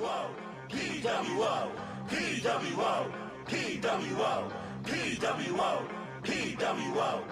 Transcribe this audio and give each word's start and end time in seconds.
PWO, 0.00 0.30
PWO, 0.70 1.70
PWO, 2.08 3.12
PWO, 3.44 4.52
PWO, 4.82 5.88
PWO. 6.22 7.24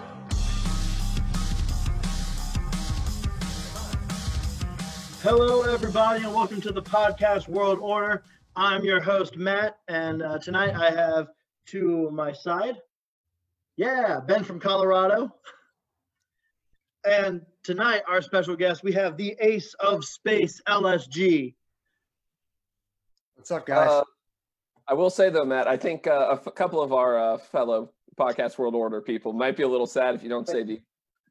Hello, 5.23 5.63
everybody, 5.63 6.23
and 6.23 6.31
welcome 6.31 6.61
to 6.61 6.71
the 6.71 6.83
podcast 6.83 7.47
World 7.47 7.79
Order. 7.81 8.21
I'm 8.55 8.83
your 8.83 9.01
host, 9.01 9.35
Matt, 9.35 9.79
and 9.87 10.21
uh, 10.21 10.37
tonight 10.37 10.75
I 10.75 10.91
have 10.91 11.29
to 11.69 12.11
my 12.11 12.33
side, 12.33 12.75
yeah, 13.77 14.19
Ben 14.19 14.43
from 14.43 14.59
Colorado. 14.59 15.33
And 17.03 17.41
tonight, 17.63 18.03
our 18.07 18.21
special 18.21 18.55
guest, 18.55 18.83
we 18.83 18.91
have 18.91 19.17
the 19.17 19.35
Ace 19.39 19.73
of 19.79 20.05
Space, 20.05 20.61
LSG. 20.67 21.55
What's 23.39 23.51
up, 23.51 23.65
guys? 23.65 23.89
Uh, 23.89 24.03
I 24.89 24.95
will 24.95 25.09
say 25.09 25.29
though, 25.29 25.45
Matt, 25.45 25.65
I 25.65 25.77
think 25.77 26.07
uh, 26.07 26.27
a 26.31 26.33
f- 26.33 26.53
couple 26.55 26.81
of 26.81 26.91
our 26.91 27.17
uh, 27.17 27.37
fellow 27.37 27.93
podcast 28.19 28.57
world 28.57 28.75
order 28.75 28.99
people 28.99 29.31
might 29.31 29.55
be 29.55 29.63
a 29.63 29.67
little 29.67 29.87
sad 29.87 30.13
if 30.13 30.23
you 30.23 30.27
don't 30.27 30.45
say 30.45 30.63
the 30.63 30.81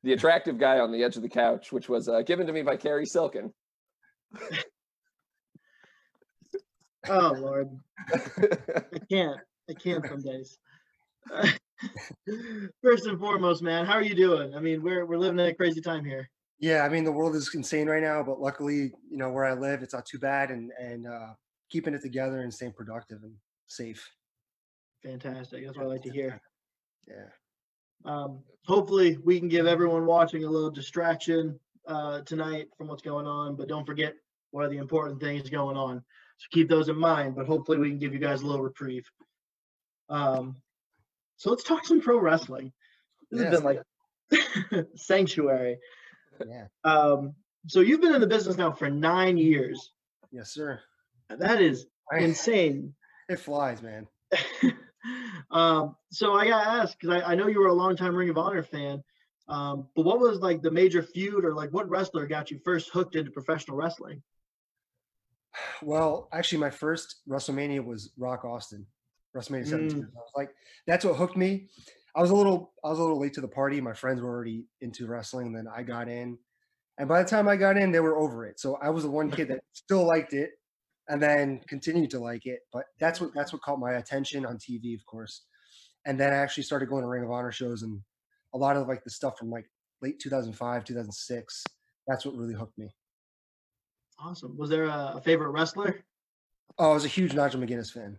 the 0.04 0.14
attractive 0.14 0.56
guy 0.58 0.78
on 0.78 0.90
the 0.90 1.04
edge 1.04 1.16
of 1.16 1.22
the 1.22 1.28
couch, 1.28 1.70
which 1.70 1.86
was 1.90 2.08
uh, 2.08 2.22
given 2.22 2.46
to 2.46 2.52
me 2.54 2.62
by 2.62 2.78
Cary 2.78 3.04
Silkin. 3.04 3.52
Oh, 7.10 7.34
Lord. 7.38 7.68
I 8.14 8.98
can't. 9.10 9.36
I 9.68 9.74
can't 9.74 10.06
some 10.06 10.22
days. 10.22 10.56
First 12.82 13.04
and 13.06 13.20
foremost, 13.20 13.62
man, 13.62 13.84
how 13.84 13.92
are 13.94 14.02
you 14.02 14.14
doing? 14.14 14.54
I 14.54 14.60
mean, 14.60 14.82
we're, 14.82 15.04
we're 15.04 15.18
living 15.18 15.40
in 15.40 15.46
a 15.46 15.54
crazy 15.54 15.82
time 15.82 16.06
here. 16.06 16.30
yeah, 16.58 16.84
I 16.84 16.88
mean 16.88 17.04
the 17.04 17.12
world 17.12 17.36
is 17.36 17.54
insane 17.54 17.86
right 17.86 18.02
now, 18.02 18.22
but 18.22 18.40
luckily, 18.40 18.92
you 19.10 19.18
know, 19.18 19.30
where 19.30 19.44
I 19.44 19.52
live, 19.52 19.82
it's 19.82 19.92
not 19.92 20.06
too 20.06 20.18
bad, 20.18 20.50
and 20.50 20.70
and 20.80 21.06
uh, 21.06 21.34
keeping 21.70 21.94
it 21.94 22.02
together 22.02 22.40
and 22.40 22.52
staying 22.52 22.72
productive 22.72 23.22
and 23.22 23.34
safe. 23.66 24.10
Fantastic. 25.02 25.64
That's 25.64 25.76
what 25.76 25.86
I 25.86 25.88
like 25.88 26.02
to 26.02 26.10
hear. 26.10 26.40
Yeah. 27.06 27.28
Um, 28.04 28.40
hopefully, 28.66 29.18
we 29.24 29.38
can 29.38 29.48
give 29.48 29.66
everyone 29.66 30.06
watching 30.06 30.44
a 30.44 30.50
little 30.50 30.70
distraction 30.70 31.58
uh, 31.86 32.20
tonight 32.22 32.68
from 32.76 32.88
what's 32.88 33.02
going 33.02 33.26
on, 33.26 33.56
but 33.56 33.68
don't 33.68 33.86
forget 33.86 34.14
what 34.50 34.64
are 34.64 34.68
the 34.68 34.78
important 34.78 35.20
things 35.20 35.48
going 35.50 35.76
on. 35.76 36.02
So 36.38 36.46
keep 36.52 36.68
those 36.68 36.88
in 36.88 36.96
mind, 36.96 37.34
but 37.34 37.46
hopefully, 37.46 37.78
we 37.78 37.90
can 37.90 37.98
give 37.98 38.12
you 38.12 38.20
guys 38.20 38.42
a 38.42 38.46
little 38.46 38.62
reprieve. 38.62 39.10
Um, 40.08 40.56
so 41.36 41.50
let's 41.50 41.64
talk 41.64 41.86
some 41.86 42.00
pro 42.00 42.18
wrestling. 42.18 42.72
This 43.30 43.42
has 43.42 43.60
been 43.60 43.64
like 43.64 44.86
sanctuary. 44.96 45.78
Yeah. 46.46 46.66
Um, 46.84 47.34
so 47.66 47.80
you've 47.80 48.00
been 48.00 48.14
in 48.14 48.20
the 48.20 48.26
business 48.26 48.56
now 48.56 48.72
for 48.72 48.88
nine 48.88 49.36
years. 49.36 49.92
Yes, 50.30 50.52
sir. 50.52 50.80
That 51.30 51.60
is 51.60 51.86
insane. 52.12 52.94
It 53.28 53.40
flies, 53.40 53.82
man. 53.82 54.06
um, 55.50 55.96
so 56.10 56.34
I 56.34 56.46
got 56.46 56.64
to 56.64 56.70
ask 56.70 56.98
because 56.98 57.22
I, 57.22 57.32
I 57.32 57.34
know 57.34 57.46
you 57.46 57.60
were 57.60 57.68
a 57.68 57.74
longtime 57.74 58.14
Ring 58.14 58.30
of 58.30 58.38
Honor 58.38 58.62
fan, 58.62 59.02
um, 59.48 59.88
but 59.96 60.04
what 60.04 60.20
was 60.20 60.40
like 60.40 60.62
the 60.62 60.70
major 60.70 61.02
feud 61.02 61.44
or 61.44 61.54
like 61.54 61.70
what 61.70 61.88
wrestler 61.88 62.26
got 62.26 62.50
you 62.50 62.58
first 62.64 62.90
hooked 62.90 63.16
into 63.16 63.30
professional 63.30 63.76
wrestling? 63.76 64.22
Well, 65.82 66.28
actually, 66.32 66.58
my 66.58 66.70
first 66.70 67.22
WrestleMania 67.28 67.84
was 67.84 68.10
Rock 68.16 68.44
Austin, 68.44 68.86
WrestleMania 69.36 69.66
17. 69.66 70.02
Mm. 70.02 70.08
Like, 70.36 70.50
that's 70.86 71.04
what 71.04 71.16
hooked 71.16 71.36
me. 71.36 71.68
I 72.14 72.20
was 72.20 72.30
a 72.30 72.34
little, 72.34 72.72
I 72.84 72.88
was 72.88 72.98
a 72.98 73.02
little 73.02 73.20
late 73.20 73.32
to 73.34 73.40
the 73.40 73.48
party. 73.48 73.80
My 73.80 73.92
friends 73.92 74.20
were 74.20 74.28
already 74.28 74.66
into 74.80 75.06
wrestling, 75.06 75.48
and 75.48 75.56
then 75.56 75.66
I 75.74 75.82
got 75.82 76.08
in. 76.08 76.38
And 76.98 77.08
by 77.08 77.22
the 77.22 77.28
time 77.28 77.48
I 77.48 77.56
got 77.56 77.76
in, 77.76 77.92
they 77.92 78.00
were 78.00 78.18
over 78.18 78.44
it. 78.44 78.58
So 78.58 78.76
I 78.82 78.90
was 78.90 79.04
the 79.04 79.10
one 79.10 79.30
kid 79.30 79.48
that 79.48 79.60
still 79.72 80.06
liked 80.06 80.32
it, 80.32 80.50
and 81.08 81.22
then 81.22 81.60
continued 81.68 82.10
to 82.10 82.18
like 82.20 82.46
it. 82.46 82.60
But 82.72 82.84
that's 83.00 83.20
what 83.20 83.32
that's 83.34 83.52
what 83.52 83.62
caught 83.62 83.78
my 83.80 83.92
attention 83.94 84.44
on 84.46 84.58
TV, 84.58 84.94
of 84.94 85.04
course. 85.06 85.42
And 86.06 86.18
then 86.18 86.32
I 86.32 86.36
actually 86.36 86.62
started 86.62 86.88
going 86.88 87.02
to 87.02 87.08
Ring 87.08 87.24
of 87.24 87.30
Honor 87.30 87.52
shows, 87.52 87.82
and 87.82 88.00
a 88.54 88.58
lot 88.58 88.76
of 88.76 88.88
like 88.88 89.04
the 89.04 89.10
stuff 89.10 89.38
from 89.38 89.50
like 89.50 89.66
late 90.02 90.18
2005, 90.20 90.84
2006. 90.84 91.64
That's 92.06 92.24
what 92.24 92.34
really 92.36 92.54
hooked 92.54 92.78
me. 92.78 92.88
Awesome. 94.20 94.56
Was 94.56 94.70
there 94.70 94.84
a, 94.84 95.14
a 95.16 95.20
favorite 95.20 95.50
wrestler? 95.50 96.00
Oh, 96.78 96.90
I 96.90 96.94
was 96.94 97.04
a 97.04 97.08
huge 97.08 97.34
Nigel 97.34 97.60
McGuinness 97.60 97.92
fan. 97.92 98.18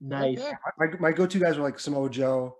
Nice. 0.00 0.38
Okay. 0.38 0.52
my, 0.78 0.86
my 1.00 1.12
go-to 1.12 1.38
guys 1.38 1.56
were 1.56 1.62
like 1.64 1.78
Samoa 1.78 2.10
Joe, 2.10 2.56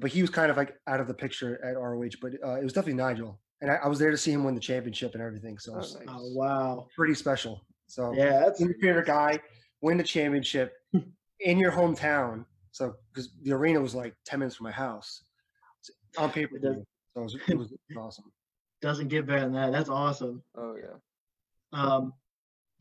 but 0.00 0.10
he 0.10 0.20
was 0.20 0.30
kind 0.30 0.50
of 0.50 0.56
like 0.56 0.76
out 0.86 1.00
of 1.00 1.08
the 1.08 1.14
picture 1.14 1.62
at 1.64 1.76
ROH. 1.76 2.10
But 2.20 2.34
uh, 2.44 2.54
it 2.60 2.64
was 2.64 2.72
definitely 2.72 3.02
Nigel, 3.02 3.40
and 3.60 3.70
I, 3.70 3.76
I 3.84 3.88
was 3.88 3.98
there 3.98 4.10
to 4.10 4.16
see 4.16 4.32
him 4.32 4.44
win 4.44 4.54
the 4.54 4.60
championship 4.60 5.14
and 5.14 5.22
everything. 5.22 5.58
So 5.58 5.72
it 5.72 5.74
Oh, 5.74 5.78
was 5.78 5.94
nice. 5.96 6.06
Oh 6.08 6.32
wow. 6.34 6.86
pretty 6.96 7.14
special. 7.14 7.64
So 7.86 8.12
Yeah, 8.14 8.40
that's 8.40 8.60
your 8.60 8.74
favorite 8.80 9.06
guy 9.06 9.38
win 9.80 9.96
the 9.98 10.04
championship 10.04 10.72
in 11.40 11.58
your 11.58 11.72
hometown. 11.72 12.44
So 12.72 12.94
because 13.12 13.30
the 13.42 13.52
arena 13.52 13.80
was 13.80 13.94
like 13.94 14.14
ten 14.24 14.38
minutes 14.40 14.56
from 14.56 14.64
my 14.64 14.70
house, 14.72 15.22
So, 15.82 15.92
on 16.18 16.30
paper. 16.30 16.56
It 16.56 16.62
does- 16.62 16.76
So 17.14 17.20
it 17.20 17.22
was, 17.22 17.34
it 17.48 17.56
was 17.56 17.72
awesome. 17.98 18.30
doesn't 18.82 19.08
get 19.08 19.26
better 19.26 19.40
than 19.40 19.52
that. 19.54 19.72
That's 19.72 19.88
awesome. 19.88 20.42
Oh 20.56 20.76
yeah. 20.76 20.96
Um, 21.72 22.12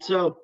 so, 0.01 0.37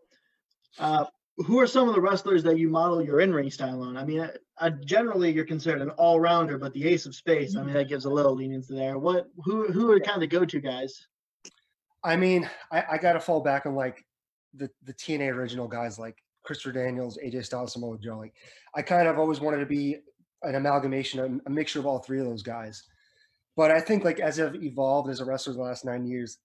uh, 0.80 1.06
who 1.38 1.60
are 1.60 1.68
some 1.68 1.88
of 1.90 1.96
the 1.96 2.02
wrestlers 2.02 2.44
that 2.44 2.58
you 2.58 2.70
model 2.70 3.04
your 3.04 3.20
in-ring 3.20 3.50
style 3.52 3.82
on? 3.82 3.98
I 3.98 4.06
mean, 4.06 4.22
uh, 4.22 4.32
uh, 4.60 4.70
generally 4.86 5.32
you're 5.32 5.46
considered 5.46 5.82
an 5.82 5.90
all-rounder, 5.92 6.58
but 6.58 6.74
the 6.74 6.86
Ace 6.88 7.06
of 7.06 7.16
Space, 7.16 7.56
I 7.56 7.64
mean, 7.64 7.74
that 7.74 7.88
gives 7.90 8.06
a 8.06 8.10
little 8.10 8.36
leniency 8.36 8.76
there. 8.76 8.98
What, 8.98 9.28
who, 9.44 9.72
who 9.72 9.92
are 9.92 10.00
kind 10.00 10.16
of 10.16 10.22
the 10.22 10.28
go-to 10.28 10.60
guys? 10.60 11.08
I 12.04 12.16
mean, 12.16 12.50
I, 12.72 12.84
I 12.92 12.98
got 12.98 13.14
to 13.14 13.20
fall 13.20 13.42
back 13.42 13.66
on 13.66 13.76
like 13.76 14.04
the 14.54 14.70
the 14.84 14.94
TNA 14.94 15.34
original 15.34 15.68
guys 15.68 15.98
like 16.00 16.18
Christopher 16.44 16.74
Daniels, 16.74 17.18
AJ 17.24 17.46
Styles, 17.46 17.74
Samoa 17.74 17.98
Joe. 17.98 18.18
Like, 18.18 18.34
I 18.76 18.82
kind 18.82 19.08
of 19.08 19.18
always 19.18 19.40
wanted 19.40 19.60
to 19.60 19.66
be 19.66 19.98
an 20.44 20.56
amalgamation, 20.56 21.42
a, 21.46 21.50
mixture 21.50 21.80
of 21.80 21.86
all 21.86 22.00
three 22.00 22.20
of 22.20 22.26
those 22.26 22.42
guys. 22.42 22.84
But 23.56 23.70
I 23.70 23.80
think 23.80 24.04
like 24.04 24.20
as 24.20 24.40
I've 24.40 24.56
evolved 24.56 25.10
as 25.10 25.20
a 25.20 25.26
wrestler 25.26 25.54
the 25.54 25.62
last 25.62 25.86
nine 25.86 26.06
years, 26.06 26.40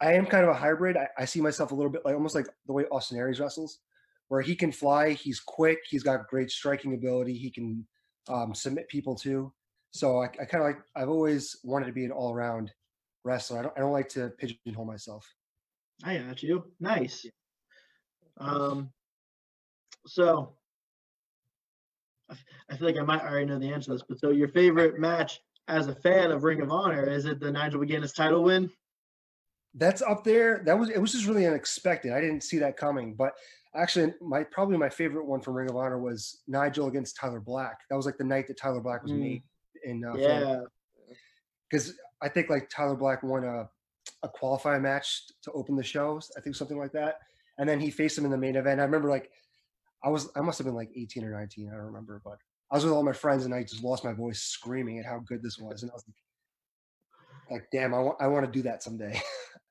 I 0.00 0.14
am 0.14 0.26
kind 0.26 0.44
of 0.44 0.50
a 0.50 0.54
hybrid. 0.54 0.96
I, 0.96 1.08
I 1.18 1.24
see 1.24 1.40
myself 1.40 1.72
a 1.72 1.74
little 1.74 1.90
bit 1.90 2.04
like 2.04 2.14
almost 2.14 2.34
like 2.34 2.46
the 2.66 2.72
way 2.72 2.84
Austin 2.86 3.18
Aries 3.18 3.40
wrestles, 3.40 3.80
where 4.28 4.40
he 4.40 4.54
can 4.54 4.72
fly, 4.72 5.10
he's 5.10 5.40
quick, 5.40 5.78
he's 5.88 6.02
got 6.02 6.28
great 6.28 6.50
striking 6.50 6.94
ability, 6.94 7.34
he 7.34 7.50
can 7.50 7.86
um, 8.28 8.54
submit 8.54 8.88
people 8.88 9.14
too. 9.14 9.52
So 9.90 10.22
I, 10.22 10.26
I 10.26 10.44
kind 10.44 10.62
of 10.62 10.64
like 10.64 10.78
I've 10.96 11.08
always 11.08 11.58
wanted 11.62 11.86
to 11.86 11.92
be 11.92 12.04
an 12.04 12.10
all 12.10 12.32
around 12.32 12.72
wrestler. 13.24 13.58
I 13.58 13.62
don't 13.62 13.74
I 13.76 13.80
don't 13.80 13.92
like 13.92 14.08
to 14.10 14.30
pigeonhole 14.38 14.86
myself. 14.86 15.26
I 16.04 16.18
got 16.18 16.42
you. 16.42 16.64
Nice. 16.80 17.24
Um, 18.38 18.90
so 20.06 20.54
I 22.68 22.76
feel 22.76 22.86
like 22.88 22.98
I 22.98 23.02
might 23.02 23.22
already 23.22 23.46
know 23.46 23.58
the 23.58 23.72
answer 23.72 23.86
to 23.86 23.92
this, 23.92 24.02
but 24.08 24.18
so 24.18 24.30
your 24.30 24.48
favorite 24.48 24.98
match 24.98 25.40
as 25.68 25.86
a 25.88 25.94
fan 25.94 26.30
of 26.30 26.44
Ring 26.44 26.60
of 26.60 26.70
Honor 26.70 27.08
is 27.08 27.24
it 27.24 27.40
the 27.40 27.50
Nigel 27.50 27.80
McGuinness 27.80 28.14
title 28.14 28.42
win? 28.44 28.70
That's 29.74 30.02
up 30.02 30.24
there. 30.24 30.62
That 30.66 30.78
was 30.78 30.90
it 30.90 30.98
was 31.00 31.12
just 31.12 31.26
really 31.26 31.46
unexpected. 31.46 32.12
I 32.12 32.20
didn't 32.20 32.42
see 32.42 32.58
that 32.58 32.76
coming. 32.76 33.14
But 33.14 33.32
actually, 33.74 34.12
my 34.20 34.44
probably 34.44 34.76
my 34.76 34.88
favorite 34.90 35.26
one 35.26 35.40
from 35.40 35.54
Ring 35.54 35.70
of 35.70 35.76
Honor 35.76 35.98
was 35.98 36.42
Nigel 36.46 36.86
against 36.86 37.16
Tyler 37.16 37.40
Black. 37.40 37.78
That 37.90 37.96
was 37.96 38.06
like 38.06 38.18
the 38.18 38.24
night 38.24 38.46
that 38.48 38.56
Tyler 38.58 38.80
Black 38.80 39.02
was 39.02 39.12
Mm. 39.12 39.18
made 39.20 39.42
in 39.84 40.04
uh, 40.04 40.16
Yeah. 40.16 40.60
because 41.70 41.94
I 42.22 42.28
think 42.28 42.50
like 42.50 42.68
Tyler 42.70 42.94
Black 42.94 43.22
won 43.22 43.44
a 43.44 43.68
a 44.22 44.28
qualifying 44.28 44.82
match 44.82 45.22
to 45.42 45.52
open 45.52 45.76
the 45.76 45.82
shows. 45.82 46.30
I 46.36 46.40
think 46.40 46.56
something 46.56 46.78
like 46.78 46.92
that, 46.92 47.18
and 47.58 47.68
then 47.68 47.80
he 47.80 47.90
faced 47.90 48.18
him 48.18 48.24
in 48.24 48.30
the 48.30 48.38
main 48.38 48.56
event. 48.56 48.80
I 48.80 48.84
remember 48.84 49.10
like 49.10 49.30
I 50.02 50.08
was 50.08 50.28
I 50.36 50.40
must 50.40 50.58
have 50.58 50.66
been 50.66 50.74
like 50.74 50.90
18 50.94 51.24
or 51.24 51.30
19. 51.30 51.68
I 51.68 51.76
don't 51.76 51.86
remember, 51.86 52.20
but 52.24 52.38
I 52.70 52.76
was 52.76 52.84
with 52.84 52.92
all 52.92 53.02
my 53.02 53.12
friends 53.12 53.44
and 53.44 53.54
I 53.54 53.62
just 53.62 53.84
lost 53.84 54.04
my 54.04 54.12
voice 54.12 54.42
screaming 54.42 54.98
at 54.98 55.06
how 55.06 55.20
good 55.20 55.42
this 55.42 55.58
was, 55.58 55.82
and 55.82 55.90
I 55.90 55.94
was 55.94 56.04
like, 56.06 57.60
like 57.60 57.68
damn, 57.72 57.94
I 57.94 58.00
want 58.00 58.20
I 58.20 58.26
want 58.26 58.46
to 58.46 58.52
do 58.52 58.62
that 58.62 58.82
someday. 58.82 59.20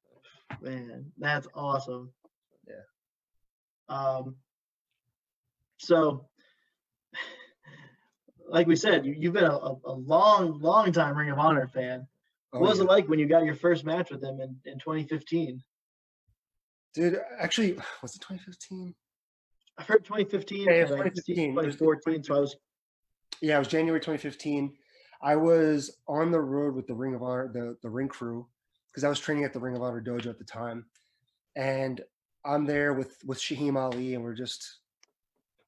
Man, 0.61 1.11
that's 1.17 1.47
awesome. 1.53 2.11
Yeah. 2.67 2.75
Um. 3.89 4.35
So, 5.77 6.27
like 8.49 8.67
we 8.67 8.75
said, 8.75 9.05
you, 9.05 9.15
you've 9.17 9.33
been 9.33 9.43
a, 9.43 9.57
a 9.85 9.93
long, 9.93 10.59
long 10.59 10.91
time 10.91 11.17
Ring 11.17 11.31
of 11.31 11.39
Honor 11.39 11.67
fan. 11.67 12.07
Oh, 12.53 12.59
what 12.59 12.69
was 12.69 12.77
yeah. 12.77 12.85
it 12.85 12.87
like 12.87 13.09
when 13.09 13.19
you 13.19 13.27
got 13.27 13.45
your 13.45 13.55
first 13.55 13.83
match 13.83 14.11
with 14.11 14.21
them 14.21 14.39
in, 14.39 14.55
in 14.65 14.79
2015? 14.79 15.61
Dude, 16.93 17.19
actually, 17.39 17.73
was 18.01 18.15
it 18.15 18.21
2015? 18.21 18.93
I've 19.77 19.87
heard 19.87 20.05
2015 20.05 20.65
Yeah, 20.65 20.71
it 20.71 20.81
was 20.83 20.91
and 20.91 21.01
I 21.01 21.03
could 21.05 21.17
see 21.17 21.33
2015. 21.33 21.75
2014, 21.79 22.23
so 22.23 22.35
I 22.35 22.39
was 22.39 22.55
Yeah, 23.41 23.55
it 23.55 23.59
was 23.59 23.67
January 23.67 23.99
2015. 23.99 24.73
I 25.21 25.35
was 25.35 25.97
on 26.07 26.31
the 26.31 26.39
road 26.39 26.75
with 26.75 26.85
the 26.85 26.93
Ring 26.93 27.15
of 27.15 27.23
Honor, 27.23 27.49
the, 27.51 27.77
the 27.81 27.89
ring 27.89 28.07
crew, 28.07 28.45
because 28.91 29.03
I 29.03 29.09
was 29.09 29.19
training 29.19 29.45
at 29.45 29.53
the 29.53 29.59
Ring 29.59 29.75
of 29.75 29.81
Honor 29.81 30.01
dojo 30.01 30.27
at 30.27 30.37
the 30.37 30.43
time. 30.43 30.85
And 31.55 32.01
I'm 32.45 32.65
there 32.65 32.93
with 32.93 33.17
with 33.25 33.39
Shaheem 33.39 33.77
Ali, 33.77 34.15
and 34.15 34.23
we're 34.23 34.35
just 34.35 34.79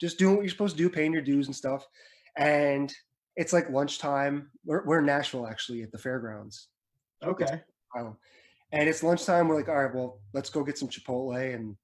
just 0.01 0.19
doing 0.19 0.35
what 0.35 0.41
you're 0.41 0.49
supposed 0.49 0.75
to 0.75 0.83
do, 0.83 0.89
paying 0.89 1.13
your 1.13 1.21
dues 1.21 1.47
and 1.47 1.55
stuff. 1.55 1.87
And 2.37 2.93
it's 3.37 3.53
like 3.53 3.69
lunchtime. 3.69 4.51
We're, 4.65 4.83
we're 4.85 4.99
in 4.99 5.05
Nashville 5.05 5.47
actually 5.47 5.83
at 5.83 5.91
the 5.91 5.97
fairgrounds. 5.97 6.67
Okay. 7.23 7.61
And 8.71 8.89
it's 8.89 9.03
lunchtime. 9.03 9.47
We're 9.47 9.55
like, 9.55 9.69
all 9.69 9.83
right, 9.83 9.93
well, 9.93 10.19
let's 10.33 10.49
go 10.49 10.63
get 10.63 10.77
some 10.77 10.89
Chipotle 10.89 11.53
and 11.53 11.75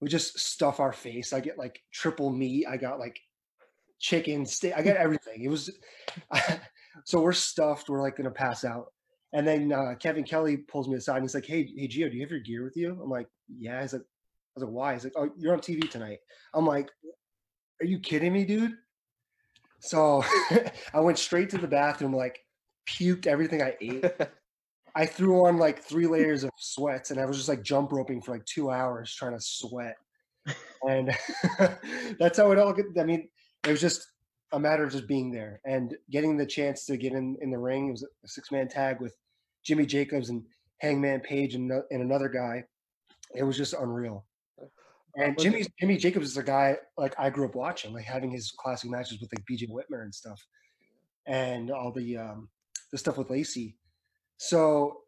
we 0.00 0.08
just 0.08 0.38
stuff 0.38 0.80
our 0.80 0.92
face. 0.92 1.32
I 1.32 1.40
get 1.40 1.58
like 1.58 1.80
triple 1.92 2.30
meat. 2.30 2.66
I 2.68 2.76
got 2.76 2.98
like 2.98 3.18
chicken 3.98 4.44
steak. 4.44 4.74
I 4.76 4.82
got 4.82 4.96
everything. 4.96 5.42
It 5.42 5.48
was 5.48 5.70
so 7.04 7.20
we're 7.20 7.32
stuffed. 7.32 7.88
We're 7.88 8.02
like 8.02 8.16
gonna 8.16 8.30
pass 8.30 8.64
out. 8.64 8.86
And 9.32 9.46
then 9.46 9.72
uh, 9.72 9.94
Kevin 9.98 10.24
Kelly 10.24 10.58
pulls 10.58 10.88
me 10.88 10.96
aside 10.96 11.16
and 11.16 11.24
he's 11.24 11.34
like, 11.34 11.46
"Hey, 11.46 11.68
hey, 11.76 11.88
Gio, 11.88 12.10
do 12.10 12.16
you 12.16 12.22
have 12.22 12.30
your 12.30 12.40
gear 12.40 12.64
with 12.64 12.76
you?" 12.76 12.98
I'm 13.02 13.10
like, 13.10 13.26
"Yeah." 13.48 13.80
He's 13.80 13.92
like, 13.92 14.02
"I 14.02 14.04
was 14.54 14.64
like, 14.64 14.72
why?" 14.72 14.92
He's 14.94 15.04
like, 15.04 15.12
"Oh, 15.16 15.30
you're 15.36 15.52
on 15.52 15.60
TV 15.60 15.90
tonight." 15.90 16.18
I'm 16.54 16.66
like, 16.66 16.90
"Are 17.80 17.86
you 17.86 17.98
kidding 17.98 18.32
me, 18.32 18.44
dude?" 18.44 18.72
So 19.80 20.24
I 20.94 21.00
went 21.00 21.18
straight 21.18 21.50
to 21.50 21.58
the 21.58 21.68
bathroom, 21.68 22.14
like 22.14 22.38
puked 22.88 23.26
everything 23.26 23.62
I 23.62 23.76
ate. 23.80 24.04
I 24.96 25.04
threw 25.04 25.44
on 25.44 25.58
like 25.58 25.82
three 25.82 26.06
layers 26.16 26.42
of 26.42 26.50
sweats, 26.56 27.10
and 27.10 27.20
I 27.20 27.26
was 27.26 27.36
just 27.36 27.48
like 27.48 27.62
jump 27.62 27.92
roping 27.92 28.22
for 28.22 28.32
like 28.32 28.44
two 28.46 28.70
hours 28.70 29.14
trying 29.14 29.36
to 29.36 29.40
sweat. 29.40 29.96
And 30.88 31.10
that's 32.18 32.38
how 32.38 32.50
it 32.52 32.58
all. 32.58 32.72
Get, 32.72 32.86
I 32.98 33.04
mean, 33.04 33.28
it 33.66 33.70
was 33.70 33.80
just 33.80 34.06
a 34.52 34.58
matter 34.58 34.84
of 34.84 34.92
just 34.92 35.08
being 35.08 35.30
there 35.30 35.60
and 35.64 35.94
getting 36.10 36.36
the 36.36 36.46
chance 36.46 36.86
to 36.86 36.96
get 36.96 37.12
in 37.12 37.36
in 37.42 37.50
the 37.50 37.58
ring. 37.58 37.88
It 37.88 37.92
was 37.92 38.02
a 38.24 38.28
six 38.28 38.50
man 38.50 38.68
tag 38.68 39.00
with 39.00 39.14
Jimmy 39.64 39.86
Jacobs 39.86 40.30
and 40.30 40.44
Hangman 40.78 41.20
Page 41.20 41.54
and, 41.54 41.70
and 41.90 42.02
another 42.02 42.28
guy. 42.28 42.64
It 43.34 43.42
was 43.42 43.56
just 43.56 43.74
unreal. 43.74 44.24
And 45.16 45.38
Jimmy 45.38 45.64
Jimmy 45.80 45.96
Jacobs 45.96 46.28
is 46.28 46.36
a 46.36 46.42
guy 46.42 46.76
like 46.96 47.14
I 47.18 47.30
grew 47.30 47.46
up 47.46 47.54
watching, 47.54 47.92
like 47.92 48.04
having 48.04 48.30
his 48.30 48.52
classic 48.56 48.90
matches 48.90 49.20
with 49.20 49.30
like 49.32 49.44
BJ 49.50 49.68
Whitmer 49.68 50.02
and 50.02 50.14
stuff, 50.14 50.40
and 51.26 51.70
all 51.70 51.90
the 51.90 52.18
um, 52.18 52.48
the 52.92 52.98
stuff 52.98 53.16
with 53.18 53.30
Lacey. 53.30 53.76
So 54.38 54.98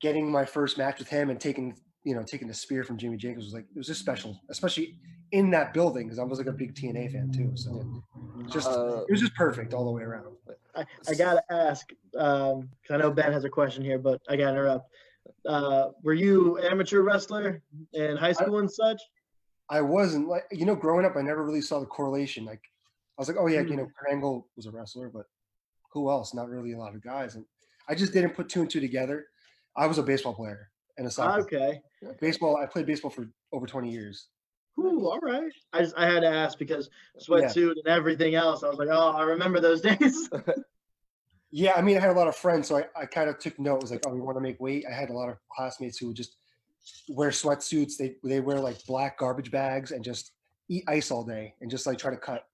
getting 0.00 0.30
my 0.30 0.44
first 0.44 0.78
match 0.78 0.98
with 0.98 1.08
him 1.08 1.30
and 1.30 1.40
taking 1.40 1.76
you 2.04 2.14
know 2.14 2.22
taking 2.22 2.48
the 2.48 2.54
spear 2.54 2.84
from 2.84 2.98
Jimmy 2.98 3.16
Jacobs 3.16 3.44
was 3.46 3.54
like 3.54 3.64
it 3.74 3.78
was 3.78 3.86
just 3.86 4.00
special, 4.00 4.40
especially 4.50 4.96
in 5.32 5.50
that 5.50 5.74
building 5.74 6.06
because 6.06 6.18
I 6.18 6.24
was 6.24 6.38
like 6.38 6.46
a 6.46 6.52
big 6.52 6.74
TNA 6.74 7.10
fan 7.12 7.30
too. 7.32 7.50
So 7.56 8.02
just 8.48 8.68
Uh, 8.68 9.02
it 9.08 9.10
was 9.10 9.20
just 9.20 9.34
perfect 9.34 9.74
all 9.74 9.84
the 9.84 9.90
way 9.90 10.02
around. 10.02 10.36
I, 10.74 10.84
I 11.08 11.14
gotta 11.14 11.42
ask, 11.50 11.90
um, 12.16 12.68
'cause 12.86 12.90
I 12.94 12.96
know 12.98 13.10
Ben 13.10 13.32
has 13.32 13.44
a 13.44 13.48
question 13.50 13.82
here, 13.82 13.98
but 13.98 14.20
I 14.28 14.36
gotta 14.36 14.50
interrupt. 14.52 14.90
Uh, 15.46 15.90
were 16.02 16.12
you 16.14 16.58
amateur 16.60 17.00
wrestler 17.00 17.62
in 17.94 18.16
high 18.16 18.32
school 18.32 18.58
and 18.58 18.70
such? 18.70 19.00
I 19.68 19.80
wasn't 19.80 20.28
like 20.28 20.44
you 20.52 20.66
know 20.66 20.76
growing 20.76 21.04
up 21.06 21.16
I 21.16 21.22
never 21.22 21.44
really 21.44 21.62
saw 21.62 21.80
the 21.80 21.86
correlation. 21.86 22.44
Like 22.44 22.60
I 23.18 23.22
was 23.22 23.28
like, 23.28 23.38
oh 23.40 23.46
yeah, 23.46 23.62
you 23.62 23.76
know, 23.76 23.86
Kurt 23.98 24.12
Angle 24.12 24.46
was 24.54 24.66
a 24.66 24.70
wrestler, 24.70 25.08
but 25.08 25.26
who 25.92 26.10
else? 26.10 26.34
Not 26.34 26.48
really 26.50 26.72
a 26.72 26.78
lot 26.78 26.94
of 26.94 27.02
guys. 27.02 27.34
And 27.34 27.44
I 27.88 27.94
just 27.94 28.12
didn't 28.12 28.34
put 28.34 28.48
two 28.48 28.60
and 28.60 28.70
two 28.70 28.80
together. 28.80 29.26
I 29.76 29.86
was 29.86 29.98
a 29.98 30.02
baseball 30.02 30.34
player 30.34 30.70
and 30.98 31.06
a 31.06 31.10
soccer. 31.10 31.42
Okay. 31.42 31.80
Baseball. 32.20 32.56
I 32.56 32.66
played 32.66 32.86
baseball 32.86 33.10
for 33.10 33.28
over 33.52 33.66
twenty 33.66 33.90
years. 33.90 34.28
Ooh, 34.78 35.06
all 35.06 35.20
right. 35.20 35.50
I 35.72 35.80
just 35.80 35.96
I 35.96 36.06
had 36.06 36.20
to 36.20 36.28
ask 36.28 36.58
because 36.58 36.90
sweatsuit 37.20 37.72
and 37.72 37.86
everything 37.86 38.34
else. 38.34 38.62
I 38.62 38.68
was 38.68 38.78
like, 38.78 38.88
oh, 38.90 39.12
I 39.12 39.22
remember 39.22 39.60
those 39.60 39.80
days. 39.80 40.28
Yeah, 41.50 41.72
I 41.74 41.80
mean, 41.80 41.96
I 41.96 42.00
had 42.00 42.10
a 42.10 42.18
lot 42.18 42.28
of 42.28 42.36
friends, 42.36 42.68
so 42.68 42.76
I, 42.76 42.84
I 43.00 43.06
kind 43.06 43.30
of 43.30 43.38
took 43.38 43.58
note. 43.58 43.76
It 43.76 43.82
was 43.82 43.90
like, 43.90 44.02
oh, 44.06 44.12
we 44.12 44.20
want 44.20 44.36
to 44.36 44.42
make 44.42 44.60
weight. 44.60 44.84
I 44.86 44.92
had 44.92 45.10
a 45.10 45.12
lot 45.12 45.30
of 45.30 45.36
classmates 45.50 45.96
who 45.96 46.08
would 46.08 46.16
just 46.16 46.36
wear 47.08 47.30
sweatsuits. 47.30 47.96
They 47.96 48.16
they 48.24 48.40
wear 48.40 48.58
like 48.58 48.84
black 48.84 49.18
garbage 49.18 49.50
bags 49.50 49.92
and 49.92 50.04
just 50.04 50.32
eat 50.68 50.84
ice 50.86 51.10
all 51.10 51.24
day 51.24 51.54
and 51.60 51.70
just 51.70 51.86
like 51.86 51.98
try 51.98 52.10
to 52.10 52.16
cut. 52.16 52.46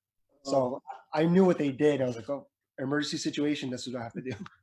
So 0.44 0.56
oh. 0.56 0.82
I 1.12 1.24
knew 1.24 1.44
what 1.44 1.58
they 1.58 1.72
did. 1.72 2.00
I 2.00 2.04
was 2.04 2.16
like, 2.16 2.30
oh, 2.30 2.46
emergency 2.78 3.16
situation. 3.16 3.70
This 3.70 3.86
is 3.86 3.92
what 3.92 4.00
I 4.00 4.04
have 4.04 4.12
to 4.12 4.20
do. 4.20 4.32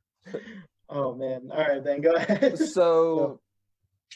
oh 0.88 1.14
man. 1.14 1.48
All 1.50 1.58
right, 1.58 1.82
then 1.82 2.00
go 2.00 2.12
ahead. 2.14 2.58
so 2.76 3.40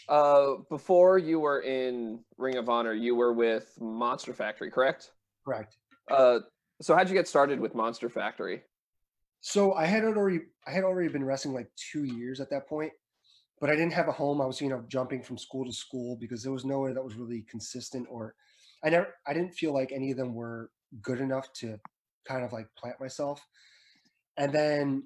uh 0.09 0.55
before 0.71 1.19
you 1.19 1.39
were 1.39 1.61
in 1.61 2.19
ring 2.37 2.57
of 2.57 2.69
honor 2.69 2.93
you 2.93 3.15
were 3.15 3.33
with 3.33 3.73
monster 3.81 4.33
factory 4.35 4.69
correct 4.69 5.13
Correct. 5.47 5.77
uh 6.11 6.41
so 6.83 6.97
how'd 6.97 7.09
you 7.09 7.15
get 7.15 7.29
started 7.29 7.61
with 7.61 7.75
monster 7.77 8.11
factory 8.11 8.63
So 9.41 9.75
I 9.75 9.87
had 9.87 10.03
already 10.05 10.41
I 10.67 10.73
had 10.73 10.85
already 10.85 11.09
been 11.09 11.25
wrestling 11.25 11.55
like 11.55 11.71
two 11.93 12.05
years 12.05 12.41
at 12.41 12.51
that 12.51 12.67
point, 12.67 12.93
but 13.61 13.71
I 13.71 13.77
didn't 13.77 13.93
have 13.93 14.09
a 14.09 14.13
home. 14.13 14.41
I 14.41 14.47
was 14.47 14.61
you 14.61 14.69
know 14.69 14.83
jumping 14.89 15.23
from 15.23 15.39
school 15.39 15.65
to 15.65 15.73
school 15.73 16.17
because 16.21 16.43
there 16.43 16.53
was 16.53 16.65
nowhere 16.65 16.93
that 16.95 17.05
was 17.05 17.15
really 17.15 17.45
consistent 17.49 18.07
or 18.11 18.35
I 18.83 18.91
never 18.91 19.15
I 19.29 19.33
didn't 19.33 19.55
feel 19.55 19.73
like 19.73 19.93
any 19.93 20.11
of 20.11 20.17
them 20.17 20.35
were 20.35 20.71
good 21.03 21.21
enough 21.21 21.53
to 21.61 21.79
kind 22.27 22.45
of 22.45 22.53
like 22.53 22.67
plant 22.77 22.99
myself. 23.01 23.39
And 24.37 24.53
then 24.53 25.05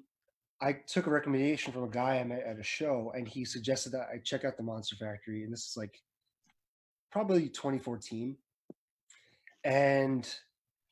I 0.61 0.73
took 0.73 1.07
a 1.07 1.09
recommendation 1.09 1.71
from 1.71 1.83
a 1.83 1.89
guy 1.89 2.19
I 2.19 2.23
met 2.23 2.43
at 2.43 2.59
a 2.59 2.63
show, 2.63 3.13
and 3.15 3.27
he 3.27 3.45
suggested 3.45 3.91
that 3.93 4.09
I 4.13 4.17
check 4.17 4.43
out 4.43 4.57
the 4.57 4.63
Monster 4.63 4.97
Factory, 4.97 5.43
and 5.43 5.53
this 5.53 5.67
is 5.67 5.77
like 5.77 6.01
probably 7.11 7.47
2014. 7.49 8.35
And 9.63 10.27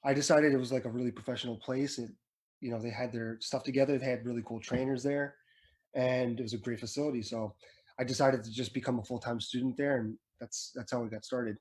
I 0.05 0.13
decided 0.13 0.53
it 0.53 0.57
was 0.57 0.71
like 0.71 0.85
a 0.85 0.89
really 0.89 1.11
professional 1.11 1.57
place. 1.57 1.99
It, 1.99 2.11
you 2.61 2.71
know, 2.71 2.79
they 2.79 2.89
had 2.89 3.11
their 3.11 3.37
stuff 3.41 3.63
together. 3.63 3.97
They 3.97 4.05
had 4.05 4.25
really 4.25 4.43
cool 4.45 4.59
trainers 4.59 5.03
there, 5.03 5.35
and 5.93 6.39
it 6.39 6.43
was 6.43 6.53
a 6.53 6.57
great 6.57 6.79
facility. 6.79 7.21
So 7.21 7.53
I 7.99 8.03
decided 8.03 8.43
to 8.43 8.51
just 8.51 8.73
become 8.73 8.99
a 8.99 9.03
full 9.03 9.19
time 9.19 9.39
student 9.41 9.75
there, 9.75 9.97
and 9.97 10.17
that's 10.39 10.71
that's 10.75 10.91
how 10.91 11.01
we 11.01 11.09
got 11.09 11.25
started. 11.25 11.57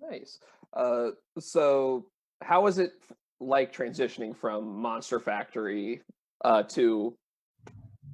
nice 0.00 0.38
uh 0.74 1.10
so 1.38 2.06
how 2.42 2.62
was 2.62 2.78
it 2.78 2.92
like 3.40 3.72
transitioning 3.72 4.36
from 4.36 4.66
monster 4.66 5.20
factory 5.20 6.02
uh 6.44 6.62
to 6.62 7.16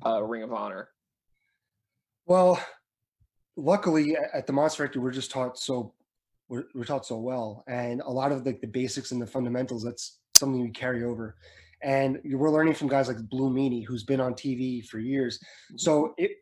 uh 0.05 0.23
ring 0.23 0.43
of 0.43 0.53
honor 0.53 0.89
Well, 2.27 2.61
luckily 3.57 4.17
at 4.33 4.47
the 4.47 4.53
Monster 4.53 4.85
Factory, 4.85 5.03
we're 5.03 5.11
just 5.11 5.31
taught 5.31 5.59
so 5.59 5.95
we're, 6.49 6.65
we're 6.75 6.85
taught 6.85 7.07
so 7.07 7.19
well, 7.19 7.65
and 7.67 8.03
a 8.03 8.11
lot 8.11 8.31
of 8.31 8.45
like 8.45 8.61
the 8.61 8.67
basics 8.67 9.11
and 9.13 9.21
the 9.21 9.27
fundamentals. 9.27 9.83
That's 9.83 10.19
something 10.37 10.61
we 10.61 10.71
carry 10.71 11.03
over, 11.05 11.37
and 11.83 12.21
we're 12.25 12.51
learning 12.51 12.75
from 12.75 12.89
guys 12.89 13.09
like 13.09 13.17
Blue 13.29 13.51
Meanie, 13.51 13.85
who's 13.87 14.05
been 14.05 14.21
on 14.21 14.35
TV 14.35 14.87
for 14.87 14.99
years. 14.99 15.39
So 15.77 16.15
it, 16.19 16.33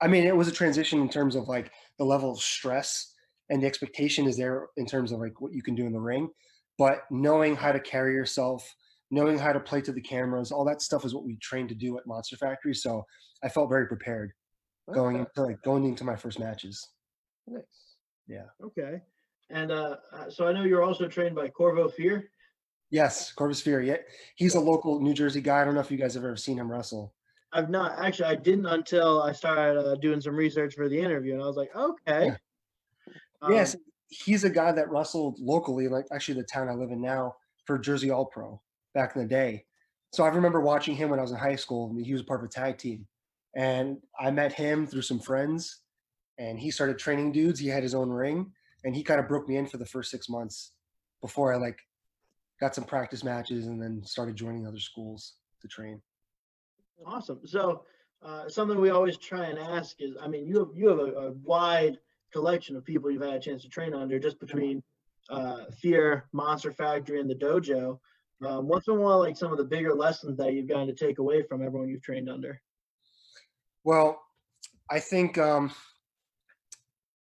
I 0.00 0.08
mean, 0.08 0.24
it 0.24 0.36
was 0.36 0.48
a 0.48 0.52
transition 0.52 1.00
in 1.00 1.08
terms 1.08 1.36
of 1.36 1.48
like 1.48 1.70
the 1.98 2.04
level 2.04 2.32
of 2.32 2.38
stress 2.38 3.14
and 3.50 3.62
the 3.62 3.66
expectation 3.66 4.26
is 4.26 4.36
there 4.36 4.68
in 4.76 4.86
terms 4.86 5.12
of 5.12 5.20
like 5.20 5.40
what 5.40 5.52
you 5.52 5.62
can 5.62 5.74
do 5.74 5.86
in 5.86 5.92
the 5.92 6.00
ring, 6.00 6.30
but 6.78 7.02
knowing 7.10 7.54
how 7.54 7.72
to 7.72 7.80
carry 7.80 8.14
yourself, 8.14 8.74
knowing 9.12 9.38
how 9.38 9.52
to 9.52 9.60
play 9.60 9.82
to 9.82 9.92
the 9.92 10.00
cameras, 10.00 10.50
all 10.50 10.64
that 10.64 10.80
stuff 10.80 11.04
is 11.04 11.14
what 11.14 11.22
we 11.22 11.36
trained 11.36 11.68
to 11.68 11.74
do 11.74 11.98
at 11.98 12.06
Monster 12.06 12.36
Factory. 12.36 12.74
So 12.74 13.04
I 13.44 13.48
felt 13.50 13.68
very 13.68 13.86
prepared 13.86 14.32
going 14.92 15.16
into 15.16 15.42
like 15.42 15.62
going 15.62 15.84
into 15.84 16.02
my 16.02 16.16
first 16.16 16.40
matches. 16.40 16.88
nice 17.46 17.62
Yeah. 18.26 18.46
okay. 18.64 19.02
And 19.50 19.70
uh, 19.70 19.96
uh, 20.12 20.30
so 20.30 20.48
I 20.48 20.52
know 20.52 20.64
you're 20.64 20.82
also 20.82 21.06
trained 21.06 21.36
by 21.36 21.48
Corvo 21.48 21.88
Fear. 21.88 22.30
Yes, 22.90 23.32
Corvus 23.32 23.60
Fear. 23.60 23.82
Yeah, 23.82 23.96
he's 24.36 24.54
a 24.54 24.60
local 24.60 25.00
New 25.00 25.12
Jersey 25.12 25.42
guy. 25.42 25.60
I 25.60 25.64
don't 25.64 25.74
know 25.74 25.80
if 25.80 25.90
you 25.90 25.98
guys 25.98 26.14
have 26.14 26.24
ever 26.24 26.36
seen 26.36 26.58
him 26.58 26.70
wrestle. 26.70 27.12
I've 27.52 27.68
not 27.68 27.98
actually. 27.98 28.26
I 28.26 28.34
didn't 28.34 28.66
until 28.66 29.22
I 29.22 29.32
started 29.32 29.78
uh, 29.78 29.94
doing 29.96 30.22
some 30.22 30.34
research 30.34 30.74
for 30.74 30.88
the 30.88 30.98
interview, 30.98 31.34
and 31.34 31.42
I 31.42 31.46
was 31.46 31.56
like, 31.56 31.74
okay. 31.76 32.26
Yeah. 32.26 32.36
Um, 33.42 33.52
yes, 33.52 33.76
he's 34.08 34.44
a 34.44 34.50
guy 34.50 34.72
that 34.72 34.90
wrestled 34.90 35.38
locally, 35.38 35.88
like 35.88 36.06
actually 36.12 36.40
the 36.40 36.46
town 36.46 36.70
I 36.70 36.74
live 36.74 36.90
in 36.90 37.02
now, 37.02 37.34
for 37.66 37.78
Jersey 37.78 38.10
All 38.10 38.24
Pro 38.24 38.60
back 38.94 39.16
in 39.16 39.22
the 39.22 39.28
day. 39.28 39.64
So 40.12 40.24
I 40.24 40.28
remember 40.28 40.60
watching 40.60 40.94
him 40.94 41.10
when 41.10 41.18
I 41.18 41.22
was 41.22 41.32
in 41.32 41.38
high 41.38 41.56
school. 41.56 41.94
He 42.02 42.12
was 42.12 42.22
part 42.22 42.40
of 42.40 42.46
a 42.46 42.52
tag 42.52 42.78
team, 42.78 43.06
and 43.56 43.98
I 44.18 44.30
met 44.30 44.52
him 44.52 44.86
through 44.86 45.02
some 45.02 45.18
friends, 45.18 45.80
and 46.38 46.58
he 46.58 46.70
started 46.70 46.98
training 46.98 47.32
dudes. 47.32 47.58
He 47.58 47.68
had 47.68 47.82
his 47.82 47.94
own 47.94 48.10
ring, 48.10 48.52
and 48.84 48.94
he 48.94 49.02
kind 49.02 49.20
of 49.20 49.28
broke 49.28 49.48
me 49.48 49.56
in 49.56 49.66
for 49.66 49.78
the 49.78 49.86
first 49.86 50.10
six 50.10 50.28
months 50.28 50.72
before 51.20 51.54
I 51.54 51.56
like 51.56 51.78
got 52.60 52.74
some 52.74 52.84
practice 52.84 53.24
matches 53.24 53.66
and 53.66 53.82
then 53.82 54.02
started 54.04 54.36
joining 54.36 54.66
other 54.66 54.78
schools 54.78 55.34
to 55.60 55.68
train. 55.68 56.00
Awesome. 57.04 57.40
So 57.44 57.84
uh, 58.24 58.48
something 58.48 58.80
we 58.80 58.90
always 58.90 59.16
try 59.16 59.46
and 59.46 59.58
ask 59.58 59.96
is, 59.98 60.16
I 60.20 60.28
mean, 60.28 60.46
you 60.46 60.58
have 60.60 60.68
you 60.74 60.88
have 60.88 60.98
a, 60.98 61.12
a 61.12 61.32
wide 61.32 61.98
collection 62.32 62.76
of 62.76 62.84
people 62.84 63.10
you've 63.10 63.22
had 63.22 63.34
a 63.34 63.40
chance 63.40 63.62
to 63.62 63.68
train 63.68 63.94
under, 63.94 64.18
just 64.18 64.38
between 64.38 64.82
uh, 65.30 65.64
Fear, 65.80 66.26
Monster 66.32 66.72
Factory, 66.72 67.20
and 67.20 67.28
the 67.28 67.34
dojo. 67.34 67.98
Um, 68.44 68.66
what's 68.66 68.86
been 68.86 68.98
one 68.98 69.12
of 69.12 69.20
like 69.20 69.36
some 69.36 69.52
of 69.52 69.58
the 69.58 69.64
bigger 69.64 69.94
lessons 69.94 70.36
that 70.38 70.52
you've 70.52 70.68
gotten 70.68 70.88
to 70.88 70.94
take 70.94 71.18
away 71.18 71.42
from 71.42 71.64
everyone 71.64 71.88
you've 71.88 72.02
trained 72.02 72.28
under? 72.28 72.60
Well, 73.84 74.20
I 74.90 75.00
think 75.00 75.38
um, 75.38 75.72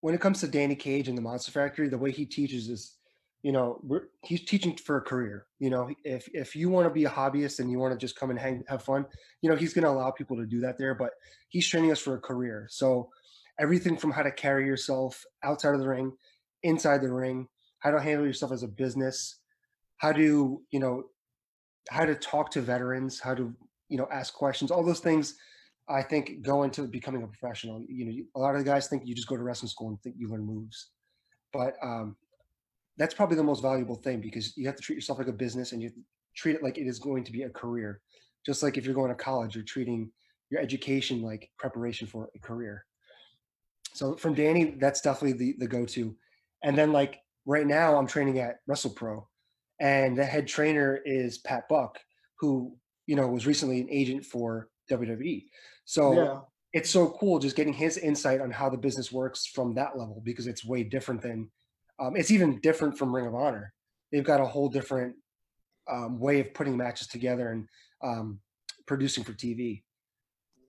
when 0.01 0.15
it 0.15 0.21
comes 0.21 0.41
to 0.41 0.49
Danny 0.49 0.77
Cage 0.77 1.09
and 1.09 1.19
the 1.19 1.23
Monster 1.23 1.53
Factory, 1.53 1.89
the 1.89 1.99
way 1.99 2.11
he 2.11 2.27
teaches 2.27 2.69
is, 2.69 2.97
you 3.43 3.53
know, 3.53 3.83
he's 4.23 4.45
teaching 4.45 4.77
for 4.77 4.99
a 4.99 5.03
career. 5.03 5.47
You 5.59 5.71
know, 5.71 5.91
if 6.05 6.29
if 6.33 6.55
you 6.55 6.69
want 6.69 6.87
to 6.87 6.95
be 6.95 7.05
a 7.05 7.11
hobbyist 7.11 7.59
and 7.59 7.71
you 7.71 7.79
want 7.79 7.93
to 7.93 7.99
just 7.99 8.17
come 8.17 8.31
and 8.31 8.39
hang, 8.39 8.63
have 8.69 8.83
fun, 8.83 9.07
you 9.43 9.51
know, 9.51 9.57
he's 9.57 9.75
going 9.75 9.85
to 9.85 9.91
allow 9.91 10.11
people 10.11 10.37
to 10.37 10.47
do 10.47 10.61
that 10.61 10.79
there. 10.79 10.95
But 10.95 11.11
he's 11.49 11.67
training 11.67 11.91
us 11.91 12.01
for 12.01 12.15
a 12.15 12.21
career. 12.21 12.67
So 12.71 13.11
everything 13.59 13.97
from 13.97 14.13
how 14.13 14.23
to 14.23 14.31
carry 14.31 14.67
yourself 14.67 15.25
outside 15.43 15.75
of 15.75 15.81
the 15.81 15.89
ring, 15.89 16.13
inside 16.63 17.03
the 17.03 17.13
ring, 17.13 17.49
how 17.81 17.91
to 17.91 18.01
handle 18.01 18.27
yourself 18.27 18.53
as 18.53 18.63
a 18.63 18.69
business, 18.69 19.40
how 20.01 20.13
to, 20.13 20.63
you 20.71 20.81
know, 20.81 21.05
how 21.91 22.05
to 22.07 22.15
talk 22.15 22.51
to 22.51 22.61
veterans, 22.63 23.21
how 23.21 23.35
to, 23.35 23.55
you 23.89 23.99
know, 23.99 24.09
ask 24.11 24.33
questions, 24.33 24.71
all 24.71 24.83
those 24.83 25.01
things 25.01 25.37
I 25.89 26.03
think 26.03 26.43
go 26.43 26.63
into 26.63 26.83
becoming 26.83 27.23
a 27.23 27.27
professional. 27.27 27.85
You 27.87 28.05
know, 28.07 28.13
a 28.37 28.41
lot 28.41 28.55
of 28.55 28.65
the 28.65 28.71
guys 28.71 28.89
think 28.89 29.03
you 29.05 29.15
just 29.15 29.29
go 29.29 29.37
to 29.37 29.43
wrestling 29.43 29.69
school 29.69 29.89
and 29.89 30.01
think 30.01 30.17
you 30.19 30.29
learn 30.29 30.45
moves, 30.45 30.91
but 31.53 31.75
um, 31.83 32.17
that's 32.97 33.15
probably 33.15 33.37
the 33.37 33.43
most 33.43 33.61
valuable 33.61 33.97
thing 33.97 34.21
because 34.21 34.57
you 34.57 34.67
have 34.67 34.77
to 34.77 34.83
treat 34.83 34.95
yourself 34.95 35.19
like 35.19 35.29
a 35.29 35.33
business 35.33 35.73
and 35.73 35.83
you 35.83 35.91
treat 36.35 36.57
it 36.57 36.63
like 36.63 36.79
it 36.79 36.87
is 36.87 36.99
going 36.99 37.25
to 37.25 37.33
be 37.33 37.43
a 37.43 37.51
career. 37.51 38.01
Just 38.47 38.63
like 38.63 38.79
if 38.79 38.85
you're 38.87 38.95
going 38.95 39.11
to 39.11 39.15
college, 39.15 39.55
you're 39.55 39.65
treating 39.65 40.11
your 40.51 40.61
education 40.61 41.23
like 41.23 41.51
preparation 41.59 42.07
for 42.07 42.31
a 42.35 42.39
career. 42.39 42.87
So 43.93 44.17
from 44.17 44.35
Danny, 44.35 44.77
that's 44.79 45.01
definitely 45.01 45.37
the 45.39 45.57
the 45.59 45.67
go-to. 45.67 46.17
And 46.63 46.77
then 46.79 46.93
like 46.93 47.19
right 47.47 47.67
now, 47.67 47.97
I'm 47.97 48.07
training 48.07 48.39
at 48.39 48.61
Wrestle 48.67 48.91
Pro, 48.91 49.27
and 49.81 50.17
the 50.17 50.25
head 50.25 50.47
trainer 50.47 51.01
is 51.05 51.39
Pat 51.39 51.69
Buck, 51.69 51.99
who 52.39 52.77
you 53.07 53.17
know 53.17 53.27
was 53.27 53.47
recently 53.47 53.81
an 53.81 53.89
agent 53.91 54.25
for 54.25 54.69
WWE. 54.91 55.47
So 55.85 56.13
Yeah. 56.13 56.41
it's 56.73 56.91
so 56.91 57.11
cool 57.19 57.39
just 57.39 57.57
getting 57.57 57.73
his 57.73 57.97
insight 57.97 58.41
on 58.41 58.51
how 58.51 58.69
the 58.69 58.77
business 58.77 59.11
works 59.11 59.47
from 59.47 59.75
that 59.75 59.99
level 59.99 60.21
because 60.25 60.47
it's 60.47 60.65
way 60.65 60.85
different 60.85 61.23
than 61.23 61.51
um, 61.99 62.17
it's 62.17 62.31
even 62.31 62.61
different 62.61 62.97
from 62.97 63.15
Ring 63.15 63.27
of 63.27 63.35
Honor. 63.35 63.73
They've 64.13 64.25
got 64.25 64.41
a 64.41 64.47
whole 64.47 64.69
different 64.69 65.17
um, 65.91 66.19
way 66.19 66.41
of 66.41 66.55
putting 66.55 66.77
matches 66.77 67.09
together 67.09 67.51
and 67.51 67.69
um, 68.03 68.41
producing 68.87 69.25
for 69.25 69.33
TV. 69.33 69.83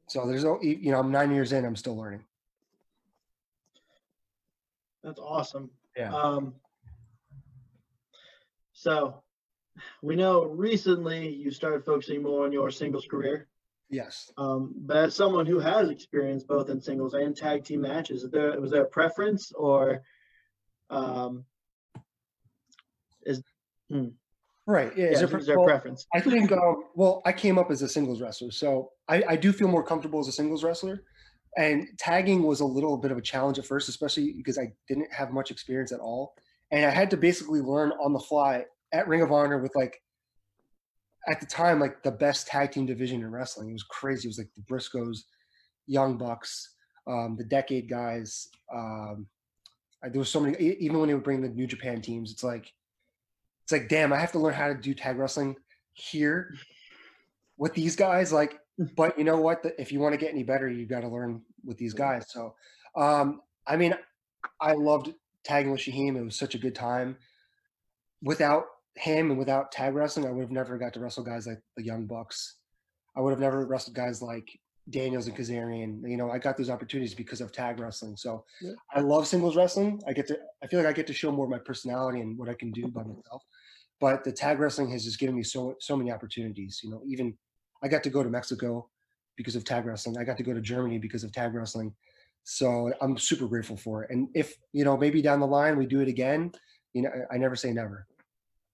So 0.08 0.27
there's 0.27 0.44
no, 0.44 0.60
you 0.62 0.91
know, 0.91 1.00
I'm 1.00 1.12
nine 1.12 1.32
years 1.32 1.53
in, 1.53 1.63
I'm 1.63 1.75
still 1.77 1.96
learning. 1.98 2.25
That's 5.03 5.20
awesome. 5.20 5.70
Yeah. 5.96 6.13
Um, 6.13 6.53
so 8.81 9.21
we 10.01 10.15
know 10.15 10.45
recently 10.45 11.29
you 11.29 11.51
started 11.51 11.85
focusing 11.85 12.23
more 12.23 12.45
on 12.45 12.51
your 12.51 12.71
singles 12.71 13.05
career. 13.09 13.47
Yes. 13.89 14.31
Um, 14.38 14.73
but 14.75 14.97
as 14.97 15.15
someone 15.15 15.45
who 15.45 15.59
has 15.59 15.89
experience 15.89 16.43
both 16.43 16.69
in 16.69 16.79
singles 16.81 17.13
and 17.13 17.35
tag 17.35 17.63
team 17.63 17.81
matches, 17.81 18.23
is 18.23 18.31
there 18.31 18.59
was 18.59 18.71
there 18.71 18.83
a 18.83 18.88
preference 18.88 19.51
or 19.51 20.01
um, 20.89 21.45
Right. 24.67 24.95
Yeah. 24.95 25.05
yeah, 25.05 25.11
Is 25.11 25.19
there 25.19 25.39
is, 25.39 25.45
there 25.45 25.55
a 25.55 25.59
well, 25.59 25.67
preference? 25.67 26.05
I 26.13 26.21
think, 26.21 26.51
um, 26.51 26.83
well, 26.95 27.21
I 27.25 27.33
came 27.33 27.57
up 27.57 27.71
as 27.71 27.81
a 27.81 27.89
singles 27.89 28.21
wrestler, 28.21 28.51
so 28.51 28.91
I, 29.07 29.23
I 29.29 29.35
do 29.35 29.51
feel 29.51 29.67
more 29.67 29.83
comfortable 29.83 30.19
as 30.19 30.27
a 30.27 30.31
singles 30.31 30.63
wrestler. 30.63 31.03
And 31.57 31.88
tagging 31.97 32.43
was 32.43 32.61
a 32.61 32.65
little 32.65 32.95
bit 32.95 33.11
of 33.11 33.17
a 33.17 33.21
challenge 33.21 33.59
at 33.59 33.65
first, 33.65 33.89
especially 33.89 34.33
because 34.33 34.57
I 34.57 34.71
didn't 34.88 35.11
have 35.11 35.33
much 35.33 35.51
experience 35.51 35.91
at 35.91 36.00
all. 36.00 36.35
And 36.71 36.85
I 36.85 36.89
had 36.89 37.09
to 37.11 37.17
basically 37.17 37.61
learn 37.61 37.91
on 38.03 38.13
the 38.13 38.19
fly 38.19 38.65
at 38.93 39.07
Ring 39.07 39.21
of 39.21 39.31
Honor 39.31 39.59
with 39.59 39.75
like, 39.75 40.01
at 41.27 41.39
the 41.39 41.45
time, 41.45 41.79
like 41.79 42.01
the 42.01 42.11
best 42.11 42.47
tag 42.47 42.71
team 42.71 42.85
division 42.85 43.21
in 43.21 43.31
wrestling. 43.31 43.69
It 43.69 43.73
was 43.73 43.83
crazy. 43.83 44.27
It 44.27 44.29
was 44.29 44.37
like 44.37 44.49
the 44.55 44.63
Briscoes, 44.63 45.19
Young 45.85 46.17
Bucks, 46.17 46.75
um, 47.07 47.35
the 47.37 47.43
Decade 47.43 47.89
guys. 47.89 48.47
Um, 48.73 49.27
I, 50.03 50.09
there 50.09 50.19
was 50.19 50.29
so 50.29 50.39
many, 50.39 50.57
even 50.57 50.99
when 50.99 51.09
they 51.09 51.13
would 51.13 51.23
bring 51.23 51.41
the 51.41 51.49
New 51.49 51.67
Japan 51.67 52.01
teams, 52.01 52.31
it's 52.31 52.43
like, 52.43 52.71
it's 53.63 53.71
like, 53.71 53.87
damn, 53.87 54.11
I 54.11 54.17
have 54.17 54.31
to 54.31 54.39
learn 54.39 54.53
how 54.53 54.67
to 54.67 54.73
do 54.73 54.93
tag 54.93 55.17
wrestling 55.17 55.55
here 55.93 56.55
with 57.57 57.73
these 57.73 57.95
guys. 57.95 58.33
Like, 58.33 58.59
but 58.95 59.17
you 59.17 59.23
know 59.23 59.39
what? 59.39 59.61
The- 59.61 59.79
If 59.79 59.91
you 59.91 59.99
want 59.99 60.13
to 60.13 60.17
get 60.17 60.31
any 60.31 60.43
better, 60.43 60.69
you 60.69 60.87
got 60.87 61.01
to 61.01 61.07
learn 61.07 61.41
with 61.63 61.77
these 61.77 61.93
guys. 61.93 62.25
So, 62.29 62.55
um, 62.95 63.41
I 63.67 63.77
mean, 63.77 63.93
I 64.59 64.73
loved 64.73 65.13
tagging 65.43 65.71
with 65.71 65.81
Shaheem. 65.81 66.15
It 66.17 66.24
was 66.24 66.38
such 66.38 66.55
a 66.55 66.60
good 66.60 66.75
time. 66.75 67.17
Without 68.21 68.65
him 68.95 69.31
and 69.31 69.39
without 69.39 69.71
tag 69.71 69.95
wrestling, 69.95 70.25
I 70.25 70.31
would 70.31 70.41
have 70.41 70.51
never 70.51 70.77
got 70.77 70.93
to 70.93 71.00
wrestle 71.00 71.24
guys 71.24 71.48
like 71.48 71.62
the 71.77 71.83
Young 71.83 72.05
Bucks. 72.05 72.57
I 73.15 73.21
would 73.21 73.31
have 73.31 73.39
never 73.39 73.65
wrestled 73.65 73.95
guys 73.95 74.21
like 74.21 74.48
Daniels 74.89 75.27
and 75.27 75.36
Kazarian. 75.36 76.01
You 76.07 76.17
know, 76.17 76.29
I 76.29 76.38
got 76.38 76.57
those 76.57 76.69
opportunities 76.69 77.15
because 77.15 77.41
of 77.41 77.51
tag 77.51 77.79
wrestling. 77.79 78.17
So 78.17 78.45
Yeah. 78.62 78.74
I 78.93 79.00
love 79.00 79.27
singles 79.27 79.55
wrestling. 79.55 80.01
I 80.07 80.13
get 80.13 80.27
to, 80.27 80.39
I 80.63 80.67
feel 80.67 80.79
like 80.79 80.88
I 80.88 80.93
get 80.93 81.07
to 81.07 81.13
show 81.13 81.31
more 81.31 81.45
of 81.45 81.51
my 81.51 81.60
personality 81.60 82.21
and 82.21 82.38
what 82.38 82.50
I 82.50 82.53
can 82.53 82.71
do 82.71 82.88
by 82.88 83.01
mm-hmm. 83.01 83.15
myself. 83.15 83.43
But 84.00 84.24
the 84.24 84.31
tag 84.31 84.60
wrestling 84.60 84.89
has 84.91 85.03
just 85.03 85.19
given 85.19 85.36
me 85.36 85.43
so 85.43 85.75
so 85.79 85.95
many 85.95 86.12
opportunities. 86.12 86.81
You 86.83 86.89
know, 86.89 87.03
even 87.05 87.38
I 87.83 87.88
got 87.88 88.03
to 88.03 88.10
go 88.10 88.24
to 88.24 88.29
Mexico 88.29 88.89
because 89.38 89.55
of 89.55 89.63
tag 89.63 89.86
wrestling. 89.86 90.17
I 90.17 90.24
got 90.24 90.38
to 90.38 90.43
go 90.43 90.53
to 90.53 90.62
Germany 90.62 90.98
because 90.98 91.24
of 91.24 91.31
tag 91.31 91.53
wrestling. 91.53 91.93
So 92.43 92.91
I'm 93.01 93.17
super 93.17 93.48
grateful 93.48 93.77
for 93.77 94.03
it. 94.03 94.10
And 94.12 94.27
if 94.33 94.55
you 94.74 94.83
know, 94.83 94.98
maybe 94.98 95.21
down 95.21 95.39
the 95.39 95.48
line 95.48 95.77
we 95.77 95.86
do 95.86 96.00
it 96.01 96.07
again, 96.07 96.51
you 96.93 97.03
know, 97.03 97.12
I 97.31 97.38
never 97.38 97.55
say 97.55 97.71
never. 97.71 98.07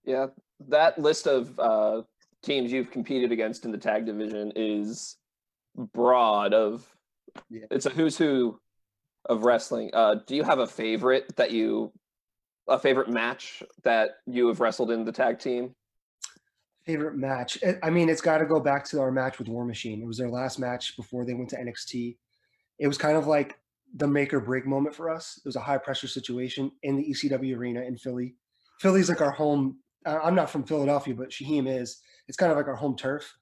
Yeah, 0.05 0.27
that 0.69 0.97
list 0.97 1.27
of 1.27 1.57
uh, 1.59 2.01
teams 2.43 2.71
you've 2.71 2.91
competed 2.91 3.31
against 3.31 3.65
in 3.65 3.71
the 3.71 3.77
tag 3.77 4.05
division 4.05 4.51
is 4.55 5.17
broad. 5.93 6.53
Of 6.53 6.85
Yeah. 7.49 7.65
it's 7.69 7.85
a 7.85 7.89
who's 7.89 8.17
who 8.17 8.59
of 9.29 9.43
wrestling. 9.43 9.89
Uh, 9.93 10.15
do 10.25 10.35
you 10.35 10.43
have 10.43 10.59
a 10.59 10.67
favorite 10.67 11.35
that 11.35 11.51
you, 11.51 11.91
a 12.69 12.79
favorite 12.79 13.09
match 13.09 13.61
that 13.83 14.11
you 14.25 14.47
have 14.47 14.61
wrestled 14.61 14.89
in 14.91 15.03
the 15.03 15.11
tag 15.11 15.39
team? 15.39 15.75
Favorite 16.85 17.17
match? 17.17 17.57
I- 17.65 17.77
I 17.83 17.89
mean, 17.89 18.07
it's 18.07 18.21
got 18.21 18.37
to 18.37 18.45
go 18.45 18.61
back 18.61 18.85
to 18.85 19.01
our 19.01 19.11
match 19.11 19.37
with 19.39 19.49
War 19.49 19.65
Machine. 19.65 20.01
It 20.01 20.07
was 20.07 20.17
their 20.17 20.29
last 20.29 20.57
match 20.57 20.95
before 20.95 21.25
they 21.25 21.33
went 21.33 21.49
to 21.49 21.57
NXT. 21.57 22.15
It 22.79 22.87
was 22.87 22.97
kind 22.97 23.17
of 23.17 23.27
like 23.27 23.57
the 23.95 24.07
make 24.07 24.33
or 24.33 24.39
break 24.39 24.65
moment 24.65 24.95
for 24.95 25.09
us. 25.09 25.37
It 25.37 25.47
was 25.47 25.55
a 25.55 25.61
high 25.61 25.77
pressure 25.77 26.07
situation 26.07 26.71
in 26.83 26.97
the 26.97 27.09
ECW 27.09 27.57
arena 27.57 27.81
in 27.81 27.97
Philly. 27.97 28.35
Philly's 28.79 29.09
like 29.09 29.21
our 29.21 29.31
home. 29.31 29.79
I'm 30.05 30.35
not 30.35 30.49
from 30.49 30.63
Philadelphia, 30.63 31.15
but 31.15 31.31
Shaheem 31.31 31.67
is. 31.67 32.01
It's 32.27 32.37
kind 32.37 32.51
of 32.51 32.57
like 32.57 32.67
our 32.67 32.75
home 32.75 32.95
turf. 32.95 33.35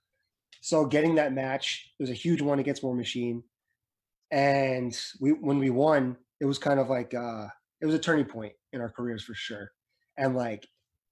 So 0.61 0.85
getting 0.85 1.15
that 1.15 1.33
match, 1.33 1.91
it 1.99 2.03
was 2.03 2.09
a 2.09 2.15
huge 2.15 2.41
one 2.41 2.59
against 2.59 2.83
War 2.83 2.95
Machine, 2.95 3.43
and 4.31 4.97
we 5.19 5.31
when 5.31 5.59
we 5.59 5.69
won, 5.69 6.17
it 6.39 6.45
was 6.45 6.57
kind 6.57 6.79
of 6.79 6.89
like 6.89 7.13
uh, 7.13 7.47
it 7.81 7.85
was 7.85 7.95
a 7.95 7.99
turning 7.99 8.25
point 8.25 8.53
in 8.73 8.81
our 8.81 8.89
careers 8.89 9.23
for 9.23 9.35
sure. 9.35 9.71
And 10.17 10.35
like 10.35 10.67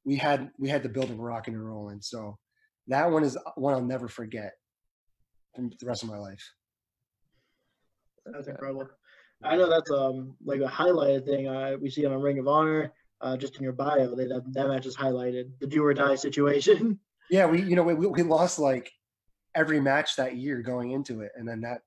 we 0.06 0.15
had 0.15 0.51
we 0.58 0.70
had 0.70 0.84
the 0.84 0.89
building 0.89 1.20
rocking 1.20 1.53
and 1.53 1.65
rolling. 1.65 2.01
So 2.01 2.38
that 2.88 3.12
one 3.12 3.24
is 3.24 3.38
one 3.56 3.74
I'll 3.74 3.82
never 3.82 4.08
forget 4.08 4.53
the 5.56 5.86
rest 5.86 6.03
of 6.03 6.10
my 6.10 6.18
life. 6.18 6.44
That's 8.25 8.48
incredible. 8.48 8.89
I 9.44 9.58
know 9.58 9.70
that's 9.70 9.92
um 9.92 10.36
like 10.44 10.62
a 10.62 10.65
highlighted 10.68 11.25
thing 11.25 11.48
uh, 11.48 11.75
we 11.82 11.89
see 11.89 12.06
on 12.06 12.13
a 12.13 12.20
Ring 12.20 12.39
of 12.39 12.48
Honor. 12.48 12.94
Uh, 13.22 13.38
just 13.38 13.56
in 13.56 13.63
your 13.63 13.72
bio, 13.72 14.13
they, 14.15 14.27
that, 14.27 14.44
that 14.51 14.68
match 14.68 14.86
is 14.86 14.98
highlighted. 14.98 15.50
The 15.62 15.68
do 15.68 15.84
or 15.84 15.94
die 15.94 16.15
situation. 16.15 17.00
Yeah, 17.30 17.46
we 17.46 17.62
you 17.62 17.77
know 17.77 17.84
we, 17.84 17.94
we 17.94 18.22
lost 18.22 18.60
like 18.60 18.92
every 19.56 19.80
match 19.80 20.18
that 20.18 20.36
year 20.36 20.62
going 20.62 20.92
into 20.92 21.22
it, 21.22 21.32
and 21.38 21.48
then 21.48 21.62
that 21.62 21.80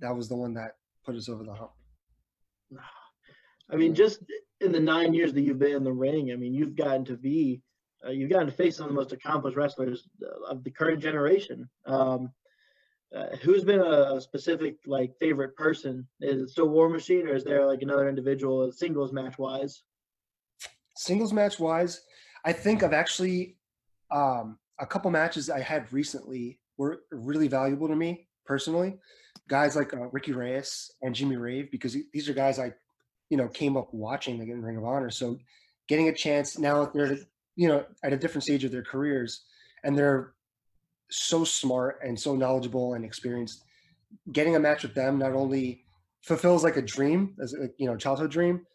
that 0.00 0.14
was 0.14 0.28
the 0.28 0.36
one 0.36 0.52
that 0.54 0.72
put 1.04 1.16
us 1.16 1.30
over 1.30 1.44
the 1.44 1.54
hump. 1.54 1.70
I 3.70 3.76
mean, 3.76 3.94
just 3.94 4.20
in 4.60 4.72
the 4.72 4.80
nine 4.80 5.14
years 5.14 5.32
that 5.32 5.40
you've 5.40 5.58
been 5.58 5.76
in 5.76 5.84
the 5.84 5.92
ring, 5.92 6.30
I 6.30 6.36
mean, 6.36 6.52
you've 6.52 6.76
gotten 6.76 7.04
to 7.06 7.16
be, 7.16 7.62
uh, 8.06 8.10
you've 8.10 8.30
gotten 8.30 8.46
to 8.46 8.52
face 8.52 8.76
some 8.76 8.84
of 8.84 8.90
the 8.90 8.96
most 8.96 9.12
accomplished 9.12 9.56
wrestlers 9.56 10.06
uh, 10.22 10.50
of 10.50 10.62
the 10.62 10.70
current 10.70 11.00
generation. 11.00 11.68
Um, 11.86 12.30
uh, 13.14 13.36
who's 13.42 13.64
been 13.64 13.80
a 13.80 14.20
specific 14.20 14.76
like 14.86 15.12
favorite 15.18 15.56
person? 15.56 16.06
Is 16.20 16.42
it 16.42 16.48
still 16.50 16.68
War 16.68 16.88
Machine, 16.88 17.26
or 17.28 17.34
is 17.34 17.44
there 17.44 17.66
like 17.66 17.82
another 17.82 18.08
individual 18.08 18.70
singles 18.72 19.12
match 19.12 19.38
wise? 19.38 19.82
Singles 20.96 21.32
match 21.32 21.58
wise, 21.58 22.00
I 22.44 22.52
think 22.52 22.82
I've 22.82 22.92
actually 22.92 23.56
um, 24.10 24.58
a 24.78 24.86
couple 24.86 25.10
matches 25.10 25.48
I 25.48 25.60
had 25.60 25.92
recently 25.92 26.60
were 26.76 27.00
really 27.10 27.48
valuable 27.48 27.88
to 27.88 27.96
me 27.96 28.28
personally. 28.44 28.98
Guys 29.48 29.76
like 29.76 29.94
uh, 29.94 30.08
Ricky 30.12 30.32
Reyes 30.32 30.90
and 31.02 31.14
Jimmy 31.14 31.36
Rave, 31.36 31.70
because 31.70 31.96
these 32.12 32.28
are 32.28 32.34
guys 32.34 32.58
I, 32.58 32.72
you 33.30 33.36
know, 33.36 33.48
came 33.48 33.76
up 33.76 33.92
watching 33.92 34.38
like 34.38 34.48
in 34.48 34.62
Ring 34.62 34.76
of 34.76 34.84
Honor. 34.84 35.10
So 35.10 35.38
getting 35.88 36.08
a 36.08 36.14
chance 36.14 36.58
now 36.58 36.84
that 36.84 36.94
they're 36.94 37.18
you 37.56 37.68
know 37.68 37.84
at 38.02 38.12
a 38.12 38.16
different 38.16 38.44
stage 38.44 38.64
of 38.64 38.72
their 38.72 38.82
careers, 38.82 39.44
and 39.82 39.96
they're 39.96 40.33
so 41.10 41.44
smart 41.44 41.98
and 42.04 42.18
so 42.18 42.34
knowledgeable 42.34 42.94
and 42.94 43.04
experienced. 43.04 43.62
Getting 44.32 44.56
a 44.56 44.60
match 44.60 44.82
with 44.82 44.94
them 44.94 45.18
not 45.18 45.32
only 45.32 45.84
fulfills 46.22 46.64
like 46.64 46.76
a 46.76 46.82
dream, 46.82 47.34
as 47.42 47.54
a 47.54 47.68
you 47.78 47.86
know 47.86 47.96
childhood 47.96 48.30
dream, 48.30 48.66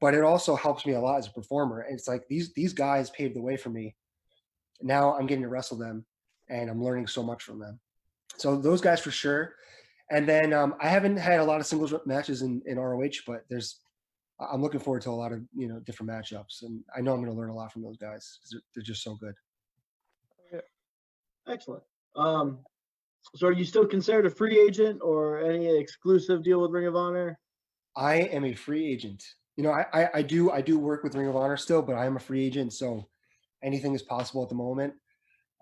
but 0.00 0.14
it 0.14 0.22
also 0.22 0.56
helps 0.56 0.86
me 0.86 0.94
a 0.94 1.00
lot 1.00 1.18
as 1.18 1.26
a 1.26 1.32
performer. 1.32 1.80
And 1.80 1.94
it's 1.94 2.08
like 2.08 2.26
these 2.28 2.52
these 2.54 2.72
guys 2.72 3.10
paved 3.10 3.34
the 3.34 3.42
way 3.42 3.56
for 3.56 3.70
me. 3.70 3.94
Now 4.82 5.16
I'm 5.16 5.26
getting 5.26 5.42
to 5.42 5.48
wrestle 5.48 5.78
them, 5.78 6.04
and 6.48 6.70
I'm 6.70 6.82
learning 6.82 7.06
so 7.06 7.22
much 7.22 7.42
from 7.42 7.58
them. 7.58 7.80
So 8.36 8.56
those 8.56 8.80
guys 8.80 9.00
for 9.00 9.10
sure. 9.10 9.54
And 10.10 10.28
then 10.28 10.52
um, 10.52 10.74
I 10.80 10.88
haven't 10.88 11.16
had 11.16 11.40
a 11.40 11.44
lot 11.44 11.58
of 11.58 11.66
singles 11.66 11.92
matches 12.04 12.42
in, 12.42 12.62
in 12.66 12.78
ROH, 12.78 13.22
but 13.26 13.44
there's 13.50 13.80
I'm 14.38 14.62
looking 14.62 14.80
forward 14.80 15.02
to 15.02 15.10
a 15.10 15.12
lot 15.12 15.32
of 15.32 15.40
you 15.54 15.68
know 15.68 15.80
different 15.80 16.10
matchups, 16.10 16.62
and 16.62 16.82
I 16.96 17.00
know 17.00 17.12
I'm 17.12 17.22
going 17.22 17.32
to 17.32 17.38
learn 17.38 17.50
a 17.50 17.54
lot 17.54 17.72
from 17.72 17.82
those 17.82 17.96
guys 17.96 18.38
because 18.38 18.50
they're, 18.50 18.60
they're 18.74 18.82
just 18.82 19.02
so 19.02 19.14
good. 19.14 19.34
Excellent. 21.48 21.82
Um, 22.16 22.58
so 23.34 23.48
are 23.48 23.52
you 23.52 23.64
still 23.64 23.86
considered 23.86 24.26
a 24.26 24.30
free 24.30 24.58
agent 24.58 25.00
or 25.02 25.40
any 25.40 25.66
exclusive 25.78 26.42
deal 26.42 26.60
with 26.60 26.70
Ring 26.70 26.86
of 26.86 26.96
Honor? 26.96 27.38
I 27.96 28.16
am 28.16 28.44
a 28.44 28.54
free 28.54 28.86
agent. 28.86 29.24
You 29.56 29.64
know, 29.64 29.72
I, 29.72 29.86
I, 29.92 30.08
I 30.14 30.22
do 30.22 30.50
I 30.50 30.60
do 30.60 30.78
work 30.78 31.02
with 31.02 31.14
Ring 31.14 31.28
of 31.28 31.36
Honor 31.36 31.56
still, 31.56 31.82
but 31.82 31.96
I 31.96 32.06
am 32.06 32.16
a 32.16 32.20
free 32.20 32.44
agent, 32.44 32.72
so 32.72 33.08
anything 33.62 33.94
is 33.94 34.02
possible 34.02 34.42
at 34.42 34.48
the 34.48 34.54
moment. 34.54 34.94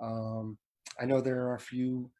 Um, 0.00 0.58
I 1.00 1.06
know 1.06 1.20
there 1.20 1.46
are 1.48 1.54
a 1.54 1.60
few 1.60 2.10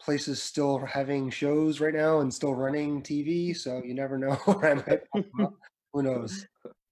places 0.00 0.42
still 0.42 0.78
having 0.78 1.30
shows 1.30 1.80
right 1.80 1.94
now 1.94 2.20
and 2.20 2.32
still 2.32 2.54
running 2.54 3.02
TV, 3.02 3.56
so 3.56 3.82
you 3.84 3.94
never 3.94 4.18
know 4.18 4.32
where 4.44 4.70
I 4.70 4.74
might 4.74 5.10
pop 5.10 5.24
up. 5.40 5.54
Who 5.92 6.02
knows? 6.02 6.46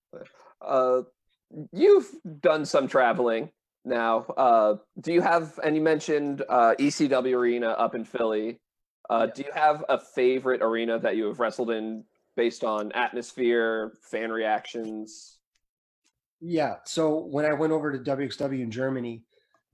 uh, 0.60 1.02
you've 1.72 2.10
done 2.40 2.64
some 2.64 2.88
traveling 2.88 3.50
now. 3.86 4.26
Uh, 4.36 4.76
do 5.00 5.12
you 5.12 5.22
have? 5.22 5.58
And 5.62 5.76
you 5.76 5.82
mentioned 5.82 6.42
uh, 6.48 6.74
ECW 6.78 7.34
Arena 7.34 7.68
up 7.70 7.94
in 7.94 8.04
Philly. 8.04 8.60
Uh, 9.08 9.26
Do 9.26 9.42
you 9.42 9.52
have 9.54 9.84
a 9.88 10.00
favorite 10.00 10.62
arena 10.62 10.98
that 10.98 11.16
you 11.16 11.26
have 11.26 11.38
wrestled 11.38 11.70
in 11.70 12.04
based 12.36 12.64
on 12.64 12.90
atmosphere, 12.92 13.92
fan 14.10 14.30
reactions? 14.30 15.38
Yeah. 16.40 16.76
So 16.84 17.24
when 17.24 17.44
I 17.44 17.52
went 17.52 17.72
over 17.72 17.96
to 17.96 17.98
WXW 17.98 18.60
in 18.60 18.70
Germany, 18.70 19.22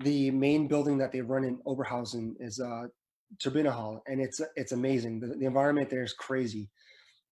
the 0.00 0.30
main 0.30 0.68
building 0.68 0.98
that 0.98 1.12
they 1.12 1.20
run 1.20 1.44
in 1.44 1.58
Oberhausen 1.66 2.34
is 2.40 2.60
uh 2.60 2.84
Turbine 3.42 3.64
Hall, 3.66 4.02
and 4.06 4.20
it's 4.20 4.40
it's 4.56 4.72
amazing. 4.72 5.20
The, 5.20 5.28
the 5.28 5.46
environment 5.46 5.88
there 5.88 6.02
is 6.02 6.12
crazy. 6.12 6.68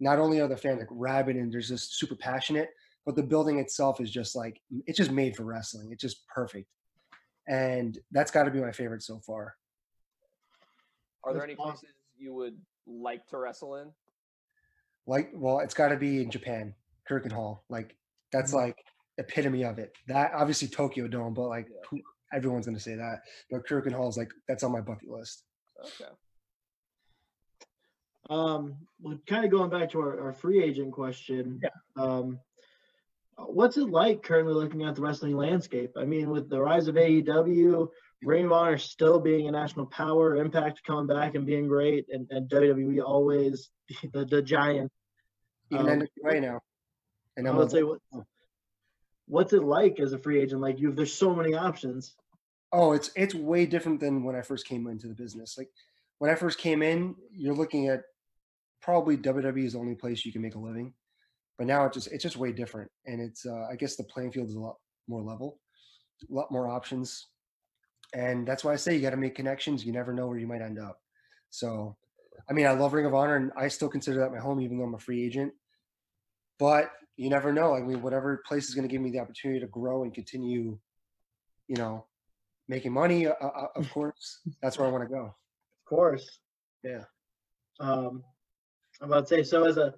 Not 0.01 0.19
only 0.19 0.41
are 0.41 0.49
the 0.49 0.57
fans 0.57 0.79
like 0.79 0.89
rabid 0.91 1.37
and 1.37 1.53
they're 1.53 1.61
just 1.61 1.99
super 1.99 2.17
passionate, 2.17 2.71
but 3.07 3.17
the 3.17 3.23
building 3.23 3.59
itself 3.59 4.01
is 4.01 4.11
just 4.11 4.37
like 4.37 4.61
it's 4.87 4.99
just 4.99 5.11
made 5.11 5.37
for 5.37 5.45
wrestling. 5.45 5.91
It's 5.93 6.03
just 6.03 6.27
perfect, 6.29 6.69
and 7.49 7.99
that's 8.13 8.31
got 8.31 8.45
to 8.45 8.51
be 8.51 8.61
my 8.61 8.73
favorite 8.73 9.03
so 9.03 9.19
far. 9.21 9.57
Are 11.25 11.33
there 11.33 11.45
any 11.45 11.55
places 11.55 11.89
you 12.19 12.35
would 12.35 12.57
like 12.87 13.27
to 13.29 13.39
wrestle 13.39 13.77
in? 13.77 13.91
Like, 15.07 15.31
well, 15.35 15.61
it's 15.61 15.75
got 15.75 15.89
to 15.89 15.97
be 15.97 16.23
in 16.23 16.31
Japan, 16.31 16.75
Korakuen 17.09 17.33
Hall. 17.33 17.65
Like 17.69 17.97
that's 18.33 18.53
Mhm. 18.53 18.57
like 18.57 18.85
epitome 19.19 19.65
of 19.65 19.79
it. 19.79 19.93
That 20.07 20.33
obviously 20.35 20.69
Tokyo 20.69 21.09
Dome, 21.09 21.35
but 21.35 21.49
like 21.49 21.69
Yeah. 21.69 21.77
who, 21.91 22.01
everyone's 22.33 22.67
gonna 22.67 22.79
say 22.81 22.95
that. 22.95 23.23
But 23.51 23.67
Korakuen 23.67 23.93
Hall 23.93 24.09
is 24.09 24.17
like 24.17 24.33
that's 24.47 24.63
on 24.63 24.73
my 24.73 24.81
bucket 24.81 25.09
list. 25.11 25.45
Okay. 25.79 26.11
Um, 28.29 28.77
well, 29.01 29.19
kind 29.27 29.45
of 29.45 29.51
going 29.51 29.71
back 29.71 29.91
to 29.91 30.01
our, 30.01 30.21
our 30.27 30.33
free 30.33 30.63
agent 30.63 30.93
question. 30.93 31.61
Yeah. 31.63 31.71
Um, 32.03 32.39
what's 33.47 33.77
it 33.77 33.91
like 33.91 34.23
currently 34.23 34.55
looking 34.55 34.85
at 34.85 34.95
the 34.95 35.03
wrestling 35.03 35.37
landscape? 35.37 35.93
I 35.97 36.05
mean, 36.05 36.31
with 36.31 36.49
the 36.49 36.61
rise 36.61 36.89
of 36.89 36.95
AEW, 36.95 37.89
Ring 38.23 38.47
of 38.47 38.53
Honor 38.53 38.79
still 38.79 39.19
being 39.19 39.49
a 39.49 39.51
national 39.51 39.87
power, 39.87 40.37
Impact 40.37 40.83
coming 40.85 41.07
back 41.07 41.35
and 41.35 41.47
being 41.47 41.69
great, 41.69 42.07
and, 42.13 42.27
and 42.31 42.51
WWE 42.51 43.03
always 43.03 43.71
the, 44.13 44.25
the 44.25 44.43
giant. 44.43 44.91
Even 45.71 45.89
Um, 45.89 46.03
NWA 46.25 46.41
now. 46.41 46.61
And 47.37 47.47
I 47.47 47.51
I'm 47.51 47.57
would 47.57 47.71
say, 47.71 47.83
what, 47.83 48.01
what's 49.27 49.53
it 49.53 49.63
like 49.63 50.01
as 50.01 50.13
a 50.13 50.19
free 50.19 50.41
agent? 50.41 50.61
Like 50.61 50.81
you, 50.81 50.93
there's 50.93 51.15
so 51.15 51.35
many 51.35 51.55
options. 51.55 52.15
oh, 52.73 52.93
it's 52.93 53.11
it's 53.17 53.35
way 53.35 53.67
different 53.67 54.01
than 54.01 54.25
when 54.25 54.35
I 54.35 54.43
first 54.43 54.67
came 54.67 54.87
into 54.89 55.09
the 55.09 55.15
business. 55.15 55.57
Like 55.57 55.69
when 56.19 56.31
I 56.31 56.35
first 56.35 56.59
came 56.59 56.83
in, 56.83 57.15
you're 57.33 57.55
looking 57.55 57.89
at 57.89 58.03
probably 58.83 59.17
WWE 59.17 59.65
is 59.65 59.73
the 59.75 59.79
only 59.79 59.95
place 59.95 60.25
you 60.25 60.33
can 60.33 60.43
make 60.43 60.57
a 60.57 60.59
living. 60.59 60.93
But 61.61 61.67
now 61.67 61.85
it 61.85 61.93
just 61.93 62.07
it's 62.07 62.23
just 62.23 62.39
way 62.39 62.53
different. 62.53 62.91
And 63.05 63.21
it's 63.21 63.45
uh, 63.45 63.67
I 63.71 63.77
guess 63.77 63.95
the 63.95 64.05
playing 64.05 64.33
field 64.33 64.49
is 64.49 64.55
a 64.55 64.59
lot 64.59 64.77
more 65.09 65.21
level, 65.21 65.59
a 66.23 66.33
lot 66.35 66.51
more 66.51 66.69
options. 66.69 67.27
And 68.15 68.49
that's 68.49 68.65
why 68.65 68.73
I 68.73 68.77
say 68.77 68.95
you 68.95 69.03
got 69.03 69.11
to 69.11 69.19
make 69.19 69.35
connections. 69.35 69.85
You 69.85 69.93
never 69.93 70.15
know 70.15 70.27
where 70.27 70.39
you 70.39 70.47
might 70.47 70.63
end 70.63 70.79
up. 70.79 70.99
So, 71.51 71.99
I 72.49 72.55
mean, 72.55 72.67
I 72.67 72.71
love 72.71 72.95
Ring 72.95 73.05
of 73.05 73.13
Honor, 73.13 73.37
and 73.37 73.53
I 73.59 73.69
still 73.69 73.91
consider 73.91 74.21
that 74.21 74.33
my 74.33 74.39
home, 74.39 74.59
even 74.63 74.79
though 74.79 74.85
I'm 74.85 74.95
a 74.95 74.99
free 74.99 75.23
agent. 75.23 75.53
But 76.59 76.93
you 77.19 77.29
never 77.29 77.53
know. 77.53 77.75
I 77.75 77.83
mean, 77.83 78.01
whatever 78.01 78.43
place 78.49 78.71
is 78.71 78.75
going 78.75 78.89
to 78.89 78.93
give 78.93 79.03
me 79.03 79.11
the 79.11 79.21
opportunity 79.21 79.61
to 79.61 79.67
grow 79.67 80.03
and 80.05 80.15
continue, 80.15 80.79
you 81.69 81.77
know, 81.77 82.07
making 82.69 82.95
money. 82.95 83.27
Uh, 83.27 83.33
uh, 83.33 83.67
of 83.77 83.91
course, 83.93 84.41
that's 84.63 84.79
where 84.79 84.89
I 84.89 84.91
want 84.91 85.05
to 85.05 85.15
go. 85.15 85.27
Of 85.27 85.85
course. 85.87 86.41
Yeah. 86.83 87.05
Um, 87.81 88.25
I'm 89.03 89.13
about 89.13 89.27
to 89.27 89.35
say, 89.35 89.43
so 89.43 89.65
as 89.65 89.77
a, 89.77 89.93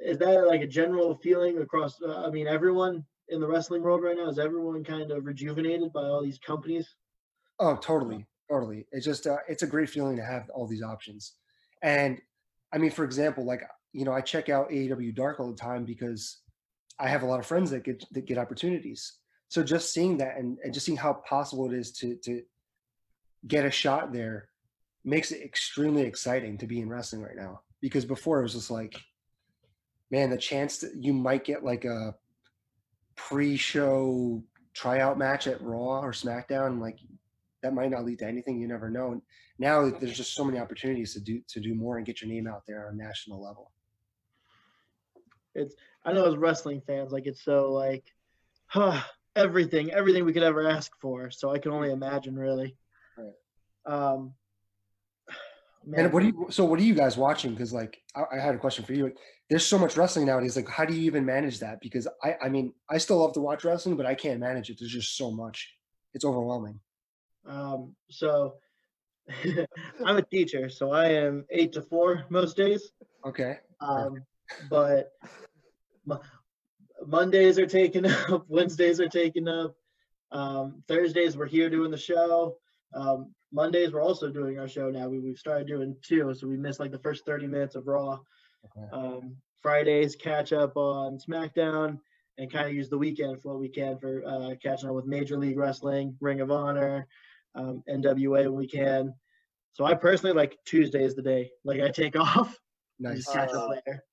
is 0.00 0.18
that 0.18 0.46
like 0.46 0.62
a 0.62 0.66
general 0.66 1.16
feeling 1.16 1.58
across, 1.58 2.00
uh, 2.02 2.24
I 2.26 2.30
mean, 2.30 2.46
everyone 2.46 3.04
in 3.28 3.40
the 3.40 3.46
wrestling 3.46 3.82
world 3.82 4.02
right 4.02 4.16
now, 4.16 4.28
is 4.28 4.38
everyone 4.38 4.82
kind 4.82 5.10
of 5.10 5.24
rejuvenated 5.24 5.92
by 5.92 6.02
all 6.02 6.22
these 6.22 6.38
companies? 6.38 6.94
Oh, 7.58 7.76
totally, 7.76 8.26
totally. 8.50 8.86
It's 8.92 9.04
just 9.04 9.26
uh, 9.26 9.38
it's 9.48 9.62
a 9.62 9.66
great 9.66 9.90
feeling 9.90 10.16
to 10.16 10.24
have 10.24 10.48
all 10.50 10.66
these 10.66 10.82
options. 10.82 11.34
And 11.82 12.20
I 12.72 12.78
mean, 12.78 12.90
for 12.90 13.04
example, 13.04 13.44
like 13.44 13.62
you 13.92 14.04
know, 14.04 14.12
I 14.12 14.20
check 14.20 14.48
out 14.48 14.70
AEW 14.70 15.14
Dark 15.14 15.40
all 15.40 15.50
the 15.50 15.56
time 15.56 15.84
because 15.84 16.38
I 16.98 17.08
have 17.08 17.22
a 17.22 17.26
lot 17.26 17.40
of 17.40 17.46
friends 17.46 17.70
that 17.70 17.84
get 17.84 18.04
that 18.12 18.26
get 18.26 18.38
opportunities. 18.38 19.14
So 19.48 19.64
just 19.64 19.92
seeing 19.92 20.16
that 20.18 20.36
and, 20.36 20.58
and 20.62 20.72
just 20.72 20.86
seeing 20.86 20.98
how 20.98 21.14
possible 21.28 21.70
it 21.70 21.76
is 21.76 21.92
to 21.92 22.16
to 22.24 22.42
get 23.46 23.64
a 23.64 23.70
shot 23.70 24.12
there 24.12 24.48
makes 25.04 25.32
it 25.32 25.42
extremely 25.42 26.02
exciting 26.02 26.58
to 26.58 26.66
be 26.66 26.80
in 26.80 26.88
wrestling 26.88 27.22
right 27.22 27.36
now. 27.36 27.62
Because 27.80 28.04
before 28.04 28.40
it 28.40 28.42
was 28.42 28.52
just 28.52 28.70
like, 28.70 28.94
man, 30.10 30.30
the 30.30 30.36
chance 30.36 30.78
that 30.78 30.94
you 30.96 31.12
might 31.12 31.44
get 31.44 31.64
like 31.64 31.84
a 31.84 32.14
pre-show 33.16 34.42
tryout 34.74 35.18
match 35.18 35.46
at 35.46 35.60
Raw 35.62 36.00
or 36.00 36.12
SmackDown, 36.12 36.80
like 36.80 36.98
that 37.62 37.74
might 37.74 37.90
not 37.90 38.04
lead 38.04 38.18
to 38.20 38.26
anything. 38.26 38.60
You 38.60 38.68
never 38.68 38.90
know. 38.90 39.12
And 39.12 39.22
now 39.58 39.88
there's 39.90 40.16
just 40.16 40.34
so 40.34 40.44
many 40.44 40.58
opportunities 40.58 41.12
to 41.14 41.20
do 41.20 41.40
to 41.48 41.60
do 41.60 41.74
more 41.74 41.96
and 41.96 42.06
get 42.06 42.22
your 42.22 42.30
name 42.30 42.46
out 42.46 42.62
there 42.66 42.86
on 42.88 42.94
a 42.94 42.96
national 42.96 43.42
level. 43.42 43.70
It's 45.54 45.74
I 46.04 46.12
know 46.12 46.26
as 46.26 46.36
wrestling 46.36 46.82
fans, 46.86 47.12
like 47.12 47.26
it's 47.26 47.44
so 47.44 47.72
like, 47.72 48.04
huh, 48.66 49.00
everything, 49.36 49.92
everything 49.92 50.24
we 50.24 50.32
could 50.32 50.42
ever 50.42 50.68
ask 50.68 50.92
for. 51.00 51.30
So 51.30 51.52
I 51.52 51.58
can 51.58 51.72
only 51.72 51.90
imagine 51.90 52.36
really. 52.36 52.76
Right. 53.16 53.34
Um, 53.86 54.34
And 55.96 56.12
what 56.12 56.20
do 56.20 56.26
you? 56.26 56.46
So 56.50 56.64
what 56.64 56.78
are 56.78 56.82
you 56.82 56.94
guys 56.94 57.16
watching? 57.16 57.52
Because 57.52 57.72
like 57.72 58.00
I, 58.14 58.36
I 58.36 58.40
had 58.40 58.54
a 58.54 58.58
question 58.58 58.84
for 58.84 58.92
you. 58.92 59.12
There's 59.48 59.66
so 59.66 59.78
much 59.78 59.96
wrestling 59.96 60.26
nowadays. 60.26 60.56
Like, 60.56 60.68
how 60.68 60.84
do 60.84 60.94
you 60.94 61.02
even 61.02 61.24
manage 61.24 61.58
that? 61.60 61.80
Because 61.80 62.06
I, 62.22 62.36
I 62.42 62.48
mean, 62.48 62.72
I 62.88 62.98
still 62.98 63.18
love 63.18 63.32
to 63.34 63.40
watch 63.40 63.64
wrestling, 63.64 63.96
but 63.96 64.06
I 64.06 64.14
can't 64.14 64.38
manage 64.38 64.70
it. 64.70 64.76
There's 64.78 64.92
just 64.92 65.16
so 65.16 65.30
much. 65.30 65.72
It's 66.14 66.24
overwhelming. 66.24 66.78
Um, 67.46 67.94
so 68.10 68.54
I'm 70.04 70.16
a 70.16 70.22
teacher, 70.22 70.68
so 70.68 70.92
I 70.92 71.06
am 71.06 71.44
eight 71.50 71.72
to 71.72 71.82
four 71.82 72.24
most 72.28 72.56
days. 72.56 72.92
Okay. 73.24 73.58
Um, 73.80 74.22
but 74.68 75.12
Mo- 76.06 76.20
Mondays 77.06 77.58
are 77.58 77.66
taken 77.66 78.06
up, 78.30 78.44
Wednesdays 78.48 79.00
are 79.00 79.08
taken 79.08 79.48
up. 79.48 79.74
Um, 80.32 80.82
Thursdays 80.86 81.36
we're 81.36 81.46
here 81.46 81.70
doing 81.70 81.90
the 81.90 81.98
show. 81.98 82.56
Um, 82.94 83.34
Mondays 83.52 83.92
we're 83.92 84.02
also 84.02 84.30
doing 84.30 84.58
our 84.58 84.68
show 84.68 84.90
now. 84.90 85.08
We, 85.08 85.18
we've 85.18 85.38
started 85.38 85.66
doing 85.66 85.96
two, 86.02 86.32
so 86.34 86.46
we 86.46 86.56
missed 86.56 86.80
like 86.80 86.92
the 86.92 86.98
first 86.98 87.26
30 87.26 87.46
minutes 87.46 87.74
of 87.74 87.86
Raw. 87.86 88.18
Okay. 88.76 88.86
Um, 88.92 89.36
Fridays 89.60 90.16
catch 90.16 90.52
up 90.52 90.76
on 90.76 91.18
SmackDown 91.18 91.98
and 92.38 92.50
kind 92.50 92.66
of 92.68 92.74
use 92.74 92.88
the 92.88 92.96
weekend 92.98 93.42
for 93.42 93.52
what 93.52 93.60
we 93.60 93.68
can 93.68 93.98
for 93.98 94.22
uh, 94.26 94.54
catching 94.62 94.88
up 94.88 94.94
with 94.94 95.06
Major 95.06 95.36
League 95.36 95.58
Wrestling, 95.58 96.16
Ring 96.20 96.40
of 96.40 96.50
Honor, 96.50 97.06
um, 97.54 97.82
NWA 97.88 98.44
when 98.44 98.54
we 98.54 98.66
can. 98.68 99.12
So 99.72 99.84
I 99.84 99.94
personally 99.94 100.34
like 100.34 100.56
Tuesday 100.64 101.04
is 101.04 101.14
the 101.14 101.22
day. 101.22 101.50
Like 101.64 101.80
I 101.80 101.90
take 101.90 102.16
off, 102.18 102.56
Nice. 102.98 103.16
just 103.18 103.32
catch 103.32 103.50
Uh, 103.50 103.64
up 103.64 103.70
later. 103.70 104.04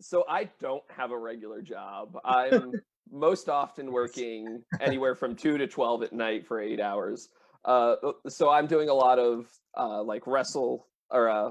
So 0.00 0.24
I 0.28 0.50
don't 0.60 0.82
have 0.90 1.10
a 1.10 1.18
regular 1.18 1.62
job. 1.62 2.18
I'm 2.24 2.72
most 3.10 3.48
often 3.48 3.92
working 3.92 4.62
anywhere 4.80 5.14
from 5.14 5.34
two 5.36 5.56
to 5.56 5.66
twelve 5.66 6.02
at 6.02 6.12
night 6.12 6.46
for 6.46 6.60
eight 6.60 6.80
hours. 6.80 7.28
Uh, 7.66 7.96
so 8.28 8.48
I'm 8.48 8.66
doing 8.66 8.88
a 8.88 8.94
lot 8.94 9.18
of 9.18 9.46
uh, 9.76 10.02
like 10.02 10.26
wrestle 10.26 10.86
or 11.10 11.28
uh, 11.28 11.50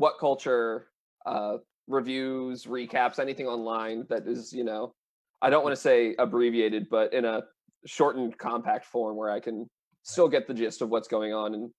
WhatCulture 0.00 0.82
uh, 1.26 1.56
reviews, 1.88 2.64
recaps, 2.64 3.18
anything 3.18 3.46
online 3.46 4.06
that 4.10 4.28
is 4.28 4.52
you 4.52 4.64
know 4.64 4.94
I 5.40 5.50
don't 5.50 5.64
want 5.64 5.74
to 5.74 5.80
say 5.80 6.14
abbreviated, 6.18 6.88
but 6.90 7.12
in 7.12 7.24
a 7.24 7.42
shortened, 7.86 8.38
compact 8.38 8.86
form 8.86 9.16
where 9.16 9.30
I 9.30 9.40
can 9.40 9.68
still 10.02 10.28
get 10.28 10.46
the 10.46 10.54
gist 10.54 10.82
of 10.82 10.90
what's 10.90 11.08
going 11.08 11.32
on, 11.32 11.54
and 11.54 11.70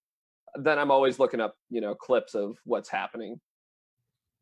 then 0.56 0.80
I'm 0.80 0.92
always 0.92 1.20
looking 1.20 1.40
up 1.40 1.56
you 1.70 1.82
know 1.82 1.94
clips 1.96 2.34
of 2.34 2.58
what's 2.66 2.90
happening. 2.90 3.40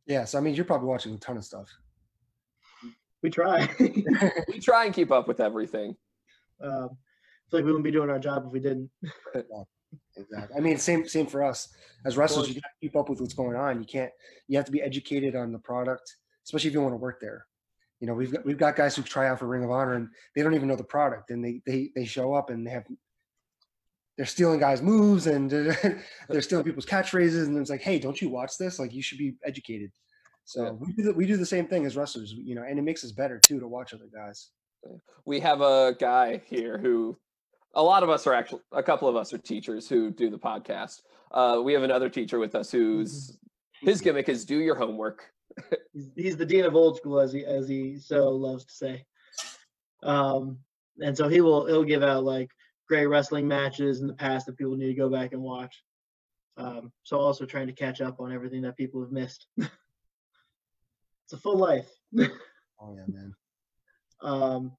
Yeah. 0.07 0.25
So 0.25 0.37
I 0.37 0.41
mean, 0.41 0.55
you're 0.55 0.65
probably 0.65 0.87
watching 0.87 1.15
a 1.15 1.17
ton 1.17 1.37
of 1.37 1.45
stuff. 1.45 1.69
We 3.21 3.29
try. 3.29 3.69
We 4.47 4.59
try 4.59 4.85
and 4.85 4.93
keep 4.93 5.11
up 5.11 5.27
with 5.27 5.39
everything. 5.39 5.95
um, 6.61 6.89
I 6.89 7.12
feel 7.53 7.59
like 7.59 7.65
we 7.65 7.71
wouldn't 7.71 7.83
be 7.85 7.91
doing 7.91 8.09
our 8.09 8.19
job 8.19 8.45
if 8.47 8.51
we 8.51 8.59
didn't. 8.59 8.89
Exactly. 10.17 10.57
I 10.57 10.59
mean, 10.59 10.77
same 10.79 11.07
same 11.07 11.27
for 11.27 11.43
us 11.43 11.71
as 12.03 12.17
wrestlers. 12.17 12.47
You 12.47 12.55
got 12.55 12.61
to 12.61 12.79
keep 12.81 12.95
up 12.95 13.09
with 13.09 13.21
what's 13.21 13.35
going 13.35 13.55
on. 13.55 13.79
You 13.79 13.85
can't. 13.85 14.11
You 14.47 14.57
have 14.57 14.65
to 14.65 14.71
be 14.71 14.81
educated 14.81 15.35
on 15.35 15.51
the 15.51 15.59
product, 15.59 16.11
especially 16.45 16.69
if 16.69 16.73
you 16.73 16.81
want 16.81 16.93
to 16.93 16.97
work 16.97 17.19
there. 17.21 17.45
You 17.99 18.07
know, 18.07 18.15
we've 18.15 18.31
got 18.31 18.43
we've 18.43 18.57
got 18.57 18.75
guys 18.75 18.95
who 18.95 19.03
try 19.03 19.27
out 19.27 19.37
for 19.37 19.45
Ring 19.45 19.63
of 19.63 19.69
Honor 19.69 19.93
and 19.93 20.09
they 20.35 20.41
don't 20.41 20.55
even 20.55 20.67
know 20.67 20.75
the 20.75 20.83
product, 20.83 21.29
and 21.29 21.45
they 21.45 21.61
they 21.67 21.91
they 21.95 22.05
show 22.05 22.33
up 22.33 22.49
and 22.49 22.65
they 22.65 22.71
have 22.71 22.85
they're 24.17 24.25
stealing 24.25 24.59
guys' 24.59 24.81
moves 24.81 25.27
and 25.27 25.49
they're 26.29 26.41
stealing 26.41 26.65
people's 26.65 26.87
catchphrases, 26.87 27.45
and 27.45 27.55
it's 27.57 27.69
like, 27.69 27.81
hey, 27.81 27.99
don't 27.99 28.19
you 28.19 28.29
watch 28.29 28.57
this? 28.57 28.79
Like, 28.79 28.93
you 28.93 29.03
should 29.03 29.19
be 29.19 29.35
educated. 29.45 29.91
So 30.45 30.63
Yeah. 30.63 30.71
we 30.71 30.93
do 30.93 31.03
the, 31.03 31.13
we 31.13 31.25
do 31.27 31.37
the 31.37 31.45
same 31.45 31.67
thing 31.67 31.85
as 31.85 31.95
wrestlers, 31.95 32.33
you 32.33 32.55
know, 32.55 32.63
and 32.63 32.79
it 32.79 32.83
makes 32.83 33.03
us 33.03 33.11
better 33.11 33.39
too 33.39 33.59
to 33.59 33.67
watch 33.67 33.93
other 33.93 34.09
guys. 34.13 34.49
we 35.25 35.39
have 35.39 35.61
a 35.61 35.95
guy 35.99 36.41
here 36.47 36.77
who 36.79 37.17
a 37.75 37.83
lot 37.83 38.03
of 38.03 38.09
us 38.09 38.27
are 38.27 38.33
actually 38.33 38.61
a 38.71 38.83
couple 38.83 39.07
of 39.07 39.15
us 39.15 39.33
are 39.33 39.37
teachers 39.37 39.87
who 39.89 40.11
do 40.11 40.29
the 40.29 40.37
podcast 40.37 41.01
uh, 41.31 41.59
we 41.63 41.73
have 41.73 41.83
another 41.83 42.09
teacher 42.09 42.39
with 42.39 42.55
us 42.55 42.71
who's 42.71 43.37
his 43.81 44.01
gimmick 44.01 44.29
is 44.29 44.45
do 44.45 44.59
your 44.59 44.75
homework 44.75 45.33
He's, 45.93 46.09
he's 46.15 46.37
the 46.37 46.45
dean 46.45 46.65
of 46.65 46.75
old 46.75 46.97
school, 46.97 47.19
as 47.19 47.31
he 47.31 47.45
as 47.45 47.67
he 47.67 47.97
so 47.97 48.29
loves 48.29 48.65
to 48.65 48.73
say. 48.73 49.05
Um, 50.01 50.59
and 50.99 51.15
so 51.15 51.27
he 51.27 51.41
will 51.41 51.65
he'll 51.65 51.83
give 51.83 52.03
out 52.03 52.23
like 52.23 52.49
great 52.87 53.05
wrestling 53.05 53.47
matches 53.47 54.01
in 54.01 54.07
the 54.07 54.13
past 54.13 54.45
that 54.45 54.57
people 54.57 54.75
need 54.75 54.87
to 54.87 54.93
go 54.93 55.09
back 55.09 55.33
and 55.33 55.41
watch. 55.41 55.83
Um, 56.57 56.91
so 57.03 57.17
also 57.17 57.45
trying 57.45 57.67
to 57.67 57.73
catch 57.73 58.01
up 58.01 58.19
on 58.19 58.31
everything 58.31 58.61
that 58.63 58.77
people 58.77 59.01
have 59.01 59.11
missed. 59.11 59.47
it's 59.57 59.71
a 61.33 61.37
full 61.37 61.57
life. 61.57 61.89
Oh 62.17 62.95
yeah, 62.95 63.05
man. 63.07 63.33
Um, 64.21 64.71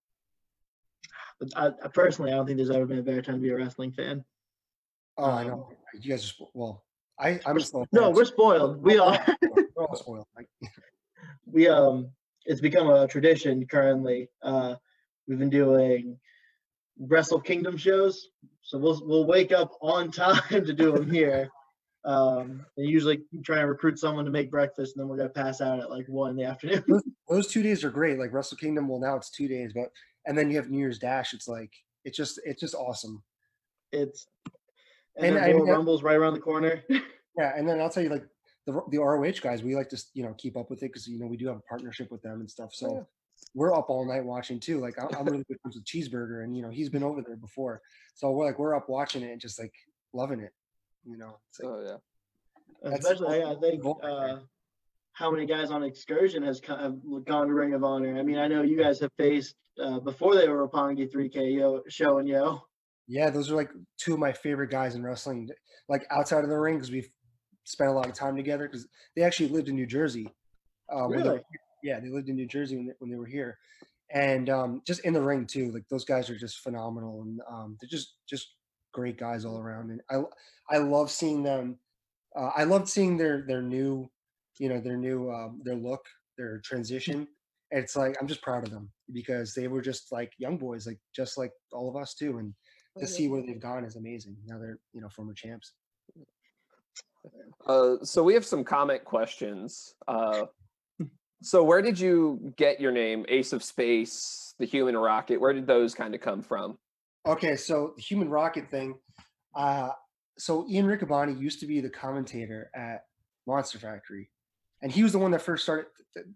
but 1.41 1.49
I, 1.57 1.67
I 1.85 1.89
personally, 1.89 2.33
I 2.33 2.37
don't 2.37 2.47
think 2.47 2.57
there's 2.57 2.71
ever 2.71 2.87
been 2.87 2.99
a 2.99 3.03
better 3.03 3.23
time 3.23 3.37
to 3.37 3.41
be 3.41 3.51
a 3.51 3.57
wrestling 3.57 3.93
fan. 3.93 4.25
Oh, 5.17 5.25
I 5.25 5.43
Um, 5.43 5.49
know. 5.49 5.69
You 6.01 6.11
guys 6.11 6.25
are 6.25 6.33
spo- 6.45 6.51
well. 6.55 6.83
I 7.19 7.39
I'm 7.47 7.61
still 7.61 7.87
No, 7.93 8.11
we're 8.11 8.25
spoiled. 8.25 8.83
We 8.83 8.99
are. 8.99 9.25
we're 9.43 9.85
all 9.85 9.97
spoiled. 9.97 10.27
We 11.47 11.69
um 11.69 12.09
it's 12.47 12.61
become 12.61 12.89
a 12.89 13.07
tradition 13.07 13.65
currently 13.67 14.29
uh 14.43 14.75
we've 15.29 15.39
been 15.39 15.51
doing 15.51 16.19
wrestle 16.99 17.41
kingdom 17.41 17.77
shows 17.77 18.29
so 18.63 18.77
we'll 18.79 19.01
we'll 19.07 19.27
wake 19.27 19.53
up 19.53 19.73
on 19.81 20.11
time 20.25 20.43
to 20.51 20.73
do 20.73 20.93
them 20.93 21.11
here 21.11 21.49
um 22.05 22.65
and 22.77 22.89
usually 22.89 23.23
try 23.45 23.59
and 23.61 23.69
recruit 23.69 23.99
someone 23.99 24.25
to 24.25 24.31
make 24.31 24.51
breakfast 24.51 24.97
and 24.97 25.03
then 25.03 25.09
we're 25.09 25.17
gonna 25.17 25.29
pass 25.29 25.61
out 25.61 25.81
at 25.81 25.91
like 25.91 26.07
one 26.09 26.31
in 26.31 26.37
the 26.37 26.45
afternoon 26.45 26.83
those 27.29 27.47
two 27.47 27.63
days 27.63 27.85
are 27.85 27.91
great. 27.91 28.19
Like 28.19 28.33
Wrestle 28.33 28.59
Kingdom. 28.59 28.89
Well, 28.89 29.01
now 29.01 29.17
it's 29.17 29.31
two 29.31 29.49
days, 29.49 29.73
but 29.75 29.91
and 30.27 30.37
then 30.37 30.51
you 30.51 30.57
have 30.57 30.71
New 30.71 30.79
Year's 30.79 30.99
Dash. 30.99 31.35
It's 31.35 31.49
like 31.49 31.73
it's 32.05 32.17
just 32.17 32.41
it's 32.45 32.61
just 32.61 32.75
awesome. 32.75 33.23
it's 33.93 34.27
and, 35.17 35.27
And 35.27 35.37
then 35.37 35.45
I 35.45 35.47
Royal 35.53 35.65
mean, 35.65 35.75
rumble's 35.75 36.03
right 36.03 36.17
around 36.17 36.35
the 36.35 36.41
corner 36.41 36.83
Yeah, 37.39 37.53
and 37.57 37.69
then 37.69 37.81
I'll 37.81 37.91
tell 37.91 38.03
you 38.03 38.11
like 38.11 38.25
the 38.67 38.81
the 38.91 38.99
ROH 38.99 39.41
guys, 39.41 39.63
we 39.63 39.75
like 39.75 39.89
to 39.91 40.03
you 40.15 40.23
know 40.23 40.35
keep 40.39 40.57
up 40.57 40.71
with 40.71 40.83
it 40.83 40.87
because 40.93 41.07
you 41.09 41.19
know 41.19 41.27
we 41.27 41.37
do 41.37 41.47
have 41.49 41.57
a 41.57 41.63
partnership 41.69 42.11
with 42.11 42.23
them 42.23 42.41
and 42.41 42.51
stuff. 42.51 42.75
So 42.75 42.95
Yeah. 42.95 43.03
we're 43.55 43.75
up 43.75 43.91
all 43.91 44.07
night 44.07 44.25
watching 44.25 44.61
too. 44.61 44.81
Like 44.81 44.99
I'm, 44.99 45.09
I'm 45.19 45.25
really 45.27 45.45
good 45.49 45.59
friends 45.61 45.77
with 45.77 45.85
Cheeseburger, 45.85 46.45
and 46.45 46.57
you 46.57 46.63
know 46.63 46.71
he's 46.71 46.89
been 46.89 47.03
over 47.03 47.23
there 47.23 47.37
before, 47.37 47.83
so 48.15 48.31
we're 48.31 48.47
like 48.47 48.59
we're 48.59 48.75
up 48.75 48.89
watching 48.89 49.23
it 49.23 49.33
and 49.33 49.41
just 49.41 49.59
like 49.59 49.73
loving 50.13 50.41
it. 50.41 50.53
You 51.05 51.19
know, 51.19 51.37
it's 51.51 51.61
like, 51.61 51.73
Oh 51.73 51.83
yeah. 51.85 51.97
That's 52.91 53.05
especially 53.11 53.43
I, 53.43 53.53
I 53.53 53.55
think 53.57 53.83
goal 53.83 54.01
right 54.03 54.11
there. 54.11 54.37
uh 54.37 54.41
how 55.15 55.31
many 55.31 55.47
guys 55.47 55.71
on 55.71 55.83
excursion 55.83 56.43
has 56.43 56.61
of 56.69 57.01
gone 57.25 57.49
to 57.49 57.55
ring 57.55 57.75
of 57.75 57.83
honor 57.83 58.19
i 58.19 58.23
mean 58.23 58.39
i 58.39 58.47
know 58.47 58.63
you 58.63 58.81
guys 58.81 59.01
have 59.01 59.11
faced 59.17 59.55
uh 59.83 59.99
before 60.01 60.35
they 60.37 60.49
were 60.49 60.69
Roppongi 60.69 61.11
3k 61.11 61.55
yo 61.59 61.83
show 61.89 62.19
and 62.19 62.29
yo 62.29 62.63
yeah, 63.07 63.31
those 63.31 63.51
are 63.51 63.57
like 63.57 63.71
two 63.99 64.15
of 64.15 64.19
my 64.19 64.33
favorite 64.33 64.71
guys 64.71 64.95
in 64.95 65.03
wrestling. 65.03 65.51
Like 65.89 66.07
outside 66.11 66.45
of 66.45 66.51
the 66.51 66.59
ring, 66.59 66.77
because 66.77 66.91
we've 66.91 67.11
spent 67.65 67.91
a 67.91 67.93
lot 67.93 68.09
of 68.09 68.15
time 68.15 68.37
together. 68.37 68.67
Because 68.67 68.87
they 69.15 69.23
actually 69.23 69.51
lived 69.51 69.69
in 69.69 69.75
New 69.75 69.87
Jersey. 69.87 70.29
Uh, 70.91 71.09
were 71.09 71.17
Really? 71.17 71.41
yeah, 71.83 72.01
they 72.01 72.09
lived 72.09 72.29
in 72.29 72.37
New 72.37 72.47
Jersey 72.47 72.77
when 72.77 72.87
they, 72.87 72.93
when 72.99 73.11
they 73.11 73.17
were 73.17 73.27
here, 73.27 73.59
and 74.11 74.49
um, 74.51 74.83
just 74.87 75.01
in 75.05 75.13
the 75.13 75.23
ring 75.23 75.47
too. 75.47 75.71
Like 75.73 75.89
those 75.89 76.05
guys 76.05 76.31
are 76.31 76.37
just 76.37 76.61
phenomenal, 76.61 77.23
and 77.23 77.41
um, 77.51 77.77
they're 77.81 77.89
just 77.89 78.17
just 78.29 78.55
great 78.93 79.19
guys 79.19 79.45
all 79.45 79.59
around. 79.59 79.91
And 79.91 80.01
I 80.11 80.75
I 80.75 80.79
love 80.79 81.11
seeing 81.11 81.43
them. 81.43 81.79
Uh, 82.37 82.51
I 82.57 82.65
loved 82.65 82.89
seeing 82.89 83.17
their 83.17 83.43
their 83.43 83.63
new, 83.63 84.11
you 84.59 84.69
know, 84.69 84.81
their 84.81 84.97
new 84.97 85.31
um, 85.31 85.61
their 85.65 85.77
look, 85.77 86.05
their 86.37 86.61
transition. 86.65 87.27
It's 87.71 87.97
like 87.97 88.17
I'm 88.21 88.29
just 88.29 88.43
proud 88.43 88.65
of 88.65 88.71
them 88.71 88.91
because 89.13 89.55
they 89.55 89.69
were 89.69 89.83
just 89.83 90.13
like 90.13 90.33
young 90.39 90.57
boys, 90.59 90.87
like 90.87 90.99
just 91.15 91.39
like 91.39 91.53
all 91.73 91.89
of 91.89 91.97
us 92.01 92.15
too, 92.15 92.39
and 92.39 92.55
to 92.99 93.07
see 93.07 93.29
where 93.29 93.43
they've 93.43 93.61
gone 93.61 93.85
is 93.85 93.97
amazing. 93.97 94.37
Now 94.47 94.59
they're 94.59 94.79
you 94.93 95.01
know 95.01 95.09
former 95.09 95.35
champs. 95.35 95.73
Uh, 97.67 97.97
so 98.03 98.23
we 98.23 98.35
have 98.35 98.45
some 98.45 98.63
comment 98.63 99.05
questions. 99.05 99.95
Uh, 100.07 100.45
so 101.43 101.63
where 101.63 101.83
did 101.83 101.99
you 101.99 102.55
get 102.57 102.81
your 102.81 102.93
name, 102.93 103.25
Ace 103.29 103.53
of 103.53 103.63
Space, 103.63 104.55
the 104.59 104.65
Human 104.65 104.97
Rocket? 104.97 105.41
Where 105.41 105.53
did 105.53 105.67
those 105.67 105.95
kind 105.95 106.15
of 106.15 106.21
come 106.21 106.43
from? 106.43 106.79
Okay, 107.27 107.57
so 107.57 107.95
the 107.97 108.03
human 108.03 108.29
rocket 108.29 108.71
thing. 108.71 108.95
Uh, 109.55 109.91
so 110.37 110.67
Ian 110.69 110.87
Riccaboni 110.87 111.39
used 111.39 111.61
to 111.61 111.67
be 111.67 111.81
the 111.81 111.89
commentator 111.89 112.71
at 112.75 113.05
Monster 113.47 113.79
Factory, 113.79 114.31
and 114.83 114.93
he 114.93 115.03
was 115.03 115.13
the 115.13 115.19
one 115.19 115.31
that 115.33 115.43
first 115.43 115.65
started. 115.65 115.87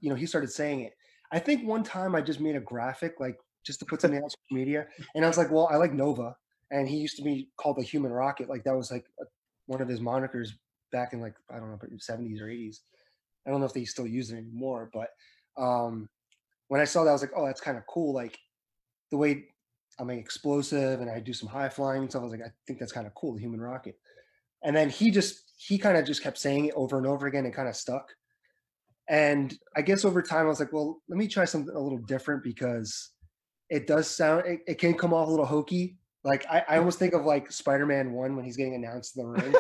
You 0.01 0.11
know, 0.11 0.17
he 0.17 0.27
started 0.27 0.51
saying 0.51 0.81
it. 0.81 0.95
I 1.33 1.39
think 1.39 1.67
one 1.67 1.85
time 1.85 2.15
I 2.15 2.21
just 2.21 2.41
made 2.41 2.57
a 2.57 2.61
graphic, 2.61 3.15
like 3.21 3.39
just 3.65 3.81
to 3.81 3.87
put 3.87 4.01
something 4.01 4.23
on 4.23 4.31
social 4.31 4.39
media, 4.51 4.87
and 5.15 5.25
I 5.25 5.29
was 5.29 5.39
like, 5.39 5.51
"Well, 5.51 5.69
I 5.71 5.77
like 5.77 5.93
Nova," 5.93 6.35
and 6.71 6.89
he 6.89 6.97
used 6.97 7.17
to 7.17 7.23
be 7.23 7.51
called 7.57 7.77
the 7.77 7.83
Human 7.83 8.13
Rocket. 8.13 8.49
Like 8.49 8.65
that 8.65 8.77
was 8.77 8.91
like 8.91 9.05
a, 9.21 9.25
one 9.67 9.81
of 9.83 9.89
his 9.89 10.01
monikers 10.01 10.51
back 10.91 11.13
in 11.13 11.21
like 11.21 11.35
I 11.51 11.59
don't 11.59 11.71
know, 11.71 11.79
seventies 11.99 12.41
or 12.41 12.49
eighties. 12.49 12.83
I 13.47 13.51
don't 13.51 13.61
know 13.61 13.67
if 13.67 13.75
they 13.75 13.85
still 13.85 14.07
use 14.07 14.31
it 14.31 14.37
anymore, 14.37 14.91
but 14.93 15.09
um, 15.63 16.09
when 16.69 16.81
I 16.81 16.85
saw 16.85 17.05
that, 17.05 17.11
I 17.11 17.13
was 17.13 17.23
like, 17.23 17.33
"Oh, 17.37 17.47
that's 17.47 17.61
kind 17.61 17.77
of 17.77 17.85
cool." 17.87 18.15
Like 18.15 18.39
the 19.11 19.17
way 19.17 19.45
I'm 19.99 20.11
explosive 20.11 21.01
and 21.01 21.11
I 21.11 21.21
do 21.21 21.33
some 21.33 21.49
high 21.49 21.69
flying 21.69 22.03
and 22.03 22.11
stuff. 22.11 22.21
I 22.21 22.25
was 22.25 22.33
like, 22.33 22.43
I 22.43 22.53
think 22.67 22.79
that's 22.79 22.93
kind 22.93 23.07
of 23.07 23.15
cool, 23.15 23.35
the 23.35 23.41
human 23.41 23.61
rocket. 23.61 23.97
And 24.63 24.75
then 24.75 24.89
he 24.91 25.11
just 25.11 25.53
he 25.57 25.79
kind 25.79 25.97
of 25.97 26.05
just 26.05 26.23
kept 26.23 26.39
saying 26.39 26.67
it 26.67 26.75
over 26.77 26.99
and 26.99 27.07
over 27.07 27.27
again 27.27 27.45
and 27.45 27.55
kind 27.55 27.69
of 27.69 27.77
stuck. 27.77 28.09
And 29.09 29.57
I 29.77 29.83
guess 29.83 30.05
over 30.05 30.23
time 30.23 30.47
I 30.47 30.49
was 30.49 30.61
like, 30.61 30.73
well, 30.73 31.01
let 31.09 31.17
me 31.17 31.29
try 31.29 31.45
something 31.45 31.75
a 31.75 31.81
little 31.81 31.99
different 31.99 32.43
because 32.45 33.11
it 33.71 33.87
does 33.87 34.09
sound 34.09 34.45
it, 34.47 34.61
it 34.67 34.79
can 34.79 34.95
come 34.95 35.15
off 35.15 35.29
a 35.29 35.31
little 35.31 35.47
hokey. 35.47 35.97
Like 36.25 36.47
I, 36.51 36.63
I 36.69 36.79
almost 36.79 36.99
think 36.99 37.15
of 37.15 37.25
like 37.25 37.51
Spider-Man 37.51 38.13
one 38.13 38.37
when 38.37 38.45
he's 38.45 38.57
getting 38.57 38.75
announced 38.75 39.17
in 39.17 39.25
the 39.25 39.29
ring. 39.31 39.55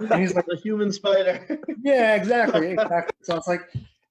and 0.10 0.20
he's 0.20 0.34
like, 0.34 0.46
a 0.50 0.56
human 0.56 0.92
spider 0.92 1.60
yeah, 1.82 2.14
exactly, 2.14 2.70
exactly. 2.72 3.16
So 3.22 3.36
it's 3.36 3.48
like, 3.48 3.62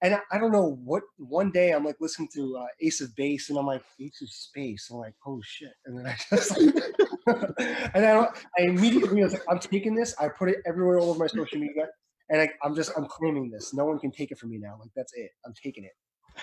and 0.01 0.15
I, 0.15 0.19
I 0.31 0.37
don't 0.37 0.51
know 0.51 0.79
what. 0.83 1.03
One 1.17 1.51
day 1.51 1.71
I'm 1.71 1.83
like 1.83 1.97
listening 1.99 2.29
to 2.35 2.57
uh, 2.57 2.65
Ace 2.81 3.01
of 3.01 3.15
Base, 3.15 3.49
and 3.49 3.59
I'm 3.59 3.65
like 3.65 3.83
Ace 3.99 4.21
of 4.21 4.29
Space. 4.29 4.89
I'm 4.91 4.97
like, 4.97 5.15
oh 5.25 5.41
shit! 5.43 5.73
And 5.85 5.97
then 5.97 6.07
I 6.07 6.15
just, 6.29 6.57
and 7.93 8.05
I, 8.05 8.27
I 8.57 8.61
immediately 8.61 9.23
was 9.23 9.33
like, 9.33 9.43
I'm 9.49 9.59
taking 9.59 9.95
this. 9.95 10.15
I 10.19 10.29
put 10.29 10.49
it 10.49 10.57
everywhere 10.65 10.99
all 10.99 11.09
over 11.09 11.19
my 11.19 11.27
social 11.27 11.59
media, 11.59 11.87
and 12.29 12.41
I, 12.41 12.49
I'm 12.63 12.75
just, 12.75 12.91
I'm 12.97 13.05
claiming 13.05 13.49
this. 13.49 13.73
No 13.73 13.85
one 13.85 13.99
can 13.99 14.11
take 14.11 14.31
it 14.31 14.37
from 14.37 14.49
me 14.49 14.57
now. 14.57 14.77
Like 14.79 14.91
that's 14.95 15.13
it. 15.15 15.31
I'm 15.45 15.53
taking 15.61 15.83
it. 15.83 15.91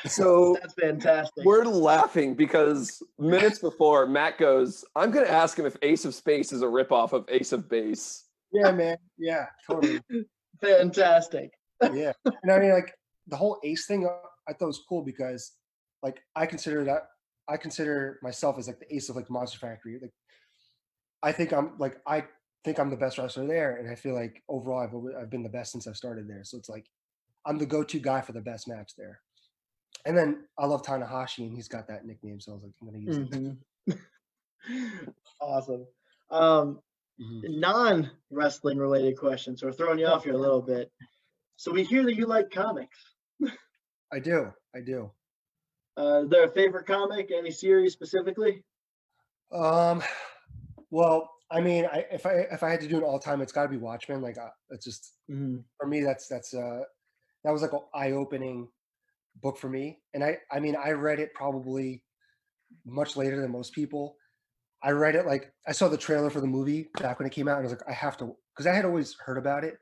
So 0.11 0.59
that's 0.61 0.75
fantastic 0.75 1.43
we're 1.43 1.65
laughing 1.65 2.35
because 2.35 3.03
minutes 3.19 3.61
before 3.61 4.07
Matt 4.07 4.37
goes, 4.37 4.85
I'm 4.95 5.11
going 5.11 5.25
to 5.25 5.33
ask 5.33 5.59
him 5.59 5.65
if 5.65 5.75
Ace 5.81 6.05
of 6.05 6.15
Space 6.15 6.53
is 6.53 6.61
a 6.61 6.67
ripoff 6.67 7.15
of 7.15 7.25
Ace 7.31 7.53
of 7.53 7.67
Base. 7.71 8.25
Yeah, 8.53 8.73
man. 8.73 8.99
Yeah, 9.17 9.47
totally. 9.67 10.03
fantastic 10.61 11.51
yeah 11.93 12.13
and 12.25 12.53
i 12.53 12.59
mean 12.59 12.73
like 12.73 12.95
the 13.27 13.37
whole 13.37 13.59
ace 13.65 13.87
thing 13.87 14.07
uh, 14.07 14.27
i 14.49 14.53
thought 14.53 14.67
was 14.67 14.83
cool 14.89 15.03
because 15.03 15.53
like 16.03 16.21
i 16.35 16.47
consider 16.47 16.85
that 16.85 17.09
i 17.49 17.57
consider 17.57 18.19
myself 18.23 18.59
as 18.59 18.67
like 18.67 18.79
the 18.81 18.95
ace 18.95 19.09
of 19.09 19.17
like 19.17 19.29
monster 19.31 19.59
factory 19.59 19.99
like 20.01 20.13
i 21.23 21.33
think 21.33 21.53
i'm 21.53 21.73
like 21.79 21.99
i 22.07 22.25
think 22.67 22.81
i'm 22.81 22.91
the 22.91 22.97
best 22.97 23.17
wrestler 23.17 23.47
there 23.47 23.77
and 23.77 23.89
i 23.89 23.95
feel 23.95 24.13
like 24.13 24.43
overall 24.49 24.81
i've, 24.81 25.23
I've 25.23 25.31
been 25.31 25.45
the 25.45 25.49
best 25.49 25.71
since 25.71 25.87
i've 25.87 25.97
started 25.97 26.29
there 26.29 26.43
so 26.43 26.59
it's 26.59 26.69
like 26.69 26.87
i'm 27.47 27.59
the 27.59 27.65
go-to 27.65 28.01
guy 28.01 28.21
for 28.21 28.33
the 28.33 28.41
best 28.41 28.67
match 28.67 28.91
there. 28.99 29.21
And 30.05 30.19
then 30.19 30.49
i 30.59 30.67
love 30.67 30.83
tanahashi 30.83 31.47
and 31.47 31.55
he's 31.55 31.69
got 31.69 31.87
that 31.87 32.05
nickname 32.05 32.41
so 32.41 32.51
i 32.51 32.55
was 32.55 32.65
like 32.65 32.73
i'm 32.81 32.89
gonna 32.89 32.99
use 32.99 33.17
it 33.17 33.31
Mhm. 33.89 35.15
awesome. 35.41 35.87
Um 36.31 36.81
Mhm. 37.21 37.59
non 37.61 38.11
wrestling 38.31 38.79
related 38.79 39.17
questions 39.17 39.61
so 39.61 39.69
we're 39.69 39.73
throwing 39.73 40.01
you 40.01 40.07
off 40.07 40.25
here 40.25 40.35
a 40.35 40.39
little 40.39 40.61
bit. 40.61 40.91
So 41.55 41.71
we 41.73 41.85
hear 41.85 42.03
that 42.05 42.17
you 42.17 42.27
like 42.27 42.51
comics. 42.51 42.99
I 44.13 44.19
do 44.19 44.53
i 44.75 44.81
do. 44.81 45.13
Uh 45.97 46.23
is 46.25 46.31
there 46.31 46.45
a 46.45 46.51
favorite 46.51 46.87
comic 46.87 47.31
any 47.31 47.53
series 47.53 47.93
specifically? 47.93 48.65
Um, 49.53 50.03
well, 50.91 51.31
I 51.51 51.61
mean, 51.61 51.87
I, 51.87 52.05
if 52.11 52.27
I 52.27 52.47
if 52.51 52.63
I 52.63 52.71
had 52.71 52.81
to 52.81 52.89
do 52.89 52.97
an 52.97 53.05
all 53.05 53.19
time, 53.19 53.41
it's 53.41 53.53
got 53.53 53.63
to 53.63 53.69
be 53.69 53.77
Watchmen. 53.77 54.21
Like, 54.21 54.39
uh, 54.39 54.49
it's 54.71 54.85
just 54.85 55.15
for 55.79 55.87
me. 55.87 56.03
That's 56.03 56.27
that's 56.27 56.55
uh 56.55 56.81
that 57.45 57.53
was 57.53 57.63
like 57.63 57.73
an 57.73 57.81
eye 57.95 58.13
opening 58.13 58.69
book 59.43 59.57
for 59.57 59.69
me. 59.69 59.99
And 60.15 60.25
I 60.25 60.39
I 60.51 60.61
mean, 60.61 60.77
I 60.77 60.91
read 60.91 61.21
it 61.21 61.35
probably 61.35 62.03
much 62.85 63.17
later 63.17 63.41
than 63.41 63.53
most 63.53 63.73
people. 63.73 64.17
I 64.83 64.91
read 64.91 65.15
it 65.15 65.27
like 65.27 65.53
I 65.67 65.73
saw 65.73 65.89
the 65.89 65.97
trailer 65.97 66.31
for 66.31 66.41
the 66.41 66.47
movie 66.47 66.89
back 67.01 67.19
when 67.19 67.27
it 67.27 67.33
came 67.33 67.49
out, 67.49 67.59
and 67.59 67.67
I 67.67 67.71
was 67.71 67.73
like, 67.73 67.89
I 67.89 67.93
have 67.93 68.17
to 68.19 68.37
because 68.55 68.67
I 68.67 68.75
had 68.75 68.85
always 68.85 69.15
heard 69.25 69.39
about 69.39 69.65
it, 69.65 69.79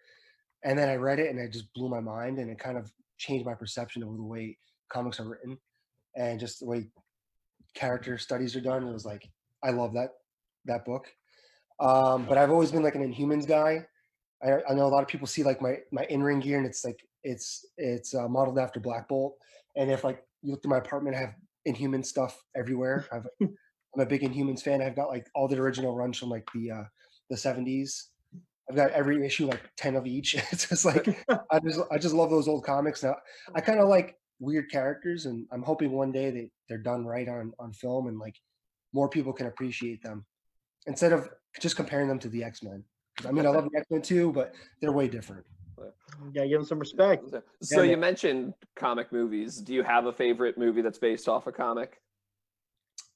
and 0.64 0.78
then 0.78 0.88
I 0.88 0.96
read 0.96 1.18
it, 1.18 1.30
and 1.30 1.38
it 1.38 1.52
just 1.52 1.72
blew 1.74 1.88
my 1.88 2.00
mind, 2.00 2.38
and 2.38 2.50
it 2.50 2.58
kind 2.58 2.76
of 2.76 2.92
changed 3.18 3.46
my 3.46 3.54
perception 3.54 4.02
of 4.02 4.16
the 4.16 4.22
way 4.22 4.58
comics 4.90 5.18
are 5.20 5.28
written, 5.28 5.58
and 6.16 6.38
just 6.38 6.60
the 6.60 6.66
way 6.66 6.86
character 7.74 8.18
studies 8.18 8.54
are 8.54 8.60
done. 8.60 8.86
It 8.86 8.92
was 8.92 9.04
like 9.06 9.28
I 9.62 9.70
love 9.70 9.94
that 9.94 10.10
that 10.66 10.84
book. 10.84 11.06
Um, 11.80 12.26
but 12.26 12.38
I've 12.38 12.50
always 12.50 12.70
been 12.70 12.82
like 12.82 12.94
an 12.94 13.12
Inhumans 13.12 13.46
guy. 13.46 13.86
I, 14.42 14.58
I 14.68 14.74
know 14.74 14.86
a 14.86 14.88
lot 14.88 15.02
of 15.02 15.08
people 15.08 15.26
see 15.26 15.42
like 15.42 15.60
my 15.60 15.78
my 15.90 16.04
in 16.08 16.22
ring 16.22 16.40
gear, 16.40 16.58
and 16.58 16.66
it's 16.66 16.84
like 16.84 17.00
it's 17.22 17.66
it's 17.76 18.14
uh, 18.14 18.28
modeled 18.28 18.58
after 18.58 18.80
Black 18.80 19.08
Bolt. 19.08 19.36
And 19.76 19.90
if 19.90 20.04
like 20.04 20.22
you 20.42 20.52
look 20.52 20.62
through 20.62 20.70
my 20.70 20.78
apartment, 20.78 21.16
I 21.16 21.20
have 21.20 21.34
Inhuman 21.64 22.04
stuff 22.04 22.40
everywhere. 22.56 23.06
I've, 23.12 23.26
I'm 23.40 24.00
a 24.00 24.06
big 24.06 24.22
Inhumans 24.22 24.62
fan. 24.62 24.82
I've 24.82 24.96
got 24.96 25.08
like 25.08 25.28
all 25.34 25.48
the 25.48 25.58
original 25.58 25.96
runs 25.96 26.18
from 26.18 26.28
like 26.28 26.48
the 26.54 26.70
uh, 26.70 26.84
the 27.30 27.36
70s. 27.36 28.04
I've 28.68 28.76
got 28.76 28.92
every 28.92 29.24
issue, 29.24 29.46
like 29.46 29.62
ten 29.76 29.96
of 29.96 30.06
each. 30.06 30.34
It's 30.52 30.68
just 30.68 30.84
like 30.84 31.06
I 31.50 31.58
just 31.60 31.80
I 31.90 31.98
just 31.98 32.14
love 32.14 32.30
those 32.30 32.48
old 32.48 32.64
comics. 32.64 33.02
Now 33.02 33.16
I 33.54 33.60
kind 33.60 33.80
of 33.80 33.88
like 33.88 34.16
weird 34.38 34.70
characters, 34.70 35.26
and 35.26 35.46
I'm 35.52 35.62
hoping 35.62 35.92
one 35.92 36.12
day 36.12 36.30
that 36.30 36.50
they're 36.68 36.78
done 36.78 37.04
right 37.04 37.28
on 37.28 37.52
on 37.58 37.72
film 37.72 38.06
and 38.06 38.18
like 38.18 38.36
more 38.92 39.08
people 39.08 39.32
can 39.32 39.46
appreciate 39.46 40.02
them 40.02 40.24
instead 40.86 41.12
of 41.12 41.28
just 41.60 41.76
comparing 41.76 42.08
them 42.08 42.18
to 42.20 42.28
the 42.28 42.42
X 42.44 42.62
Men. 42.62 42.84
I 43.26 43.30
mean, 43.30 43.46
I 43.46 43.50
love 43.50 43.68
the 43.70 43.78
X 43.78 43.86
Men 43.90 44.02
too, 44.02 44.32
but 44.32 44.54
they're 44.80 44.92
way 44.92 45.08
different. 45.08 45.44
Yeah, 46.32 46.46
give 46.46 46.60
them 46.60 46.66
some 46.66 46.78
respect. 46.78 47.28
So- 47.30 47.42
So 47.62 47.76
Yeah, 47.82 47.90
you 47.90 47.96
man. 47.96 48.00
mentioned 48.00 48.54
comic 48.76 49.12
movies. 49.12 49.58
Do 49.58 49.74
you 49.74 49.82
have 49.82 50.06
a 50.06 50.12
favorite 50.12 50.56
movie 50.56 50.80
that's 50.82 50.98
based 50.98 51.28
off 51.28 51.46
a 51.46 51.52
comic? 51.52 52.00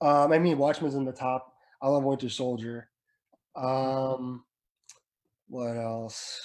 Um, 0.00 0.32
I 0.32 0.38
mean, 0.38 0.58
Watchmen's 0.58 0.94
in 0.94 1.04
the 1.04 1.12
top. 1.12 1.52
I 1.80 1.88
love 1.88 2.04
Winter 2.04 2.28
Soldier. 2.28 2.88
Um, 3.56 4.44
what 5.48 5.76
else? 5.76 6.40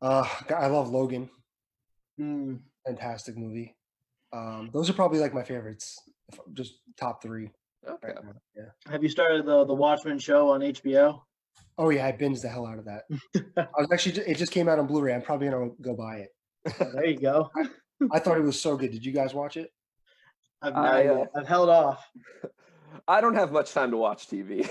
Uh, 0.00 0.28
I 0.54 0.66
love 0.68 0.90
Logan. 0.90 1.28
Hmm. 2.16 2.56
Fantastic 2.86 3.36
movie. 3.36 3.76
Um, 4.32 4.70
those 4.72 4.88
are 4.90 4.92
probably 4.94 5.18
like 5.18 5.34
my 5.34 5.42
favorites. 5.42 5.98
Just 6.52 6.74
top 6.96 7.22
three. 7.22 7.50
Okay. 7.86 8.08
Right 8.08 8.24
now. 8.24 8.32
Yeah. 8.56 8.90
Have 8.90 9.02
you 9.02 9.08
started 9.08 9.46
the 9.46 9.64
the 9.64 9.74
Watchmen 9.74 10.18
show 10.18 10.50
on 10.50 10.60
HBO? 10.60 11.20
Oh 11.76 11.90
yeah, 11.90 12.06
I 12.06 12.12
binged 12.12 12.42
the 12.42 12.48
hell 12.48 12.66
out 12.66 12.78
of 12.78 12.84
that. 12.86 13.04
I 13.56 13.80
was 13.80 13.88
actually 13.92 14.20
it 14.22 14.36
just 14.36 14.52
came 14.52 14.68
out 14.68 14.78
on 14.78 14.86
Blu-ray. 14.86 15.14
I'm 15.14 15.22
probably 15.22 15.48
gonna 15.48 15.70
go 15.80 15.94
buy 15.94 16.16
it. 16.16 16.30
Oh, 16.80 16.90
there 16.92 17.06
you 17.06 17.18
go. 17.18 17.50
I 18.12 18.18
thought 18.18 18.36
it 18.38 18.42
was 18.44 18.60
so 18.60 18.76
good. 18.76 18.90
Did 18.90 19.04
you 19.04 19.12
guys 19.12 19.34
watch 19.34 19.56
it? 19.56 19.70
I've, 20.60 20.74
I, 20.74 21.06
uh. 21.06 21.24
I've 21.36 21.46
held 21.46 21.68
off. 21.68 22.04
I 23.08 23.20
don't 23.20 23.34
have 23.34 23.52
much 23.52 23.72
time 23.72 23.90
to 23.92 23.96
watch 23.96 24.28
TV. 24.28 24.66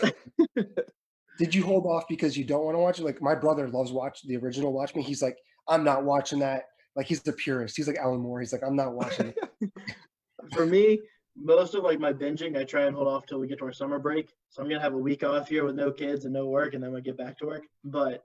Did 1.37 1.53
you 1.53 1.63
hold 1.63 1.85
off 1.85 2.05
because 2.09 2.35
you 2.35 2.43
don't 2.43 2.63
want 2.63 2.75
to 2.75 2.79
watch 2.79 2.99
it? 2.99 3.05
Like 3.05 3.21
my 3.21 3.35
brother 3.35 3.69
loves 3.69 3.91
watch 3.91 4.23
the 4.23 4.37
original 4.37 4.73
Watchmen. 4.73 5.03
He's 5.03 5.21
like, 5.21 5.37
I'm 5.67 5.83
not 5.83 6.03
watching 6.03 6.39
that. 6.39 6.63
Like 6.95 7.05
he's 7.05 7.21
the 7.21 7.33
purist. 7.33 7.77
He's 7.77 7.87
like 7.87 7.97
Alan 7.97 8.19
Moore. 8.19 8.39
He's 8.39 8.51
like, 8.51 8.63
I'm 8.65 8.75
not 8.75 8.93
watching 8.93 9.33
it. 9.33 9.71
For 10.53 10.65
me, 10.65 10.99
most 11.39 11.75
of 11.75 11.83
like 11.83 11.99
my 11.99 12.11
binging, 12.13 12.57
I 12.57 12.63
try 12.63 12.83
and 12.85 12.95
hold 12.95 13.07
off 13.07 13.25
till 13.25 13.39
we 13.39 13.47
get 13.47 13.59
to 13.59 13.65
our 13.65 13.73
summer 13.73 13.99
break. 13.99 14.33
So 14.49 14.61
I'm 14.61 14.69
gonna 14.69 14.81
have 14.81 14.93
a 14.93 14.97
week 14.97 15.23
off 15.23 15.47
here 15.49 15.63
with 15.65 15.75
no 15.75 15.91
kids 15.91 16.25
and 16.25 16.33
no 16.33 16.47
work, 16.47 16.73
and 16.73 16.83
then 16.83 16.91
we 16.93 17.01
get 17.01 17.17
back 17.17 17.37
to 17.39 17.45
work. 17.45 17.63
But 17.83 18.23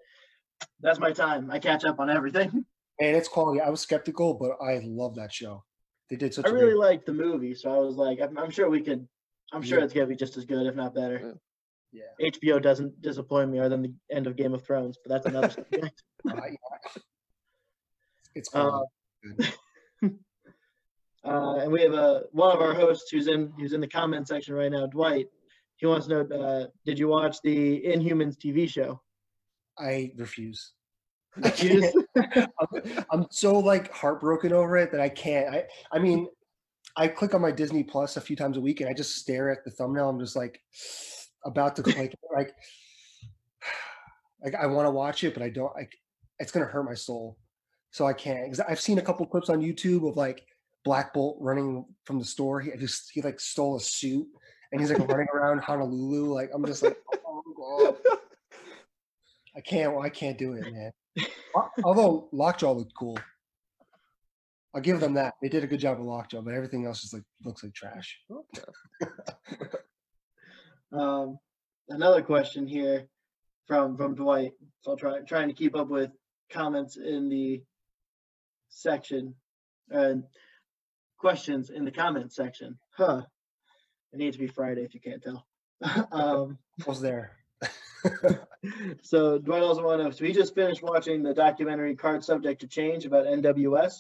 that's 0.81 0.99
my 0.99 1.13
time. 1.13 1.51
I 1.51 1.59
catch 1.59 1.85
up 1.85 2.01
on 2.01 2.11
everything. 2.11 2.65
And 3.01 3.17
it's 3.17 3.27
quality. 3.27 3.61
I 3.61 3.71
was 3.71 3.81
skeptical, 3.81 4.35
but 4.35 4.53
I 4.65 4.81
love 4.85 5.17
that 5.17 5.33
show. 5.33 5.65
They 6.11 6.15
did 6.17 6.35
such 6.35 6.45
I 6.47 6.51
really 6.51 6.67
great- 6.67 6.77
liked 6.77 7.07
the 7.07 7.15
movie, 7.15 7.55
so 7.55 7.71
I 7.75 7.79
was 7.79 7.97
like, 7.97 8.21
I'm, 8.21 8.39
I'm 8.39 8.51
sure 8.51 8.69
we 8.71 8.81
could. 8.83 9.09
I'm 9.53 9.63
sure 9.63 9.79
Yeah. 9.79 9.85
it's 9.85 9.95
gonna 9.95 10.07
be 10.07 10.15
just 10.15 10.37
as 10.37 10.45
good, 10.45 10.67
if 10.67 10.77
not 10.77 10.95
better. 10.95 11.35
yeah. 11.91 12.03
HBO 12.21 12.61
doesn't 12.63 13.01
disappoint 13.01 13.51
me 13.51 13.59
other 13.59 13.71
than 13.71 13.83
the 13.83 13.95
end 14.15 14.27
of 14.27 14.37
Game 14.37 14.53
of 14.55 14.63
Thrones, 14.65 14.99
but 15.03 15.09
that's 15.11 15.27
another 15.27 15.49
subject. 15.51 16.03
Uh, 16.31 16.35
yeah. 16.37 17.03
It's 18.35 18.55
Uh, 18.55 18.69
quality. 18.71 18.87
Good. 20.03 20.19
Uh, 21.25 21.57
and 21.57 21.71
we 21.71 21.83
have 21.83 21.95
a 21.95 22.25
one 22.33 22.55
of 22.55 22.61
our 22.61 22.75
hosts 22.75 23.11
who's 23.11 23.29
in 23.29 23.53
who's 23.59 23.73
in 23.73 23.81
the 23.81 23.87
comment 23.89 24.27
section 24.27 24.55
right 24.55 24.73
now, 24.73 24.87
Dwight. 24.87 25.27
He 25.77 25.87
wants 25.87 26.07
to 26.07 26.25
know: 26.25 26.37
uh, 26.37 26.67
Did 26.85 26.99
you 26.99 27.09
watch 27.09 27.37
the 27.43 27.83
Inhumans 27.83 28.37
TV 28.37 28.69
show? 28.69 29.01
I 29.79 30.13
refuse. 30.17 30.73
Refuse? 31.37 31.93
I'm- 32.17 33.05
I'm 33.11 33.27
so 33.31 33.59
like 33.59 33.93
heartbroken 33.93 34.53
over 34.53 34.77
it 34.77 34.91
that 34.93 35.01
I 35.01 35.09
can't. 35.09 35.55
I 35.55 35.65
I 35.93 35.99
mean, 35.99 36.27
I 36.97 37.09
click 37.09 37.35
on 37.35 37.41
my 37.41 37.51
Disney 37.53 37.83
Plus 37.83 38.17
a 38.17 38.21
few 38.21 38.37
times 38.37 38.57
a 38.57 38.61
week 38.61 38.81
and 38.81 38.91
I 38.91 38.93
just 38.93 39.17
stare 39.17 39.51
at 39.51 39.65
the 39.65 39.71
thumbnail. 39.71 40.09
I'm 40.09 40.19
just 40.21 40.37
like 40.37 40.61
about 41.45 41.77
to 41.77 41.83
click 41.83 42.15
like 42.35 42.53
like 44.45 44.55
I 44.55 44.67
want 44.67 44.87
to 44.87 44.91
watch 44.91 45.25
it, 45.25 45.35
but 45.35 45.43
I 45.43 45.49
don't. 45.49 45.75
Like 45.75 45.97
it's 46.39 46.53
gonna 46.53 46.67
hurt 46.67 46.85
my 46.85 46.95
soul, 46.95 47.39
so 47.93 48.07
I 48.07 48.13
can't. 48.13 48.45
Because 48.45 48.61
I've 48.61 48.81
seen 48.81 48.99
a 48.99 49.03
couple 49.03 49.25
clips 49.27 49.49
on 49.49 49.61
YouTube 49.61 50.09
of 50.09 50.17
like 50.17 50.45
Black 50.85 51.15
Bolt 51.15 51.39
running 51.41 51.85
from 52.05 52.19
the 52.19 52.25
store. 52.25 52.61
He 52.61 52.71
just 52.79 53.11
he 53.13 53.23
like 53.23 53.41
stole 53.41 53.77
a 53.77 53.81
suit 53.81 54.27
and 54.71 54.81
he's 54.81 54.91
like 54.91 54.99
running 55.09 55.29
around 55.33 55.61
Honolulu. 55.61 56.33
Like 56.33 56.51
I'm 56.55 56.65
just 56.67 56.83
like, 56.83 56.97
oh 57.27 57.43
god. 57.57 57.97
I 59.57 59.61
can't. 59.61 59.99
I 59.99 60.09
can't 60.09 60.39
do 60.39 60.55
it, 60.55 60.73
man. 60.73 60.93
Although 61.85 62.29
Lockjaw 62.33 62.73
looked 62.73 62.95
cool, 62.95 63.19
I'll 64.75 64.81
give 64.81 64.99
them 64.99 65.15
that. 65.15 65.35
They 65.43 65.51
did 65.51 65.63
a 65.63 65.67
good 65.67 65.81
job 65.81 65.99
with 65.99 66.07
Lockjaw, 66.07 66.41
but 66.41 66.55
everything 66.55 66.87
else 66.87 67.03
just 67.03 67.13
like 67.13 67.25
looks 67.45 67.63
like 67.63 67.75
trash. 67.75 68.19
Um, 70.93 71.39
another 71.89 72.23
question 72.23 72.67
here 72.67 73.07
from 73.67 73.97
from 73.97 74.15
Dwight. 74.15 74.53
So 74.83 74.91
I'll 74.91 74.97
try 74.97 75.21
trying 75.21 75.49
to 75.49 75.55
keep 75.55 75.75
up 75.75 75.89
with 75.89 76.11
comments 76.51 76.97
in 76.97 77.29
the 77.29 77.63
section 78.69 79.35
and 79.91 80.25
questions 81.23 81.71
in 81.71 81.85
the 81.85 81.91
comments 81.91 82.35
section. 82.35 82.77
Huh. 82.91 83.23
It 84.13 84.19
needs 84.19 84.37
to 84.37 84.43
be 84.43 84.49
Friday 84.49 84.83
if 84.83 84.93
you 84.93 85.01
can't 85.01 85.23
tell. 85.23 85.47
um, 86.13 86.59
was 86.85 87.01
there. 87.01 87.37
so 89.03 89.39
Dwight 89.39 89.63
also 89.63 89.85
want 89.85 90.01
to 90.01 90.05
know. 90.05 90.11
So 90.11 90.25
he 90.25 90.33
just 90.33 90.55
finished 90.55 90.83
watching 90.83 91.23
the 91.23 91.33
documentary 91.33 91.95
"Card 91.95 92.25
Subject 92.25 92.61
to 92.61 92.67
Change" 92.67 93.07
about 93.07 93.27
NWS, 93.27 93.95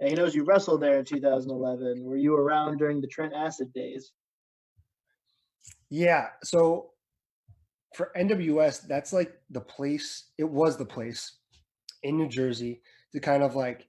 and 0.00 0.08
he 0.08 0.16
knows 0.16 0.34
you 0.34 0.44
wrestled 0.44 0.80
there 0.80 0.98
in 0.98 1.04
2011. 1.04 2.02
Were 2.02 2.16
you 2.16 2.34
around 2.34 2.78
during 2.78 3.02
the 3.02 3.06
Trent 3.06 3.34
Acid 3.34 3.72
days? 3.74 4.12
Yeah. 5.90 6.28
So 6.42 6.92
for 7.94 8.10
NWS, 8.16 8.88
that's 8.88 9.12
like 9.12 9.34
the 9.50 9.60
place. 9.60 10.30
It 10.38 10.48
was 10.48 10.78
the 10.78 10.86
place 10.86 11.36
in 12.02 12.16
New 12.16 12.28
Jersey 12.28 12.80
to 13.12 13.20
kind 13.20 13.42
of 13.42 13.54
like 13.54 13.86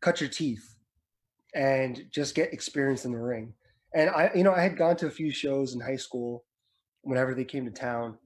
cut 0.00 0.20
your 0.20 0.30
teeth 0.30 0.75
and 1.56 2.04
just 2.12 2.34
get 2.34 2.52
experience 2.52 3.06
in 3.06 3.12
the 3.12 3.18
ring. 3.18 3.54
And 3.94 4.10
I, 4.10 4.30
you 4.34 4.44
know, 4.44 4.52
I 4.52 4.60
had 4.60 4.76
gone 4.76 4.96
to 4.96 5.06
a 5.06 5.10
few 5.10 5.32
shows 5.32 5.74
in 5.74 5.80
high 5.80 5.96
school 5.96 6.44
whenever 7.02 7.34
they 7.34 7.44
came 7.44 7.64
to 7.64 7.70
town. 7.70 8.18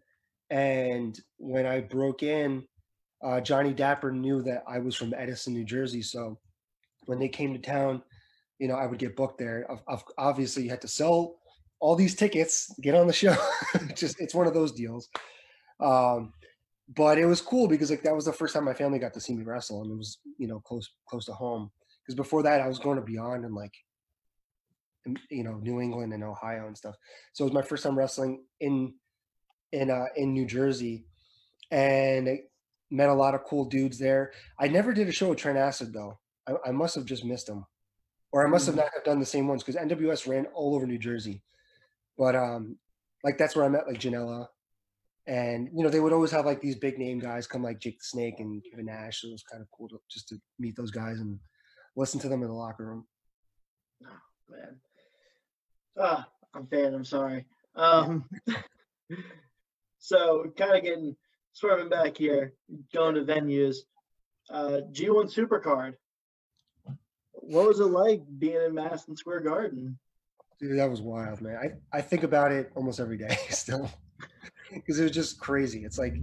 And 0.51 1.19
when 1.39 1.65
I 1.65 1.81
broke 1.81 2.25
in, 2.25 2.65
uh, 3.23 3.41
Johnny 3.41 3.73
Dapper 3.73 4.11
knew 4.11 4.43
that 4.43 4.65
I 4.69 4.81
was 4.81 4.97
from 4.97 5.15
Edison, 5.17 5.55
New 5.55 5.65
Jersey. 5.65 6.03
So 6.03 6.41
when 7.07 7.21
they 7.21 7.29
came 7.29 7.53
to 7.55 7.61
town, 7.61 8.03
you 8.59 8.67
know, 8.67 8.75
I 8.75 8.87
would 8.87 8.99
get 8.99 9.15
booked 9.17 9.39
there. 9.39 9.65
Of- 9.89 10.05
Obviously, 10.19 10.65
you 10.65 10.71
had 10.71 10.81
to 10.83 10.89
sell 10.89 11.37
all 11.79 11.95
these 11.95 12.17
tickets, 12.17 12.75
get 12.83 12.97
on 12.97 13.07
the 13.07 13.13
show. 13.13 13.37
Just 13.95 14.21
it's 14.21 14.35
one 14.35 14.49
of 14.49 14.55
those 14.55 14.73
deals. 14.73 15.09
Um, 15.79 16.33
but 16.97 17.17
it 17.19 17.27
was 17.27 17.41
cool 17.41 17.69
because 17.69 17.91
like 17.91 18.03
that 18.03 18.15
was 18.15 18.25
the 18.25 18.33
first 18.33 18.55
time 18.55 18.65
my 18.65 18.75
family 18.75 18.99
got 18.99 19.15
to 19.15 19.21
see 19.21 19.35
me 19.35 19.45
wrestle, 19.45 19.83
and 19.83 19.93
it 19.93 19.97
was 19.97 20.19
you 20.39 20.49
know 20.49 20.61
close 20.61 20.91
close 21.09 21.27
to 21.27 21.33
home. 21.33 21.71
Because 22.11 22.27
before 22.27 22.43
that, 22.43 22.61
I 22.61 22.67
was 22.67 22.81
going 22.81 22.97
to 22.97 23.03
Beyond 23.05 23.45
and 23.45 23.55
like 23.55 23.73
you 25.31 25.45
know 25.45 25.55
New 25.63 25.81
England 25.81 26.13
and 26.13 26.25
Ohio 26.25 26.67
and 26.67 26.77
stuff. 26.77 26.97
So 27.35 27.45
it 27.45 27.47
was 27.47 27.55
my 27.55 27.63
first 27.63 27.85
time 27.85 27.97
wrestling 27.97 28.43
in 28.59 28.95
in 29.71 29.93
uh, 29.93 30.07
in 30.17 30.33
New 30.33 30.45
Jersey, 30.45 31.05
and 31.71 32.29
I 32.29 32.41
met 32.91 33.11
a 33.11 33.15
lot 33.15 33.37
of 33.37 33.45
cool 33.45 33.65
dudes 33.65 33.97
there. 33.97 34.33
I 34.59 34.67
never 34.67 34.93
did 34.93 35.07
a 35.07 35.13
show 35.13 35.29
with 35.29 35.39
Trent 35.39 35.57
Acid 35.57 35.93
though. 35.93 36.19
I, 36.49 36.55
I 36.67 36.73
must 36.73 36.97
have 36.97 37.05
just 37.05 37.25
missed 37.25 37.49
him, 37.49 37.65
or 38.33 38.45
I 38.45 38.51
must 38.51 38.67
have 38.67 38.75
Mm. 38.75 38.79
not 38.79 38.91
have 38.93 39.05
done 39.05 39.21
the 39.21 39.25
same 39.27 39.47
ones 39.47 39.63
because 39.63 39.81
NWS 39.81 40.27
ran 40.27 40.47
all 40.47 40.75
over 40.75 40.85
New 40.89 40.99
Jersey. 40.99 41.45
But 42.19 42.35
um, 42.35 42.77
like 43.23 43.39
that's 43.39 43.55
where 43.55 43.65
I 43.65 43.69
met 43.69 43.87
like 43.87 44.01
Janela, 44.01 44.49
and 45.29 45.69
you 45.73 45.85
know 45.85 45.91
they 45.91 46.01
would 46.01 46.13
always 46.13 46.33
have 46.33 46.45
like 46.45 46.61
these 46.61 46.75
big 46.75 46.99
name 46.99 47.21
guys 47.21 47.47
come 47.47 47.63
like 47.63 47.79
Jake 47.79 47.99
the 47.99 48.05
Snake 48.05 48.41
and 48.41 48.61
Kevin 48.69 48.87
Nash. 48.87 49.21
So 49.21 49.29
it 49.29 49.33
was 49.33 49.45
kind 49.45 49.63
of 49.63 49.69
cool 49.71 49.89
to 49.91 50.01
just 50.11 50.27
to 50.31 50.41
meet 50.59 50.75
those 50.75 50.91
guys 50.91 51.21
and 51.21 51.39
listen 51.97 52.21
to 52.21 52.29
them 52.29 52.43
in 52.43 52.49
the 52.49 52.55
locker 52.55 52.87
room. 52.87 53.07
man. 54.49 54.77
Ah, 55.99 56.29
I'm 56.55 56.67
fan. 56.67 56.95
I'm 56.95 57.05
sorry. 57.05 57.45
Um, 57.77 58.29
so 59.99 60.53
kind 60.57 60.77
of 60.77 60.83
getting 60.83 61.17
swerving 61.53 61.89
back 61.89 62.17
here, 62.17 62.55
going 62.93 63.15
to 63.15 63.23
venues. 63.23 63.77
Uh, 64.49 64.81
G1 64.93 65.33
Supercard. 65.33 65.95
What 67.33 67.67
was 67.67 67.81
it 67.81 67.85
like 67.85 68.23
being 68.39 68.61
in 68.61 68.75
Madison 68.75 69.17
Square 69.17 69.41
Garden? 69.41 69.99
Dude, 70.59 70.79
that 70.79 70.91
was 70.91 71.01
wild, 71.01 71.41
man. 71.41 71.57
I, 71.57 71.99
I 71.99 72.01
think 72.03 72.23
about 72.23 72.53
it 72.53 72.71
almost 72.75 73.01
every 73.01 73.17
day 73.17 73.37
still 73.51 73.91
because 74.73 74.99
it 74.99 75.05
was 75.05 75.13
just 75.13 75.41
crazy. 75.41 75.85
It's 75.85 75.99
like 75.99 76.15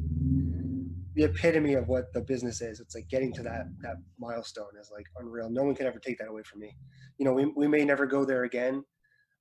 the 1.17 1.25
epitome 1.25 1.73
of 1.73 1.87
what 1.87 2.13
the 2.13 2.21
business 2.21 2.61
is. 2.61 2.79
It's 2.79 2.95
like 2.95 3.09
getting 3.09 3.33
to 3.33 3.43
that 3.43 3.65
that 3.81 3.97
milestone 4.19 4.77
is 4.79 4.89
like 4.91 5.05
unreal. 5.17 5.49
No 5.49 5.63
one 5.63 5.75
can 5.75 5.85
ever 5.85 5.99
take 5.99 6.17
that 6.19 6.29
away 6.29 6.43
from 6.43 6.61
me. 6.61 6.77
You 7.17 7.25
know, 7.25 7.33
we, 7.33 7.45
we 7.45 7.67
may 7.67 7.83
never 7.83 8.05
go 8.05 8.23
there 8.23 8.43
again. 8.43 8.83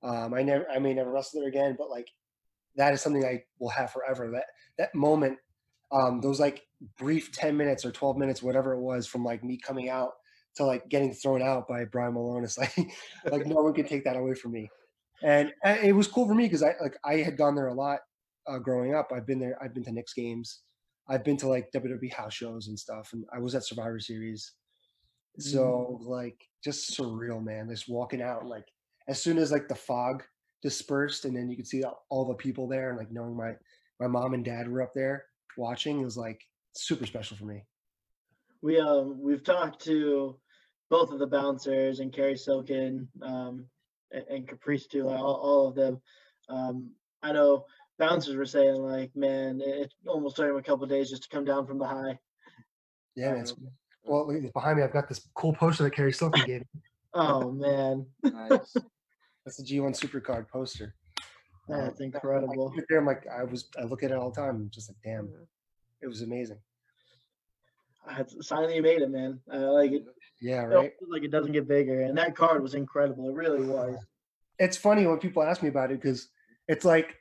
Um, 0.02 0.34
I 0.34 0.42
never 0.42 0.66
I 0.70 0.78
may 0.78 0.94
never 0.94 1.12
wrestle 1.12 1.40
there 1.40 1.48
again, 1.48 1.76
but 1.78 1.90
like 1.90 2.08
that 2.76 2.92
is 2.92 3.00
something 3.00 3.24
I 3.24 3.44
will 3.60 3.70
have 3.70 3.92
forever. 3.92 4.30
That 4.32 4.46
that 4.78 4.94
moment, 4.94 5.38
um, 5.92 6.20
those 6.20 6.40
like 6.40 6.62
brief 6.98 7.30
10 7.32 7.56
minutes 7.56 7.84
or 7.84 7.92
12 7.92 8.16
minutes, 8.16 8.42
whatever 8.42 8.74
it 8.74 8.80
was, 8.80 9.06
from 9.06 9.24
like 9.24 9.44
me 9.44 9.58
coming 9.58 9.88
out 9.88 10.12
to 10.56 10.64
like 10.64 10.88
getting 10.88 11.12
thrown 11.12 11.42
out 11.42 11.68
by 11.68 11.84
Brian 11.84 12.14
Malone. 12.14 12.42
It's 12.42 12.58
like 12.58 12.74
like 13.30 13.46
no 13.46 13.56
one 13.56 13.74
can 13.74 13.86
take 13.86 14.04
that 14.04 14.16
away 14.16 14.34
from 14.34 14.52
me 14.52 14.68
and, 15.22 15.52
and 15.64 15.80
it 15.80 15.92
was 15.92 16.08
cool 16.08 16.26
for 16.26 16.34
me 16.34 16.44
because 16.44 16.62
I 16.62 16.74
like 16.80 16.96
I 17.04 17.16
had 17.16 17.36
gone 17.36 17.54
there 17.54 17.68
a 17.68 17.74
lot 17.74 18.00
uh, 18.46 18.58
growing 18.58 18.94
up. 18.94 19.10
I've 19.14 19.26
been 19.26 19.38
there. 19.38 19.56
I've 19.62 19.74
been 19.74 19.84
to 19.84 19.92
Knicks 19.92 20.14
games. 20.14 20.62
I've 21.08 21.24
been 21.24 21.36
to 21.38 21.48
like 21.48 21.70
WWE 21.72 22.12
house 22.12 22.34
shows 22.34 22.68
and 22.68 22.78
stuff, 22.78 23.10
and 23.12 23.24
I 23.32 23.38
was 23.38 23.54
at 23.54 23.64
Survivor 23.64 24.00
Series. 24.00 24.52
So 25.38 26.00
like 26.02 26.40
just 26.64 26.98
surreal, 26.98 27.44
man. 27.44 27.68
Just 27.68 27.88
walking 27.88 28.22
out 28.22 28.46
like 28.46 28.66
as 29.08 29.22
soon 29.22 29.38
as 29.38 29.52
like 29.52 29.68
the 29.68 29.74
fog 29.74 30.22
dispersed 30.62 31.24
and 31.24 31.36
then 31.36 31.48
you 31.48 31.56
could 31.56 31.66
see 31.66 31.84
all, 32.10 32.24
the 32.24 32.34
people 32.34 32.66
there 32.66 32.88
and 32.88 32.98
like 32.98 33.12
knowing 33.12 33.36
my 33.36 33.52
my 34.00 34.06
mom 34.06 34.34
and 34.34 34.44
dad 34.44 34.68
were 34.68 34.82
up 34.82 34.92
there 34.94 35.24
watching 35.56 36.02
was 36.02 36.16
like 36.16 36.40
super 36.74 37.06
special 37.06 37.36
for 37.36 37.44
me. 37.44 37.62
We 38.62 38.80
um 38.80 39.20
we've 39.20 39.44
talked 39.44 39.84
to 39.84 40.38
both 40.88 41.12
of 41.12 41.18
the 41.18 41.26
bouncers 41.26 42.00
and 42.00 42.12
Cary 42.12 42.36
Silkin 42.36 43.08
um 43.22 43.66
a- 44.12 44.32
and 44.32 44.48
Caprice 44.48 44.86
too, 44.86 45.04
like 45.04 45.20
all, 45.20 45.34
all 45.34 45.68
of 45.68 45.74
them. 45.74 46.00
Um 46.48 46.90
I 47.22 47.32
know 47.32 47.66
bouncers 47.98 48.36
were 48.36 48.44
saying 48.46 48.76
like, 48.76 49.10
man, 49.14 49.60
it 49.64 49.86
it 49.86 49.92
almost 50.06 50.36
took 50.36 50.46
them 50.46 50.56
a 50.56 50.62
couple 50.62 50.84
of 50.84 50.90
days 50.90 51.10
just 51.10 51.22
to 51.24 51.28
come 51.28 51.44
down 51.44 51.66
from 51.66 51.78
the 51.78 51.86
high. 51.86 52.18
Yeah, 53.14 53.32
man. 53.32 53.42
it's- 53.42 53.52
Um, 53.52 53.68
Well, 54.04 54.40
behind 54.54 54.78
me, 54.78 54.84
I've 54.84 54.92
got 54.92 55.08
this 55.08 55.26
cool 55.34 55.52
poster 55.54 55.82
that 55.84 55.90
Cary 55.92 56.12
Silkin 56.12 56.44
gave. 56.46 56.60
me. 56.60 56.80
Oh 57.14 57.50
man, 57.50 58.06
Nice. 58.22 58.76
That's 59.44 59.56
the 59.58 59.62
G1 59.64 59.98
Supercard 59.98 60.48
poster. 60.48 60.94
Um, 61.68 61.80
that's 61.80 62.00
I 62.00 62.04
incredible. 62.04 62.72
sit 62.76 62.84
there, 62.88 62.98
I'm 62.98 63.06
like, 63.06 63.26
I 63.28 63.42
was, 63.44 63.68
I 63.78 63.82
look 63.84 64.02
at 64.04 64.10
it 64.12 64.16
all 64.16 64.30
the 64.30 64.40
time. 64.40 64.50
I'm 64.56 64.70
just 64.70 64.88
like, 64.90 64.96
damn, 65.04 65.28
it 66.02 66.06
was 66.06 66.22
amazing. 66.22 66.58
It's 68.18 68.34
a 68.34 68.42
sign 68.42 68.68
that 68.68 68.74
you 68.76 68.82
made 68.82 69.02
it, 69.02 69.10
man. 69.10 69.40
I 69.52 69.56
like 69.58 69.90
it, 69.92 70.04
Yeah, 70.40 70.62
right. 70.64 70.92
feel 70.98 71.10
like 71.10 71.24
it 71.24 71.30
doesn't 71.32 71.50
get 71.52 71.66
bigger, 71.66 72.02
and 72.02 72.16
that 72.18 72.36
card 72.36 72.62
was 72.62 72.74
incredible. 72.74 73.28
It 73.30 73.34
really 73.34 73.66
was. 73.66 73.96
It's 74.60 74.76
funny 74.76 75.06
when 75.06 75.18
people 75.18 75.42
ask 75.42 75.60
me 75.62 75.68
about 75.68 75.90
it 75.90 76.00
because 76.00 76.28
it's 76.68 76.84
like 76.84 77.16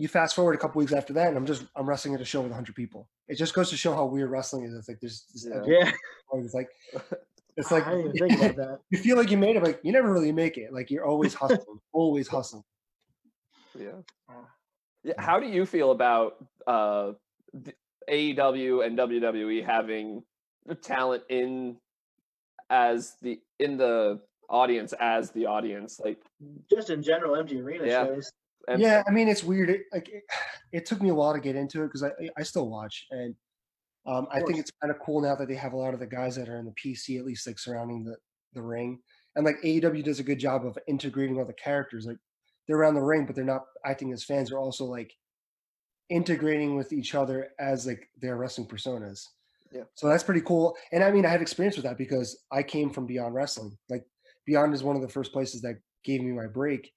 you 0.00 0.08
fast 0.08 0.34
forward 0.34 0.54
a 0.54 0.58
couple 0.58 0.78
weeks 0.78 0.92
after 0.92 1.12
that, 1.12 1.28
and 1.28 1.36
I'm 1.36 1.44
just 1.44 1.66
I'm 1.76 1.86
wrestling 1.86 2.14
at 2.14 2.22
a 2.22 2.24
show 2.24 2.40
with 2.40 2.50
100 2.50 2.74
people. 2.74 3.06
It 3.28 3.36
just 3.36 3.52
goes 3.52 3.68
to 3.68 3.76
show 3.76 3.92
how 3.92 4.06
weird 4.06 4.30
wrestling 4.30 4.64
is. 4.64 4.72
It's 4.72 4.88
like 4.88 4.98
there's, 4.98 5.26
this 5.34 5.46
Yeah. 5.46 5.60
Yeah, 5.66 6.40
it's 6.40 6.54
like 6.54 6.68
it's 7.58 7.70
like 7.70 7.86
I 7.86 7.96
didn't 7.96 8.12
think 8.12 8.32
about 8.40 8.56
that. 8.56 8.78
you 8.90 8.96
feel 8.96 9.18
like 9.18 9.30
you 9.30 9.36
made 9.36 9.56
it, 9.56 9.62
but 9.62 9.84
you 9.84 9.92
never 9.92 10.10
really 10.10 10.32
make 10.32 10.56
it. 10.56 10.72
Like 10.72 10.90
you're 10.90 11.04
always 11.04 11.34
hustling, 11.34 11.80
always 11.92 12.28
hustling. 12.28 12.64
Yeah. 13.78 14.00
Yeah. 15.04 15.12
How 15.18 15.38
do 15.38 15.46
you 15.46 15.66
feel 15.66 15.90
about 15.90 16.46
uh, 16.66 17.12
AEW 18.10 18.86
and 18.86 18.98
WWE 18.98 19.64
having 19.66 20.22
the 20.64 20.74
talent 20.74 21.24
in 21.28 21.76
as 22.70 23.16
the 23.20 23.38
in 23.58 23.76
the 23.76 24.20
audience 24.48 24.94
as 24.98 25.30
the 25.32 25.44
audience? 25.44 26.00
Like, 26.02 26.22
Just 26.70 26.88
in 26.88 27.02
general, 27.02 27.36
empty 27.36 27.60
arena 27.60 27.86
Yeah. 27.86 28.06
shows. 28.06 28.32
And 28.70 28.80
yeah, 28.80 29.02
I 29.06 29.10
mean 29.10 29.28
it's 29.28 29.44
weird. 29.44 29.70
It, 29.70 29.82
like 29.92 30.08
it, 30.08 30.22
it 30.72 30.86
took 30.86 31.02
me 31.02 31.10
a 31.10 31.14
while 31.14 31.32
to 31.32 31.40
get 31.40 31.56
into 31.56 31.82
it 31.82 31.88
because 31.88 32.02
I 32.02 32.10
I 32.38 32.42
still 32.42 32.68
watch 32.68 33.06
and 33.10 33.34
um, 34.06 34.26
I 34.32 34.40
think 34.40 34.58
it's 34.58 34.72
kind 34.80 34.90
of 34.90 34.98
cool 35.00 35.20
now 35.20 35.34
that 35.34 35.46
they 35.46 35.54
have 35.54 35.74
a 35.74 35.76
lot 35.76 35.92
of 35.92 36.00
the 36.00 36.06
guys 36.06 36.36
that 36.36 36.48
are 36.48 36.56
in 36.56 36.64
the 36.64 36.72
PC 36.72 37.18
at 37.18 37.26
least 37.26 37.46
like 37.46 37.58
surrounding 37.58 38.04
the 38.04 38.16
the 38.54 38.62
ring 38.62 38.98
and 39.36 39.44
like 39.44 39.56
AEW 39.62 40.02
does 40.04 40.18
a 40.20 40.24
good 40.24 40.38
job 40.38 40.66
of 40.66 40.78
integrating 40.88 41.38
all 41.38 41.44
the 41.44 41.52
characters 41.52 42.06
like 42.06 42.16
they're 42.66 42.78
around 42.78 42.94
the 42.94 43.02
ring 43.02 43.26
but 43.26 43.34
they're 43.34 43.44
not 43.44 43.64
acting 43.84 44.12
as 44.12 44.24
fans 44.24 44.50
they're 44.50 44.58
also 44.58 44.84
like 44.84 45.12
integrating 46.08 46.76
with 46.76 46.92
each 46.92 47.14
other 47.14 47.50
as 47.58 47.86
like 47.86 48.08
their 48.20 48.36
wrestling 48.36 48.66
personas 48.66 49.24
Yeah. 49.70 49.84
so 49.94 50.08
that's 50.08 50.24
pretty 50.24 50.40
cool 50.40 50.76
and 50.92 51.04
I 51.04 51.10
mean 51.12 51.24
I 51.24 51.30
have 51.30 51.42
experience 51.42 51.76
with 51.76 51.84
that 51.84 51.98
because 51.98 52.42
I 52.50 52.62
came 52.62 52.90
from 52.90 53.06
Beyond 53.06 53.34
Wrestling 53.34 53.76
like 53.88 54.04
Beyond 54.46 54.74
is 54.74 54.82
one 54.82 54.96
of 54.96 55.02
the 55.02 55.08
first 55.08 55.32
places 55.32 55.60
that 55.62 55.76
gave 56.04 56.22
me 56.22 56.32
my 56.32 56.46
break 56.46 56.90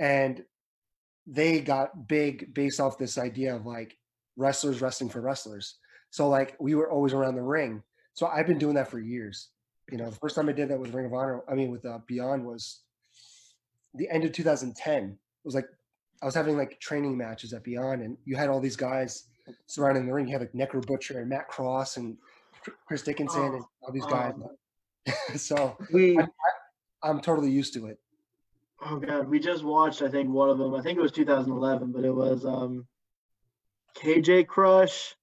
and 0.00 0.42
they 1.28 1.60
got 1.60 2.08
big 2.08 2.54
based 2.54 2.80
off 2.80 2.98
this 2.98 3.18
idea 3.18 3.54
of 3.54 3.66
like 3.66 3.96
wrestlers 4.36 4.80
wrestling 4.80 5.10
for 5.10 5.20
wrestlers. 5.20 5.76
So 6.10 6.28
like 6.28 6.56
we 6.58 6.74
were 6.74 6.90
always 6.90 7.12
around 7.12 7.34
the 7.34 7.42
ring. 7.42 7.82
So 8.14 8.26
I've 8.26 8.46
been 8.46 8.58
doing 8.58 8.74
that 8.74 8.90
for 8.90 8.98
years. 8.98 9.50
You 9.90 9.98
know, 9.98 10.10
the 10.10 10.16
first 10.16 10.34
time 10.34 10.48
I 10.48 10.52
did 10.52 10.68
that 10.70 10.80
with 10.80 10.94
Ring 10.94 11.06
of 11.06 11.12
Honor, 11.12 11.42
I 11.48 11.54
mean 11.54 11.70
with 11.70 11.84
uh, 11.84 11.98
Beyond 12.06 12.44
was 12.44 12.80
the 13.94 14.08
end 14.10 14.24
of 14.24 14.32
2010. 14.32 15.04
It 15.04 15.16
was 15.44 15.54
like 15.54 15.66
I 16.22 16.26
was 16.26 16.34
having 16.34 16.56
like 16.56 16.80
training 16.80 17.16
matches 17.16 17.52
at 17.52 17.62
Beyond, 17.62 18.02
and 18.02 18.16
you 18.24 18.36
had 18.36 18.48
all 18.48 18.60
these 18.60 18.76
guys 18.76 19.24
surrounding 19.66 20.06
the 20.06 20.12
ring. 20.12 20.26
You 20.26 20.32
had 20.32 20.40
like 20.40 20.52
Necro 20.52 20.84
Butcher 20.86 21.20
and 21.20 21.28
Matt 21.28 21.48
Cross 21.48 21.96
and 21.98 22.16
Chris 22.86 23.02
Dickinson 23.02 23.42
and 23.42 23.64
all 23.82 23.92
these 23.92 24.06
guys. 24.06 24.34
so 25.36 25.76
We 25.92 26.18
I'm 27.02 27.20
totally 27.20 27.50
used 27.50 27.74
to 27.74 27.86
it. 27.86 27.98
Oh 28.82 28.96
god, 28.96 29.28
we 29.28 29.38
just 29.38 29.64
watched 29.64 30.02
I 30.02 30.08
think 30.08 30.28
one 30.30 30.50
of 30.50 30.58
them. 30.58 30.74
I 30.74 30.82
think 30.82 30.98
it 30.98 31.02
was 31.02 31.12
2011, 31.12 31.92
but 31.92 32.04
it 32.04 32.14
was 32.14 32.44
um 32.44 32.86
KJ 33.96 34.46
Crush, 34.46 35.14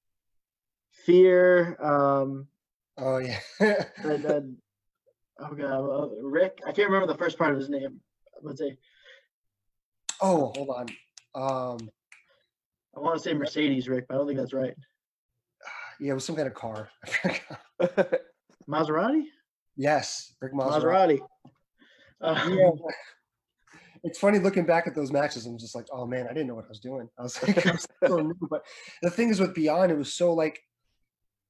Fear, 1.05 1.77
um, 1.81 2.47
Oh 2.97 3.17
yeah. 3.17 3.39
and 3.59 4.23
then 4.23 4.57
oh 5.39 5.53
god, 5.53 5.79
uh, 5.81 6.09
Rick. 6.21 6.59
I 6.65 6.71
can't 6.71 6.89
remember 6.89 7.11
the 7.11 7.17
first 7.17 7.37
part 7.37 7.51
of 7.51 7.57
his 7.57 7.69
name. 7.69 7.99
Let's 8.41 8.59
see. 8.59 8.73
oh, 10.21 10.51
hold 10.55 10.69
on. 10.69 10.87
Um, 11.35 11.89
I 12.95 12.99
want 13.01 13.17
to 13.17 13.23
say 13.23 13.33
Mercedes 13.33 13.89
Rick, 13.89 14.05
but 14.07 14.15
I 14.15 14.17
don't 14.17 14.27
think 14.27 14.39
that's 14.39 14.53
right. 14.53 14.73
yeah, 15.99 16.11
it 16.11 16.15
was 16.15 16.25
some 16.25 16.35
kind 16.35 16.47
of 16.47 16.53
car. 16.53 16.89
I. 17.23 17.39
Maserati. 18.69 19.23
yes, 19.75 20.33
Rick 20.41 20.53
Maserati. 20.53 21.19
Maserati. 21.19 21.19
Uh, 22.21 22.49
Yeah. 22.49 22.69
It's 24.05 24.19
funny 24.19 24.37
looking 24.37 24.65
back 24.65 24.85
at 24.85 24.95
those 24.95 25.11
matches. 25.11 25.45
I'm 25.47 25.57
just 25.57 25.75
like, 25.75 25.87
oh 25.91 26.05
man, 26.05 26.27
I 26.29 26.33
didn't 26.33 26.47
know 26.47 26.55
what 26.55 26.65
I 26.65 26.69
was 26.69 26.79
doing. 26.79 27.09
I 27.19 27.23
was 27.23 27.41
like, 27.47 27.65
I'm 27.65 27.79
so 28.05 28.17
new. 28.17 28.37
But 28.49 28.61
the 29.01 29.09
thing 29.09 29.29
is 29.29 29.39
with 29.39 29.55
Beyond, 29.55 29.91
it 29.91 29.97
was 29.97 30.13
so 30.13 30.33
like, 30.33 30.59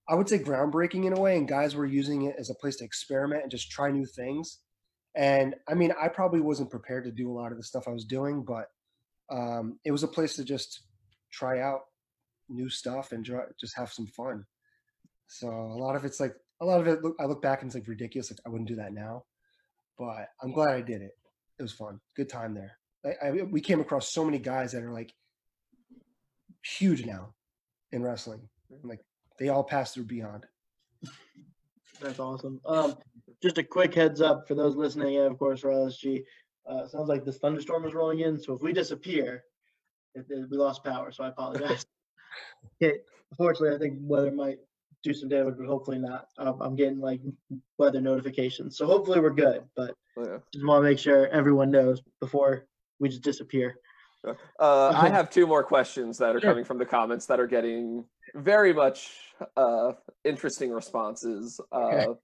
I 0.07 0.15
would 0.15 0.29
say 0.29 0.39
groundbreaking 0.39 1.05
in 1.05 1.17
a 1.17 1.19
way, 1.19 1.35
and 1.35 1.47
guys 1.47 1.75
were 1.75 1.85
using 1.85 2.23
it 2.23 2.35
as 2.39 2.49
a 2.49 2.55
place 2.55 2.77
to 2.77 2.85
experiment 2.85 3.43
and 3.43 3.51
just 3.51 3.71
try 3.71 3.91
new 3.91 4.05
things. 4.05 4.59
And 5.15 5.55
I 5.67 5.73
mean, 5.73 5.91
I 6.01 6.07
probably 6.07 6.41
wasn't 6.41 6.69
prepared 6.69 7.05
to 7.05 7.11
do 7.11 7.29
a 7.29 7.33
lot 7.33 7.51
of 7.51 7.57
the 7.57 7.63
stuff 7.63 7.87
I 7.87 7.91
was 7.91 8.05
doing, 8.05 8.43
but 8.43 8.65
um, 9.29 9.79
it 9.83 9.91
was 9.91 10.03
a 10.03 10.07
place 10.07 10.35
to 10.35 10.43
just 10.43 10.83
try 11.31 11.59
out 11.61 11.81
new 12.49 12.69
stuff 12.69 13.11
and 13.11 13.25
just 13.59 13.75
have 13.75 13.91
some 13.91 14.07
fun. 14.07 14.45
So 15.27 15.49
a 15.49 15.77
lot 15.77 15.95
of 15.95 16.05
it's 16.05 16.19
like 16.19 16.35
a 16.61 16.65
lot 16.65 16.79
of 16.79 16.87
it. 16.87 17.03
Look, 17.03 17.15
I 17.19 17.25
look 17.25 17.41
back 17.41 17.61
and 17.61 17.69
it's 17.69 17.75
like 17.75 17.87
ridiculous. 17.87 18.31
Like 18.31 18.39
I 18.45 18.49
wouldn't 18.49 18.69
do 18.69 18.75
that 18.75 18.93
now, 18.93 19.23
but 19.97 20.27
I'm 20.41 20.51
glad 20.51 20.75
I 20.75 20.81
did 20.81 21.01
it. 21.01 21.11
It 21.57 21.61
was 21.63 21.71
fun. 21.73 21.99
Good 22.15 22.29
time 22.29 22.53
there. 22.53 22.77
I, 23.05 23.27
I, 23.27 23.31
we 23.43 23.61
came 23.61 23.79
across 23.79 24.11
so 24.11 24.25
many 24.25 24.39
guys 24.39 24.71
that 24.71 24.83
are 24.83 24.91
like 24.91 25.13
huge 26.63 27.05
now 27.05 27.33
in 27.91 28.03
wrestling. 28.03 28.49
Like 28.83 28.99
they 29.39 29.49
all 29.49 29.63
passed 29.63 29.93
through 29.93 30.05
Beyond. 30.05 30.45
That's 32.01 32.19
awesome. 32.19 32.59
Um, 32.65 32.95
just 33.41 33.57
a 33.57 33.63
quick 33.63 33.93
heads 33.93 34.21
up 34.21 34.47
for 34.47 34.55
those 34.55 34.75
listening, 34.75 35.17
and 35.17 35.31
of 35.31 35.37
course 35.39 35.61
for 35.61 35.69
LSG. 35.69 36.23
Uh, 36.67 36.87
sounds 36.87 37.07
like 37.07 37.23
this 37.23 37.37
thunderstorm 37.37 37.85
is 37.85 37.93
rolling 37.93 38.19
in, 38.21 38.39
so 38.39 38.53
if 38.53 38.61
we 38.61 38.73
disappear, 38.73 39.43
it, 40.15 40.25
it- 40.29 40.49
we 40.49 40.57
lost 40.57 40.83
power. 40.83 41.11
So 41.11 41.23
I 41.23 41.27
apologize. 41.29 41.85
okay, 42.83 42.97
unfortunately, 43.31 43.75
I 43.75 43.79
think 43.79 43.99
weather 44.01 44.31
might 44.31 44.57
do 45.05 45.13
some 45.13 45.29
damage, 45.29 45.53
but 45.57 45.67
hopefully 45.67 45.99
not. 45.99 46.27
Um, 46.37 46.57
I'm 46.61 46.75
getting 46.75 46.99
like 46.99 47.21
weather 47.77 48.01
notifications, 48.01 48.75
so 48.77 48.85
hopefully 48.87 49.19
we're 49.21 49.29
good. 49.29 49.63
But 49.75 49.95
Yeah. 50.17 50.39
just 50.51 50.65
want 50.65 50.83
to 50.83 50.89
make 50.89 50.99
sure 50.99 51.27
everyone 51.27 51.69
knows 51.71 52.01
before 52.19 52.65
we 52.99 53.07
just 53.09 53.21
disappear. 53.21 53.79
Uh, 54.59 54.87
I 54.95 55.09
have 55.09 55.29
two 55.29 55.45
more 55.45 55.63
questions 55.63 56.17
that 56.17 56.35
are 56.35 56.39
Sure. 56.41 56.49
coming 56.49 56.65
from 56.65 56.79
the 56.79 56.85
comments 56.85 57.27
that 57.27 57.39
are 57.39 57.45
getting 57.45 58.03
very 58.33 58.73
much 58.73 59.15
uh, 59.55 59.93
interesting 60.23 60.71
responses. 60.71 61.61
Uh, 61.71 61.77
Okay. 61.77 62.19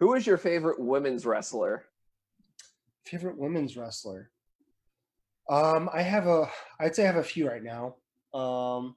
Who 0.00 0.14
is 0.14 0.26
your 0.26 0.38
favorite 0.38 0.78
women's 0.78 1.26
wrestler? 1.26 1.84
Favorite 3.04 3.36
women's 3.36 3.76
wrestler? 3.76 4.30
Um, 5.50 5.90
I 5.92 6.02
have 6.02 6.26
a. 6.28 6.48
I'd 6.78 6.94
say 6.94 7.02
I 7.02 7.06
have 7.06 7.16
a 7.16 7.22
few 7.24 7.48
right 7.48 7.62
now. 7.62 7.96
Um, 8.32 8.94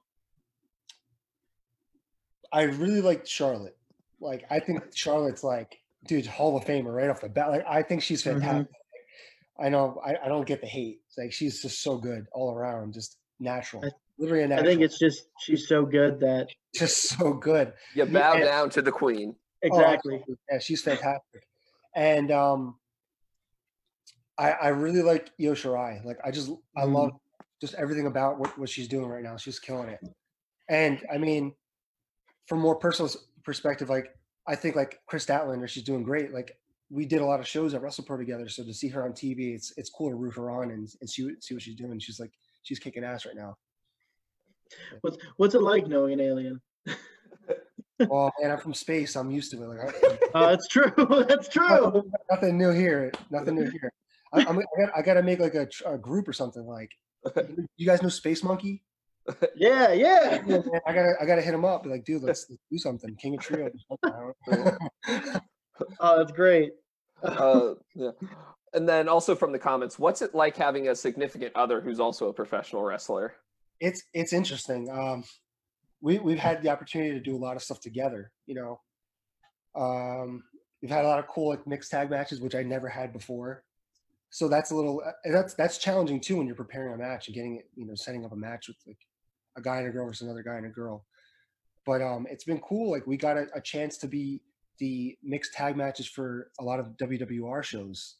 I 2.52 2.62
really 2.62 3.00
like 3.00 3.26
Charlotte. 3.26 3.76
Like, 4.20 4.44
I 4.50 4.60
think 4.60 4.94
Charlotte's 4.94 5.42
like, 5.42 5.78
dude, 6.06 6.26
Hall 6.26 6.56
of 6.56 6.64
Famer 6.64 6.94
right 6.94 7.08
off 7.10 7.20
the 7.20 7.28
bat. 7.28 7.50
Like, 7.50 7.64
I 7.66 7.82
think 7.82 8.02
she's 8.02 8.22
Mhm. 8.22 8.32
fantastic. 8.40 8.76
I 9.58 9.68
know. 9.68 10.00
I, 10.04 10.16
I 10.24 10.28
don't 10.28 10.46
get 10.46 10.60
the 10.60 10.66
hate. 10.66 11.00
It's 11.06 11.18
like 11.18 11.32
she's 11.32 11.62
just 11.62 11.82
so 11.82 11.96
good 11.98 12.26
all 12.32 12.54
around, 12.54 12.94
just 12.94 13.16
natural. 13.40 13.84
I- 13.84 13.90
Literally 14.18 14.42
a 14.42 14.46
I 14.46 14.48
natural. 14.48 14.66
think 14.70 14.82
it's 14.82 14.98
just 14.98 15.26
she's 15.40 15.66
so 15.66 15.84
good 15.86 16.20
that 16.20 16.48
just 16.74 17.02
so 17.08 17.32
good. 17.32 17.72
You 17.94 18.04
bow 18.04 18.34
Yeah. 18.34 18.44
down 18.44 18.70
to 18.70 18.82
the 18.82 18.92
queen. 18.92 19.34
Oh, 19.64 19.66
exactly. 19.66 20.14
absolutely. 20.16 20.36
yeah, 20.50 20.58
she's 20.58 20.82
fantastic. 20.82 21.46
And 21.94 22.30
um 22.30 22.78
I 24.38 24.52
I 24.52 24.68
really 24.68 25.02
like 25.02 25.30
Io 25.40 25.52
Shirai. 25.54 26.04
Like 26.04 26.18
I 26.24 26.30
just 26.30 26.50
I 26.76 26.82
Mhm. 26.82 26.94
love 26.94 27.10
just 27.60 27.74
everything 27.74 28.06
about 28.06 28.38
what, 28.38 28.56
what 28.58 28.68
she's 28.68 28.88
doing 28.88 29.08
right 29.08 29.22
now. 29.22 29.36
She's 29.36 29.58
killing 29.58 29.88
it. 29.88 30.00
And 30.68 31.00
I 31.12 31.18
mean, 31.18 31.54
from 32.52 32.60
more 32.60 32.76
personal 32.76 33.10
perspective, 33.44 33.88
like 33.88 34.14
I 34.46 34.54
think 34.56 34.76
like 34.76 35.00
Kris 35.06 35.24
Statlander, 35.24 35.66
she's 35.66 35.84
doing 35.84 36.02
great. 36.02 36.34
Like 36.34 36.58
we 36.90 37.06
did 37.06 37.22
a 37.22 37.24
lot 37.24 37.40
of 37.40 37.48
shows 37.48 37.72
at 37.72 37.80
WrestlePro 37.80 38.18
together, 38.18 38.46
so 38.50 38.62
to 38.62 38.74
see 38.74 38.88
her 38.88 39.02
on 39.06 39.12
TV, 39.14 39.54
it's 39.54 39.72
it's 39.78 39.88
cool 39.88 40.10
to 40.10 40.16
root 40.16 40.34
her 40.36 40.50
on 40.50 40.70
and, 40.70 40.86
and 41.00 41.08
see 41.08 41.24
what, 41.24 41.42
see 41.42 41.54
what 41.54 41.62
she's 41.62 41.76
doing. 41.76 41.98
She's 41.98 42.20
like 42.20 42.30
she's 42.62 42.78
kicking 42.78 43.04
ass 43.04 43.24
right 43.24 43.34
now. 43.34 43.56
What's 45.00 45.16
what's 45.38 45.54
it 45.54 45.62
like 45.62 45.86
knowing 45.86 46.12
an 46.12 46.20
alien? 46.20 46.60
Oh 48.10 48.30
man, 48.42 48.50
I'm 48.50 48.58
from 48.58 48.74
space. 48.74 49.14
I'm 49.14 49.30
used 49.30 49.52
to 49.52 49.62
it. 49.62 49.66
Like 49.68 49.78
I- 50.34 50.38
Uh, 50.38 50.50
that's 50.50 50.66
true. 50.66 50.92
That's 51.28 51.48
true. 51.48 52.02
nothing 52.30 52.58
new 52.58 52.70
here. 52.72 53.12
Nothing 53.30 53.54
new 53.54 53.70
here. 53.70 53.92
I, 54.32 54.40
I'm, 54.40 54.58
I, 54.58 54.62
got, 54.80 54.98
I 54.98 55.02
got 55.02 55.14
to 55.14 55.22
make 55.22 55.38
like 55.38 55.54
a, 55.54 55.68
a 55.86 55.96
group 55.98 56.26
or 56.26 56.32
something. 56.32 56.66
Like, 56.66 56.90
you 57.76 57.86
guys 57.86 58.02
know 58.02 58.08
Space 58.08 58.42
Monkey? 58.42 58.82
Yeah, 59.56 59.92
yeah. 59.92 60.42
Yeah, 60.46 60.58
I 60.86 60.92
gotta, 60.92 61.14
I 61.20 61.24
gotta 61.26 61.42
hit 61.42 61.54
him 61.54 61.64
up. 61.64 61.84
Be 61.84 61.90
like, 61.90 62.04
dude, 62.04 62.22
let's, 62.22 62.46
let's 62.50 62.62
do 62.70 62.78
something. 62.78 63.14
King 63.16 63.34
of 63.34 63.40
Trio. 63.40 63.66
or 63.66 63.72
something, 63.88 64.34
I 64.48 64.56
don't 64.56 65.34
know. 65.34 65.40
Oh, 66.00 66.18
that's 66.18 66.32
great. 66.32 66.72
uh, 67.22 67.74
yeah. 67.94 68.10
And 68.74 68.88
then 68.88 69.08
also 69.08 69.34
from 69.34 69.52
the 69.52 69.58
comments, 69.58 69.98
what's 69.98 70.22
it 70.22 70.34
like 70.34 70.56
having 70.56 70.88
a 70.88 70.94
significant 70.94 71.54
other 71.54 71.80
who's 71.80 72.00
also 72.00 72.28
a 72.28 72.32
professional 72.32 72.82
wrestler? 72.82 73.34
it's 73.82 74.04
it's 74.14 74.32
interesting. 74.32 74.88
Um, 74.88 75.24
we 76.00 76.18
we've 76.18 76.38
had 76.38 76.62
the 76.62 76.70
opportunity 76.70 77.10
to 77.10 77.20
do 77.20 77.36
a 77.36 77.44
lot 77.44 77.56
of 77.56 77.62
stuff 77.62 77.80
together. 77.80 78.30
You 78.46 78.54
know, 78.54 78.80
um, 79.74 80.44
we've 80.80 80.90
had 80.90 81.04
a 81.04 81.08
lot 81.08 81.18
of 81.18 81.26
cool 81.26 81.50
like 81.50 81.66
mixed 81.66 81.90
tag 81.90 82.08
matches, 82.08 82.40
which 82.40 82.54
I 82.54 82.62
never 82.62 82.88
had 82.88 83.12
before. 83.12 83.64
So 84.30 84.48
that's 84.48 84.70
a 84.70 84.76
little 84.76 85.02
uh, 85.04 85.30
that's 85.32 85.54
that's 85.54 85.78
challenging 85.78 86.20
too 86.20 86.36
when 86.36 86.46
you're 86.46 86.56
preparing 86.56 86.94
a 86.94 86.96
match 86.96 87.26
and 87.26 87.34
getting 87.34 87.56
it, 87.56 87.68
you 87.74 87.84
know, 87.84 87.94
setting 87.96 88.24
up 88.24 88.32
a 88.32 88.36
match 88.36 88.68
with 88.68 88.76
like 88.86 88.98
a 89.56 89.60
guy 89.60 89.78
and 89.78 89.88
a 89.88 89.90
girl 89.90 90.06
versus 90.06 90.22
another 90.22 90.42
guy 90.42 90.56
and 90.56 90.66
a 90.66 90.70
girl. 90.70 91.04
But 91.84 92.00
um, 92.00 92.26
it's 92.30 92.44
been 92.44 92.60
cool. 92.60 92.90
Like 92.90 93.06
we 93.06 93.16
got 93.16 93.36
a, 93.36 93.46
a 93.54 93.60
chance 93.60 93.96
to 93.98 94.08
be 94.08 94.40
the 94.78 95.16
mixed 95.22 95.52
tag 95.52 95.76
matches 95.76 96.06
for 96.06 96.50
a 96.58 96.64
lot 96.64 96.80
of 96.80 96.96
WWR 96.96 97.62
shows 97.62 98.16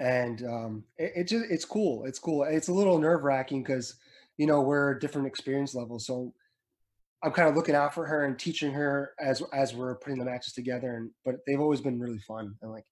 and 0.00 0.42
um, 0.44 0.84
it, 0.98 1.12
it 1.14 1.28
just 1.28 1.44
it's 1.50 1.64
cool. 1.64 2.04
It's 2.06 2.18
cool. 2.18 2.42
It's 2.44 2.68
a 2.68 2.72
little 2.72 2.98
nerve 2.98 3.22
wracking 3.22 3.62
because 3.62 3.96
you 4.38 4.46
know 4.46 4.62
we're 4.62 4.98
different 4.98 5.28
experience 5.28 5.74
levels. 5.74 6.06
So 6.06 6.32
I'm 7.22 7.32
kind 7.32 7.48
of 7.48 7.54
looking 7.54 7.74
out 7.74 7.94
for 7.94 8.06
her 8.06 8.24
and 8.24 8.38
teaching 8.38 8.72
her 8.72 9.12
as 9.20 9.42
as 9.52 9.74
we're 9.74 9.96
putting 9.96 10.18
the 10.18 10.24
matches 10.24 10.54
together. 10.54 10.96
And 10.96 11.10
but 11.24 11.36
they've 11.46 11.60
always 11.60 11.82
been 11.82 12.00
really 12.00 12.18
fun. 12.18 12.54
And 12.62 12.72
like 12.72 12.86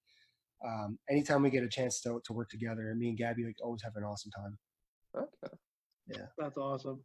um, 0.64 0.98
anytime 1.10 1.42
we 1.42 1.50
get 1.50 1.64
a 1.64 1.68
chance 1.68 2.00
to 2.02 2.20
to 2.24 2.32
work 2.34 2.50
together, 2.50 2.94
me 2.94 3.08
and 3.08 3.18
Gabby 3.18 3.44
like 3.44 3.56
always 3.62 3.82
have 3.82 3.96
an 3.96 4.04
awesome 4.04 4.30
time. 4.30 4.58
Okay. 5.16 5.54
Yeah, 6.08 6.26
that's 6.38 6.56
awesome. 6.56 7.00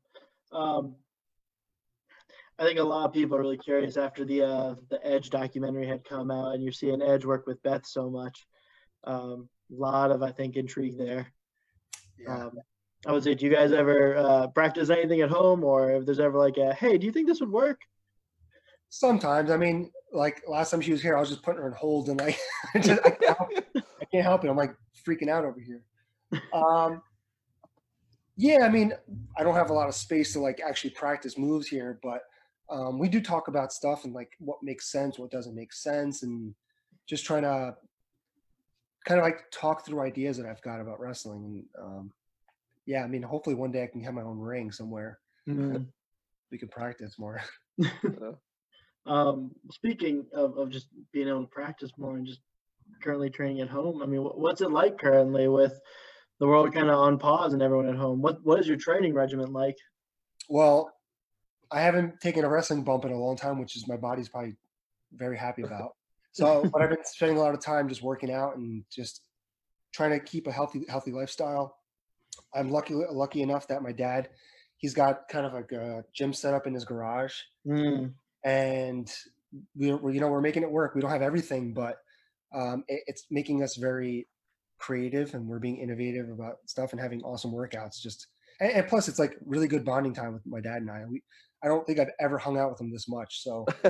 Um, 0.51 0.95
I 2.59 2.63
think 2.63 2.79
a 2.79 2.83
lot 2.83 3.05
of 3.05 3.13
people 3.13 3.35
are 3.35 3.41
really 3.41 3.57
curious 3.57 3.97
after 3.97 4.25
the 4.25 4.43
uh, 4.43 4.75
the 4.89 5.05
Edge 5.05 5.29
documentary 5.29 5.87
had 5.87 6.03
come 6.03 6.31
out, 6.31 6.53
and 6.53 6.63
you're 6.63 6.71
seeing 6.71 7.01
Edge 7.01 7.25
work 7.25 7.47
with 7.47 7.61
Beth 7.63 7.85
so 7.85 8.09
much. 8.09 8.45
Um, 9.05 9.49
a 9.71 9.81
lot 9.81 10.11
of 10.11 10.21
I 10.21 10.31
think 10.31 10.55
intrigue 10.55 10.97
there. 10.97 11.27
Yeah. 12.19 12.45
Um, 12.45 12.51
I 13.05 13.11
would 13.11 13.23
say, 13.23 13.35
do 13.35 13.45
you 13.45 13.51
guys 13.51 13.73
ever 13.73 14.15
uh, 14.15 14.47
practice 14.47 14.89
anything 14.89 15.21
at 15.21 15.29
home, 15.29 15.63
or 15.63 15.91
if 15.91 16.05
there's 16.05 16.19
ever 16.19 16.37
like 16.37 16.57
a, 16.57 16.73
hey, 16.73 16.97
do 16.97 17.05
you 17.05 17.11
think 17.11 17.27
this 17.27 17.41
would 17.41 17.51
work? 17.51 17.81
Sometimes, 18.89 19.51
I 19.51 19.57
mean, 19.57 19.91
like 20.13 20.41
last 20.47 20.71
time 20.71 20.79
she 20.79 20.91
was 20.91 21.01
here, 21.01 21.17
I 21.17 21.19
was 21.19 21.29
just 21.29 21.43
putting 21.43 21.61
her 21.61 21.67
in 21.67 21.73
hold, 21.73 22.07
and 22.09 22.19
like 22.19 22.39
I, 22.75 22.79
just, 22.79 23.01
I, 23.03 23.09
can't 23.09 23.37
help, 23.37 23.49
I 23.75 24.05
can't 24.05 24.23
help 24.23 24.45
it. 24.45 24.49
I'm 24.49 24.55
like 24.55 24.75
freaking 25.05 25.29
out 25.29 25.43
over 25.43 25.59
here. 25.59 25.81
Um, 26.53 27.01
yeah, 28.35 28.59
I 28.65 28.69
mean, 28.69 28.93
I 29.37 29.43
don't 29.43 29.55
have 29.55 29.69
a 29.69 29.73
lot 29.73 29.87
of 29.87 29.95
space 29.95 30.33
to 30.33 30.39
like 30.39 30.61
actually 30.65 30.91
practice 30.91 31.37
moves 31.37 31.67
here, 31.67 31.99
but 32.01 32.21
um, 32.69 32.97
we 32.97 33.09
do 33.09 33.21
talk 33.21 33.47
about 33.47 33.73
stuff 33.73 34.05
and 34.05 34.13
like 34.13 34.33
what 34.39 34.63
makes 34.63 34.91
sense, 34.91 35.19
what 35.19 35.31
doesn't 35.31 35.55
make 35.55 35.73
sense, 35.73 36.23
and 36.23 36.55
just 37.07 37.25
trying 37.25 37.43
to 37.43 37.75
kind 39.05 39.19
of 39.19 39.25
like 39.25 39.51
talk 39.51 39.85
through 39.85 40.01
ideas 40.01 40.37
that 40.37 40.45
I've 40.45 40.61
got 40.61 40.81
about 40.81 40.99
wrestling. 40.99 41.43
And 41.77 41.85
um, 41.85 42.11
yeah, 42.85 43.03
I 43.03 43.07
mean, 43.07 43.21
hopefully 43.21 43.55
one 43.55 43.71
day 43.71 43.83
I 43.83 43.87
can 43.87 44.01
have 44.01 44.13
my 44.13 44.21
own 44.21 44.39
ring 44.39 44.71
somewhere. 44.71 45.19
We 46.51 46.59
can 46.59 46.67
practice 46.67 47.17
more. 47.17 47.41
Um, 49.05 49.51
speaking 49.71 50.25
of, 50.33 50.57
of 50.57 50.69
just 50.69 50.87
being 51.11 51.27
able 51.27 51.41
to 51.41 51.47
practice 51.47 51.91
more 51.97 52.15
and 52.15 52.25
just 52.25 52.39
currently 53.01 53.29
training 53.29 53.61
at 53.61 53.69
home, 53.69 54.01
I 54.01 54.05
mean, 54.05 54.21
what's 54.21 54.61
it 54.61 54.71
like 54.71 54.97
currently 54.97 55.47
with 55.47 55.79
the 56.39 56.47
world 56.47 56.73
kind 56.73 56.89
of 56.89 56.95
on 56.95 57.17
pause 57.17 57.53
and 57.53 57.61
everyone 57.61 57.87
at 57.87 57.95
home? 57.95 58.21
What 58.21 58.43
what 58.43 58.59
is 58.59 58.67
your 58.67 58.77
training 58.77 59.13
regimen 59.13 59.53
like? 59.53 59.77
Well, 60.49 60.93
I 61.71 61.81
haven't 61.81 62.19
taken 62.19 62.43
a 62.43 62.49
wrestling 62.49 62.83
bump 62.83 63.05
in 63.05 63.11
a 63.11 63.19
long 63.19 63.35
time, 63.35 63.59
which 63.59 63.75
is 63.75 63.87
my 63.87 63.97
body's 63.97 64.29
probably 64.29 64.55
very 65.13 65.37
happy 65.37 65.61
about. 65.63 65.95
So, 66.31 66.67
but 66.71 66.81
I've 66.81 66.89
been 66.89 66.99
spending 67.03 67.37
a 67.37 67.41
lot 67.41 67.53
of 67.53 67.61
time 67.61 67.87
just 67.87 68.01
working 68.01 68.31
out 68.31 68.57
and 68.57 68.83
just 68.91 69.21
trying 69.93 70.11
to 70.11 70.19
keep 70.19 70.47
a 70.47 70.51
healthy 70.51 70.85
healthy 70.89 71.11
lifestyle. 71.11 71.77
I'm 72.53 72.71
lucky 72.71 72.95
lucky 72.95 73.41
enough 73.41 73.67
that 73.67 73.83
my 73.83 73.91
dad, 73.91 74.29
he's 74.77 74.93
got 74.93 75.27
kind 75.29 75.45
of 75.45 75.53
like 75.53 75.71
a 75.71 76.03
gym 76.13 76.33
set 76.33 76.53
up 76.53 76.67
in 76.67 76.73
his 76.73 76.85
garage, 76.85 77.35
Mm, 77.67 78.13
and 78.43 79.11
we're, 79.75 79.97
we're 79.97 80.11
you 80.11 80.19
know 80.19 80.27
we're 80.27 80.41
making 80.41 80.63
it 80.63 80.71
work. 80.71 80.95
We 80.95 81.01
don't 81.01 81.11
have 81.11 81.21
everything, 81.21 81.73
but 81.73 81.97
um, 82.53 82.83
it, 82.87 83.03
it's 83.07 83.25
making 83.29 83.63
us 83.63 83.75
very 83.75 84.27
creative, 84.83 85.33
and 85.33 85.47
we're 85.47 85.59
being 85.59 85.77
innovative 85.77 86.29
about 86.29 86.57
stuff 86.65 86.91
and 86.91 86.99
having 86.99 87.21
awesome 87.23 87.51
workouts. 87.51 88.01
Just 88.01 88.27
and, 88.59 88.71
and 88.71 88.87
plus, 88.87 89.07
it's 89.07 89.19
like 89.19 89.37
really 89.45 89.67
good 89.67 89.85
bonding 89.85 90.13
time 90.13 90.33
with 90.33 90.45
my 90.45 90.59
dad 90.59 90.81
and 90.81 90.91
I. 90.91 91.03
We 91.09 91.23
I 91.63 91.67
don't 91.67 91.87
think 91.87 91.99
I've 91.99 92.11
ever 92.19 92.37
hung 92.37 92.57
out 92.57 92.71
with 92.71 92.81
him 92.81 92.91
this 92.91 93.07
much. 93.07 93.41
So 93.41 93.65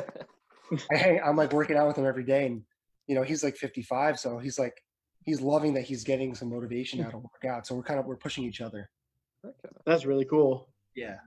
I 0.91 0.95
hang, 0.95 1.19
I'm 1.25 1.35
like 1.35 1.51
working 1.51 1.77
out 1.77 1.87
with 1.87 1.97
him 1.97 2.05
every 2.05 2.23
day, 2.23 2.45
and 2.45 2.61
you 3.07 3.15
know 3.15 3.23
he's 3.23 3.43
like 3.43 3.57
55, 3.57 4.19
so 4.19 4.37
he's 4.37 4.59
like 4.59 4.79
he's 5.25 5.41
loving 5.41 5.73
that 5.73 5.83
he's 5.83 6.03
getting 6.03 6.35
some 6.35 6.49
motivation 6.49 7.01
out 7.03 7.15
of 7.15 7.23
workout. 7.43 7.65
So 7.65 7.75
we're 7.75 7.83
kind 7.83 7.99
of 7.99 8.05
we're 8.05 8.17
pushing 8.17 8.43
each 8.43 8.61
other. 8.61 8.89
that's 9.85 10.05
really 10.05 10.25
cool. 10.25 10.69
Yeah. 10.95 11.17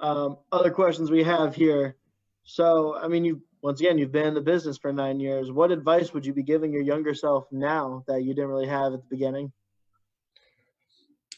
Um, 0.00 0.38
other 0.50 0.70
questions 0.70 1.10
we 1.10 1.24
have 1.24 1.54
here. 1.54 1.96
So, 2.44 2.96
I 2.96 3.08
mean, 3.08 3.26
you 3.26 3.42
once 3.62 3.80
again, 3.80 3.98
you've 3.98 4.12
been 4.12 4.26
in 4.26 4.34
the 4.34 4.40
business 4.40 4.78
for 4.78 4.92
nine 4.92 5.20
years. 5.20 5.50
What 5.50 5.70
advice 5.70 6.12
would 6.12 6.24
you 6.24 6.32
be 6.32 6.42
giving 6.42 6.72
your 6.72 6.82
younger 6.82 7.14
self 7.14 7.46
now 7.50 8.04
that 8.06 8.22
you 8.22 8.34
didn't 8.34 8.50
really 8.50 8.68
have 8.68 8.92
at 8.94 9.00
the 9.00 9.08
beginning? 9.08 9.52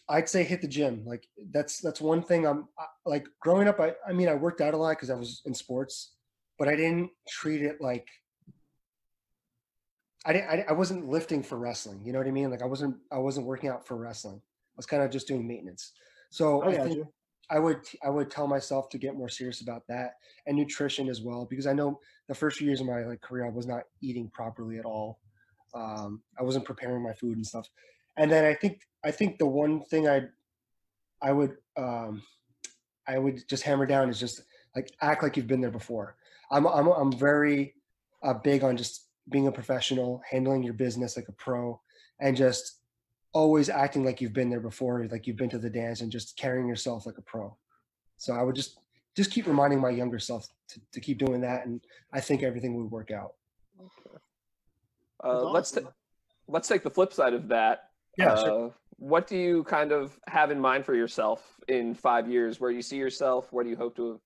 I'd 0.08 0.28
say 0.28 0.42
hit 0.42 0.60
the 0.60 0.68
gym. 0.68 1.04
Like 1.06 1.26
that's 1.52 1.78
that's 1.78 2.00
one 2.00 2.22
thing. 2.22 2.46
I'm 2.46 2.68
I, 2.78 2.86
like 3.06 3.26
growing 3.40 3.68
up. 3.68 3.78
I 3.78 3.94
I 4.06 4.12
mean 4.12 4.28
I 4.28 4.34
worked 4.34 4.60
out 4.60 4.74
a 4.74 4.76
lot 4.76 4.90
because 4.90 5.08
I 5.08 5.14
was 5.14 5.40
in 5.46 5.54
sports, 5.54 6.14
but 6.58 6.68
I 6.68 6.74
didn't 6.74 7.10
treat 7.28 7.62
it 7.62 7.80
like 7.80 8.08
I 10.26 10.32
didn't. 10.32 10.50
I, 10.50 10.64
I 10.68 10.72
wasn't 10.72 11.08
lifting 11.08 11.42
for 11.42 11.58
wrestling. 11.58 12.02
You 12.04 12.12
know 12.12 12.18
what 12.18 12.26
I 12.26 12.32
mean? 12.32 12.50
Like 12.50 12.62
I 12.62 12.66
wasn't. 12.66 12.96
I 13.10 13.18
wasn't 13.18 13.46
working 13.46 13.70
out 13.70 13.86
for 13.86 13.96
wrestling. 13.96 14.36
I 14.36 14.76
was 14.76 14.86
kind 14.86 15.02
of 15.02 15.10
just 15.10 15.28
doing 15.28 15.46
maintenance. 15.46 15.92
So 16.30 16.62
I 16.62 16.68
I 16.68 16.76
think 16.78 16.96
you. 16.96 17.08
I 17.50 17.58
would 17.58 17.80
I 18.02 18.10
would 18.10 18.30
tell 18.30 18.46
myself 18.46 18.88
to 18.90 18.98
get 18.98 19.16
more 19.16 19.28
serious 19.28 19.60
about 19.60 19.82
that 19.88 20.14
and 20.46 20.56
nutrition 20.56 21.08
as 21.08 21.20
well 21.20 21.46
because 21.50 21.66
I 21.66 21.72
know 21.72 21.98
the 22.28 22.34
first 22.34 22.58
few 22.58 22.66
years 22.68 22.80
of 22.80 22.86
my 22.86 23.04
like 23.04 23.20
career 23.20 23.46
I 23.46 23.50
was 23.50 23.66
not 23.66 23.82
eating 24.00 24.30
properly 24.32 24.78
at 24.78 24.84
all. 24.84 25.18
Um, 25.74 26.22
I 26.38 26.42
wasn't 26.42 26.64
preparing 26.64 27.02
my 27.02 27.12
food 27.12 27.36
and 27.36 27.46
stuff. 27.46 27.68
And 28.16 28.30
then 28.30 28.44
I 28.44 28.54
think 28.54 28.80
I 29.04 29.10
think 29.10 29.38
the 29.38 29.46
one 29.46 29.82
thing 29.82 30.08
I 30.08 30.22
I 31.20 31.32
would 31.32 31.56
um, 31.76 32.22
I 33.06 33.18
would 33.18 33.46
just 33.48 33.64
hammer 33.64 33.86
down 33.86 34.08
is 34.08 34.20
just 34.20 34.42
like 34.76 34.92
act 35.00 35.22
like 35.22 35.36
you've 35.36 35.48
been 35.48 35.60
there 35.60 35.70
before. 35.70 36.16
I'm 36.50 36.66
I'm 36.66 36.86
I'm 36.86 37.12
very 37.12 37.74
uh, 38.22 38.34
big 38.34 38.62
on 38.62 38.76
just 38.76 39.08
being 39.28 39.46
a 39.46 39.52
professional, 39.52 40.22
handling 40.28 40.62
your 40.62 40.74
business 40.74 41.16
like 41.16 41.28
a 41.28 41.32
pro, 41.32 41.80
and 42.20 42.36
just 42.36 42.79
always 43.32 43.68
acting 43.68 44.04
like 44.04 44.20
you've 44.20 44.32
been 44.32 44.50
there 44.50 44.60
before, 44.60 45.06
like 45.10 45.26
you've 45.26 45.36
been 45.36 45.50
to 45.50 45.58
the 45.58 45.70
dance, 45.70 46.00
and 46.00 46.10
just 46.10 46.36
carrying 46.36 46.68
yourself 46.68 47.06
like 47.06 47.18
a 47.18 47.22
pro. 47.22 47.56
So 48.16 48.34
I 48.34 48.42
would 48.42 48.54
just 48.54 48.78
just 49.16 49.30
keep 49.30 49.46
reminding 49.46 49.80
my 49.80 49.90
younger 49.90 50.18
self 50.18 50.48
to, 50.68 50.80
to 50.92 51.00
keep 51.00 51.18
doing 51.18 51.40
that, 51.42 51.66
and 51.66 51.80
I 52.12 52.20
think 52.20 52.42
everything 52.42 52.76
would 52.76 52.90
work 52.90 53.10
out. 53.10 53.34
Uh, 55.22 55.32
That's 55.32 55.44
let's 55.44 55.70
ta- 55.70 55.80
awesome. 55.80 55.92
let's 56.48 56.68
take 56.68 56.82
the 56.82 56.90
flip 56.90 57.12
side 57.12 57.34
of 57.34 57.48
that. 57.48 57.90
Yeah, 58.16 58.36
sure. 58.36 58.66
Uh, 58.66 58.70
what 58.96 59.26
do 59.26 59.36
you 59.36 59.64
kind 59.64 59.92
of 59.92 60.18
have 60.26 60.50
in 60.50 60.60
mind 60.60 60.84
for 60.84 60.94
yourself 60.94 61.58
in 61.68 61.94
five 61.94 62.28
years? 62.28 62.60
Where 62.60 62.70
do 62.70 62.76
you 62.76 62.82
see 62.82 62.98
yourself? 62.98 63.52
What 63.52 63.62
do 63.64 63.70
you 63.70 63.76
hope 63.76 63.96
to 63.96 64.20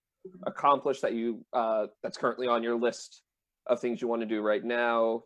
accomplish 0.47 1.01
that 1.01 1.13
you 1.13 1.45
uh, 1.53 1.87
that's 2.03 2.19
currently 2.19 2.49
on 2.49 2.63
your 2.63 2.75
list 2.75 3.23
of 3.67 3.81
things 3.81 4.03
you 4.03 4.09
want 4.09 4.23
to 4.23 4.27
do 4.27 4.41
right 4.41 4.65
now? 4.65 5.23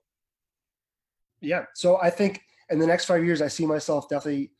Yeah. 1.40 1.64
So 1.74 1.98
I 2.00 2.10
think 2.10 2.42
in 2.70 2.78
the 2.78 2.86
next 2.86 3.06
five 3.06 3.24
years, 3.24 3.42
I 3.42 3.48
see 3.48 3.66
myself 3.66 4.08
definitely 4.08 4.50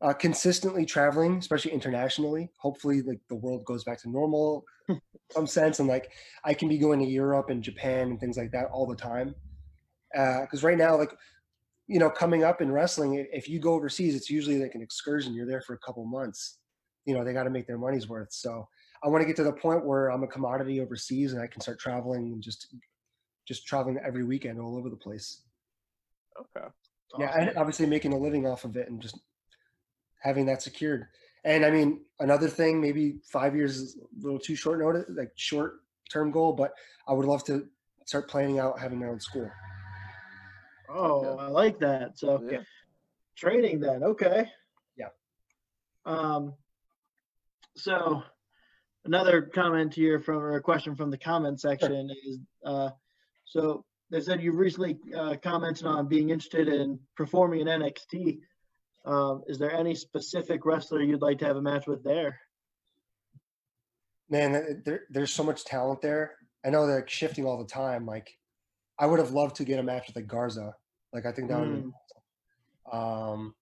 uh, 0.00 0.12
consistently 0.12 0.84
traveling, 0.84 1.36
especially 1.36 1.72
internationally. 1.72 2.50
Hopefully, 2.58 3.02
like 3.02 3.20
the 3.28 3.36
world 3.36 3.64
goes 3.64 3.84
back 3.84 4.00
to 4.02 4.10
normal, 4.10 4.64
in 4.88 5.00
some 5.30 5.46
sense, 5.46 5.78
and 5.78 5.88
like 5.88 6.10
I 6.44 6.54
can 6.54 6.68
be 6.68 6.78
going 6.78 6.98
to 7.00 7.06
Europe 7.06 7.50
and 7.50 7.62
Japan 7.62 8.08
and 8.08 8.20
things 8.20 8.36
like 8.36 8.50
that 8.52 8.66
all 8.72 8.86
the 8.86 8.96
time. 8.96 9.34
Because 10.12 10.62
right 10.62 10.78
now, 10.78 10.96
like 10.96 11.14
you 11.88 11.98
know, 11.98 12.10
coming 12.10 12.44
up 12.44 12.60
in 12.60 12.72
wrestling, 12.72 13.26
if 13.32 13.48
you 13.48 13.58
go 13.58 13.74
overseas, 13.74 14.14
it's 14.14 14.30
usually 14.30 14.60
like 14.60 14.74
an 14.74 14.82
excursion. 14.82 15.34
You're 15.34 15.46
there 15.46 15.62
for 15.62 15.74
a 15.74 15.78
couple 15.78 16.04
months. 16.04 16.58
You 17.04 17.14
know, 17.14 17.24
they 17.24 17.32
got 17.32 17.44
to 17.44 17.50
make 17.50 17.66
their 17.66 17.78
money's 17.78 18.08
worth. 18.08 18.32
So 18.32 18.68
I 19.04 19.08
want 19.08 19.22
to 19.22 19.26
get 19.26 19.36
to 19.36 19.44
the 19.44 19.52
point 19.52 19.84
where 19.84 20.10
I'm 20.10 20.22
a 20.22 20.28
commodity 20.28 20.80
overseas 20.80 21.32
and 21.32 21.42
I 21.42 21.48
can 21.48 21.60
start 21.60 21.78
traveling 21.78 22.32
and 22.32 22.42
just 22.42 22.74
just 23.46 23.66
traveling 23.66 23.98
every 24.04 24.24
weekend 24.24 24.60
all 24.60 24.76
over 24.76 24.88
the 24.88 24.96
place 24.96 25.42
Okay. 26.40 26.66
Yeah 27.18 27.26
Awesome. 27.28 27.48
and 27.48 27.56
obviously 27.58 27.86
making 27.86 28.12
a 28.12 28.18
living 28.18 28.46
off 28.46 28.64
of 28.64 28.76
it 28.76 28.88
and 28.88 29.00
just 29.00 29.18
having 30.20 30.46
that 30.46 30.62
secured 30.62 31.06
and 31.44 31.64
i 31.64 31.70
mean 31.70 32.00
another 32.20 32.48
thing 32.48 32.80
maybe 32.80 33.16
five 33.24 33.54
years 33.56 33.76
is 33.76 33.96
a 33.96 34.24
little 34.24 34.38
too 34.38 34.54
short 34.54 34.78
notice 34.78 35.04
like 35.10 35.32
short 35.36 35.82
term 36.12 36.30
goal, 36.30 36.52
but 36.52 36.72
I 37.08 37.14
would 37.14 37.24
love 37.26 37.42
to 37.44 37.66
start 38.04 38.28
planning 38.28 38.58
out 38.58 38.78
having 38.78 39.00
my 39.00 39.06
own 39.06 39.18
school. 39.18 39.50
Oh, 40.90 41.38
I 41.38 41.46
like 41.46 41.78
that. 41.78 42.18
So 42.18 42.42
Yeah. 42.42 42.62
training 43.34 43.80
then, 43.80 44.02
okay. 44.04 44.50
Yeah. 44.96 45.08
Um, 46.04 46.54
so 47.76 48.22
another 49.06 49.42
comment 49.42 49.94
here 49.94 50.20
from, 50.20 50.36
or 50.36 50.56
a 50.56 50.60
question 50.60 50.94
from 50.94 51.10
the 51.10 51.16
comment 51.16 51.60
section 51.60 52.10
is, 52.10 52.38
uh, 52.64 52.90
so 53.46 53.86
they 54.12 54.20
said 54.20 54.42
you've 54.42 54.56
recently, 54.56 54.98
uh, 55.16 55.36
commented 55.42 55.86
on 55.86 56.06
being 56.06 56.28
interested 56.28 56.68
in 56.68 57.00
performing 57.16 57.60
in 57.60 57.66
NXT. 57.66 58.40
Um, 59.06 59.42
is 59.48 59.58
there 59.58 59.72
any 59.72 59.94
specific 59.94 60.66
wrestler 60.66 61.02
you'd 61.02 61.22
like 61.22 61.38
to 61.38 61.46
have 61.46 61.56
a 61.56 61.62
match 61.62 61.86
with 61.86 62.04
there? 62.04 62.38
Man, 64.28 64.82
there, 64.84 65.04
there's 65.10 65.32
so 65.32 65.42
much 65.42 65.64
talent 65.64 66.02
there. 66.02 66.34
I 66.64 66.70
know 66.70 66.86
they're 66.86 67.08
shifting 67.08 67.46
all 67.46 67.58
the 67.58 67.64
time. 67.64 68.06
Like, 68.06 68.38
I 68.98 69.06
would 69.06 69.18
have 69.18 69.32
loved 69.32 69.56
to 69.56 69.64
get 69.64 69.80
a 69.80 69.82
match 69.82 70.06
with 70.06 70.16
like 70.16 70.26
Garza. 70.26 70.74
Like, 71.12 71.24
I 71.24 71.32
think 71.32 71.48
that 71.48 71.60
would. 71.60 71.84
be 71.84 71.90
Um, 72.92 73.54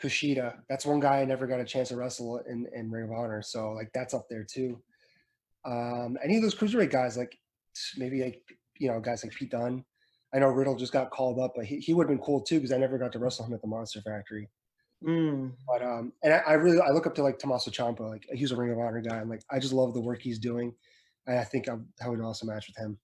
Kushida. 0.00 0.58
That's 0.68 0.86
one 0.86 1.00
guy 1.00 1.20
I 1.20 1.24
never 1.24 1.46
got 1.46 1.60
a 1.60 1.64
chance 1.64 1.88
to 1.88 1.96
wrestle 1.96 2.38
in 2.48 2.66
in 2.74 2.90
Ring 2.90 3.04
of 3.04 3.12
Honor. 3.12 3.42
So 3.42 3.72
like, 3.72 3.90
that's 3.92 4.14
up 4.14 4.26
there 4.30 4.44
too. 4.44 4.80
Um, 5.64 6.16
any 6.22 6.36
of 6.36 6.42
those 6.42 6.54
cruiserweight 6.54 6.90
guys, 6.90 7.16
like 7.16 7.36
maybe 7.96 8.22
like 8.22 8.42
you 8.82 8.88
know 8.90 9.00
guys 9.00 9.22
like 9.24 9.32
Pete 9.32 9.50
Dunne. 9.50 9.84
I 10.34 10.38
know 10.38 10.48
Riddle 10.48 10.76
just 10.76 10.92
got 10.92 11.10
called 11.10 11.38
up, 11.38 11.52
but 11.54 11.64
he, 11.66 11.78
he 11.78 11.92
would 11.94 12.04
have 12.04 12.16
been 12.16 12.24
cool 12.24 12.40
too 12.40 12.56
because 12.56 12.72
I 12.72 12.78
never 12.78 12.98
got 12.98 13.12
to 13.12 13.18
wrestle 13.18 13.44
him 13.46 13.52
at 13.54 13.60
the 13.60 13.68
Monster 13.68 14.00
Factory. 14.00 14.48
Mm, 15.06 15.52
But 15.66 15.82
um, 15.82 16.12
and 16.22 16.32
I, 16.32 16.38
I 16.38 16.52
really 16.54 16.80
I 16.80 16.90
look 16.90 17.06
up 17.06 17.14
to 17.16 17.22
like 17.22 17.38
Tommaso 17.38 17.70
Ciampa, 17.70 18.00
like 18.08 18.24
he's 18.32 18.50
a 18.52 18.56
Ring 18.56 18.70
of 18.72 18.78
Honor 18.78 19.00
guy. 19.00 19.18
I'm 19.18 19.28
like 19.28 19.42
I 19.50 19.58
just 19.58 19.72
love 19.72 19.94
the 19.94 20.00
work 20.00 20.20
he's 20.22 20.38
doing, 20.38 20.74
and 21.26 21.38
I 21.38 21.44
think 21.44 21.68
I'm 21.68 21.86
having 22.00 22.18
an 22.18 22.24
awesome 22.24 22.48
match 22.48 22.66
with 22.68 22.76
him. 22.84 22.98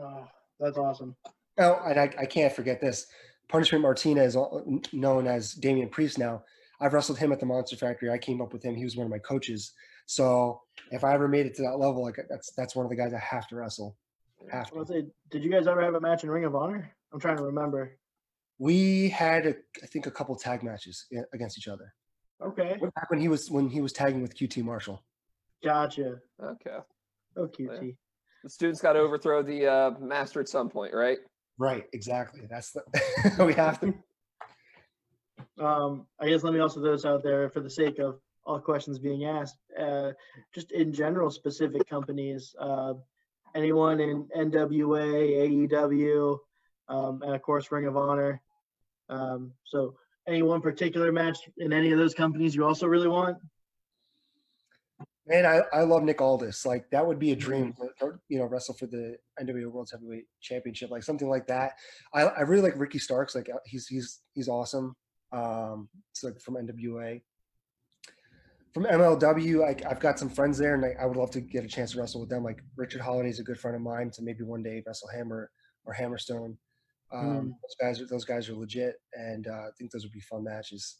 oh, 0.00 0.26
that's 0.60 0.78
awesome. 0.78 1.16
Oh, 1.58 1.80
and 1.86 1.98
I, 1.98 2.10
I 2.18 2.26
can't 2.26 2.52
forget 2.52 2.80
this. 2.80 3.06
Punishment 3.48 3.82
Martinez, 3.82 4.36
n- 4.36 4.82
known 4.92 5.26
as 5.26 5.52
Damian 5.52 5.88
Priest 5.88 6.18
now. 6.18 6.42
I've 6.80 6.92
wrestled 6.92 7.18
him 7.18 7.32
at 7.32 7.40
the 7.40 7.46
Monster 7.46 7.76
Factory. 7.76 8.10
I 8.10 8.18
came 8.18 8.42
up 8.42 8.52
with 8.52 8.62
him. 8.62 8.74
He 8.74 8.84
was 8.84 8.96
one 8.96 9.06
of 9.06 9.10
my 9.10 9.18
coaches. 9.18 9.72
So 10.04 10.60
if 10.90 11.02
I 11.04 11.14
ever 11.14 11.28
made 11.28 11.46
it 11.46 11.54
to 11.56 11.62
that 11.62 11.78
level, 11.78 12.02
like 12.02 12.16
that's 12.28 12.52
that's 12.52 12.76
one 12.76 12.84
of 12.84 12.90
the 12.90 12.96
guys 12.96 13.14
I 13.14 13.18
have 13.18 13.48
to 13.48 13.56
wrestle. 13.56 13.96
Have 14.50 14.66
I 14.66 14.70
to. 14.70 14.74
was 14.76 14.88
say, 14.88 15.06
did 15.30 15.42
you 15.44 15.50
guys 15.50 15.66
ever 15.66 15.82
have 15.82 15.94
a 15.94 16.00
match 16.00 16.24
in 16.24 16.30
Ring 16.30 16.44
of 16.44 16.54
Honor? 16.54 16.90
I'm 17.12 17.20
trying 17.20 17.36
to 17.38 17.44
remember. 17.44 17.96
We 18.58 19.08
had, 19.10 19.46
a, 19.46 19.54
I 19.82 19.86
think, 19.86 20.06
a 20.06 20.10
couple 20.10 20.34
tag 20.36 20.62
matches 20.62 21.06
against 21.32 21.58
each 21.58 21.68
other. 21.68 21.92
Okay, 22.44 22.76
Back 22.80 23.10
when 23.10 23.18
he 23.20 23.28
was 23.28 23.50
when 23.50 23.68
he 23.70 23.80
was 23.80 23.92
tagging 23.94 24.20
with 24.20 24.36
QT 24.36 24.62
Marshall. 24.62 25.02
gotcha. 25.64 26.16
Okay. 26.42 26.76
Oh, 27.36 27.46
QT. 27.46 27.96
The 28.44 28.50
students 28.50 28.80
got 28.82 28.92
to 28.92 28.98
overthrow 29.00 29.42
the 29.42 29.66
uh, 29.66 29.90
master 29.98 30.40
at 30.40 30.48
some 30.48 30.68
point, 30.68 30.92
right? 30.94 31.18
Right, 31.58 31.84
exactly. 31.94 32.42
That's 32.48 32.72
the 32.72 32.82
we 33.44 33.54
have 33.54 33.80
to. 33.80 33.94
Um, 35.58 36.06
I 36.20 36.28
guess 36.28 36.42
let 36.42 36.52
me 36.52 36.60
also 36.60 36.80
throw 36.80 36.92
this 36.92 37.06
out 37.06 37.22
there 37.22 37.48
for 37.48 37.60
the 37.60 37.70
sake 37.70 37.98
of 37.98 38.18
all 38.44 38.60
questions 38.60 38.98
being 38.98 39.24
asked. 39.24 39.56
Uh, 39.78 40.12
just 40.54 40.72
in 40.72 40.92
general, 40.92 41.30
specific 41.30 41.88
companies, 41.88 42.54
uh, 42.60 42.94
anyone 43.56 44.00
in 44.00 44.24
NWA, 44.36 45.68
AEW, 45.68 46.38
um, 46.88 47.22
and 47.22 47.34
of 47.34 47.42
course 47.42 47.72
Ring 47.72 47.86
of 47.86 47.96
Honor. 47.96 48.40
Um, 49.08 49.52
so, 49.64 49.96
any 50.28 50.42
one 50.42 50.60
particular 50.60 51.12
match 51.12 51.38
in 51.58 51.72
any 51.72 51.92
of 51.92 51.98
those 51.98 52.14
companies 52.14 52.54
you 52.54 52.64
also 52.64 52.86
really 52.86 53.08
want? 53.08 53.38
Man, 55.28 55.44
I, 55.44 55.62
I 55.72 55.82
love 55.82 56.04
Nick 56.04 56.20
Aldis. 56.20 56.64
Like 56.64 56.88
that 56.90 57.04
would 57.04 57.18
be 57.18 57.32
a 57.32 57.36
dream, 57.36 57.72
to, 57.74 57.88
to, 58.00 58.18
you 58.28 58.38
know, 58.38 58.44
wrestle 58.44 58.74
for 58.74 58.86
the 58.86 59.16
NWA 59.40 59.66
World 59.66 59.88
Heavyweight 59.90 60.26
Championship, 60.40 60.90
like 60.90 61.02
something 61.02 61.28
like 61.28 61.48
that. 61.48 61.72
I, 62.14 62.22
I 62.22 62.40
really 62.42 62.62
like 62.62 62.78
Ricky 62.78 63.00
Starks. 63.00 63.34
Like 63.34 63.48
uh, 63.52 63.58
he's 63.64 63.88
he's 63.88 64.20
he's 64.34 64.48
awesome. 64.48 64.94
Um, 65.32 65.88
it's 66.12 66.22
like 66.22 66.40
from 66.40 66.54
NWA. 66.54 67.20
From 68.76 68.84
MLW, 68.84 69.64
I, 69.64 69.88
I've 69.88 70.00
got 70.00 70.18
some 70.18 70.28
friends 70.28 70.58
there, 70.58 70.74
and 70.74 70.84
I, 70.84 70.94
I 71.00 71.06
would 71.06 71.16
love 71.16 71.30
to 71.30 71.40
get 71.40 71.64
a 71.64 71.66
chance 71.66 71.92
to 71.92 71.98
wrestle 71.98 72.20
with 72.20 72.28
them. 72.28 72.44
Like 72.44 72.62
Richard 72.76 73.00
Holliday 73.00 73.30
is 73.30 73.40
a 73.40 73.42
good 73.42 73.58
friend 73.58 73.74
of 73.74 73.80
mine, 73.80 74.12
so 74.12 74.22
maybe 74.22 74.44
one 74.44 74.62
day 74.62 74.82
wrestle 74.86 75.08
him 75.08 75.32
or 75.32 75.50
or 75.86 75.94
Hammerstone. 75.94 76.58
Um, 77.10 77.56
Those 77.62 77.76
guys 77.80 78.00
are 78.02 78.06
those 78.06 78.26
guys 78.26 78.50
are 78.50 78.54
legit, 78.54 78.96
and 79.14 79.46
uh, 79.46 79.50
I 79.50 79.68
think 79.78 79.92
those 79.92 80.02
would 80.02 80.12
be 80.12 80.20
fun 80.20 80.44
matches. 80.44 80.96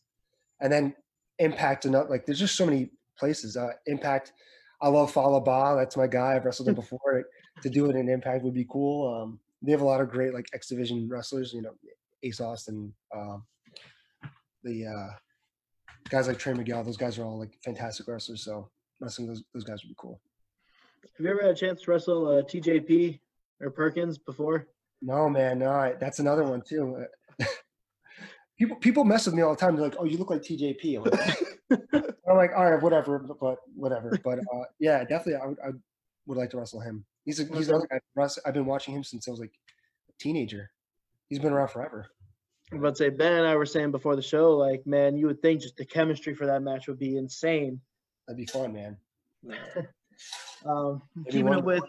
And 0.63 0.73
then 0.73 0.95
Impact, 1.39 1.85
and 1.85 1.93
like 2.09 2.25
there's 2.25 2.39
just 2.39 2.57
so 2.57 2.65
many 2.65 2.93
places. 3.19 3.59
Uh, 3.59 3.73
Impact, 3.85 4.33
I 4.81 4.89
love 4.89 5.13
Fallah 5.13 5.43
Bahh. 5.43 5.77
That's 5.77 5.99
my 5.99 6.07
guy. 6.07 6.35
I've 6.35 6.47
wrestled 6.47 6.71
him 6.71 6.75
before. 6.83 7.27
to 7.61 7.69
do 7.69 7.91
it 7.91 7.97
in 7.97 8.09
Impact 8.09 8.43
would 8.43 8.55
be 8.55 8.67
cool. 8.71 9.15
Um, 9.15 9.39
they 9.61 9.73
have 9.73 9.83
a 9.83 9.85
lot 9.85 10.01
of 10.01 10.09
great 10.09 10.33
like 10.33 10.49
X 10.55 10.69
Division 10.69 11.11
wrestlers. 11.11 11.53
You 11.53 11.61
know, 11.61 11.75
Ace 12.23 12.41
Austin, 12.41 12.95
um, 13.15 13.45
the 14.65 14.87
uh, 14.87 15.15
guys 16.09 16.29
like 16.29 16.39
Trey 16.39 16.55
Miguel. 16.55 16.85
Those 16.85 16.97
guys 16.97 17.19
are 17.19 17.25
all 17.25 17.39
like 17.39 17.59
fantastic 17.65 18.09
wrestlers. 18.09 18.45
So 18.45 18.71
wrestling 19.01 19.29
those 19.29 19.43
those 19.55 19.65
guys 19.65 19.83
would 19.83 19.89
be 19.89 19.97
cool. 19.99 20.21
Have 21.17 21.25
you 21.25 21.31
ever 21.31 21.43
had 21.43 21.51
a 21.51 21.55
chance 21.55 21.83
to 21.83 21.91
wrestle 21.91 22.29
uh, 22.29 22.43
TJP 22.43 23.21
or 23.61 23.71
Perkins 23.71 24.19
before? 24.19 24.67
No, 25.03 25.29
man, 25.29 25.59
no, 25.59 25.71
I, 25.71 25.95
that's 26.01 26.19
another 26.19 26.45
one 26.45 26.63
too. 26.63 27.05
People 28.59 28.77
people 28.79 29.05
mess 29.05 29.27
with 29.27 29.35
me 29.35 29.43
all 29.43 29.51
the 29.51 29.61
time. 29.61 29.77
They're 29.77 29.85
like, 29.85 29.97
"Oh, 29.99 30.05
you 30.05 30.17
look 30.17 30.31
like 30.31 30.41
TJP." 30.41 30.97
I'm 30.97 31.05
like, 31.05 32.15
I'm 32.27 32.37
like, 32.39 32.53
"All 32.57 32.71
right, 32.71 32.83
whatever," 32.83 33.19
but 33.19 33.59
whatever. 33.75 34.19
But 34.25 34.39
uh, 34.39 34.65
yeah, 34.79 35.05
definitely, 35.05 35.35
I 35.35 35.47
would, 35.47 35.59
I 35.63 35.69
would 36.25 36.39
like 36.39 36.49
to 36.53 36.57
wrestle 36.57 36.81
him. 36.81 37.05
He's 37.27 37.39
a, 37.39 37.45
he's 37.55 37.69
another 37.69 37.87
guy. 37.87 38.01
I've 38.47 38.55
been 38.55 38.65
watching 38.65 38.95
him 38.95 39.05
since 39.05 39.29
I 39.29 39.31
was 39.31 39.41
like 39.41 39.53
a 40.09 40.13
teenager. 40.19 40.71
He's 41.29 41.39
been 41.39 41.53
around 41.53 41.69
forever. 41.69 42.07
I'm 42.73 42.79
about 42.79 42.91
to 42.91 42.97
say 42.97 43.09
Ben 43.11 43.33
and 43.33 43.47
I 43.47 43.55
were 43.57 43.67
saying 43.67 43.93
before 43.93 44.17
the 44.17 44.23
show, 44.23 44.57
like, 44.57 44.87
man, 44.87 45.17
you 45.17 45.27
would 45.27 45.41
think 45.41 45.61
just 45.63 45.77
the 45.77 45.85
chemistry 45.85 46.35
for 46.35 46.47
that 46.47 46.63
match 46.63 46.89
would 46.89 46.99
be 46.99 47.17
insane. 47.17 47.81
That'd 48.27 48.39
be 48.39 48.47
fun, 48.47 48.73
man. 48.73 48.97
Um, 50.65 51.03
Maybe 51.15 51.31
keeping 51.31 51.47
one- 51.47 51.59
it 51.59 51.65
with 51.65 51.85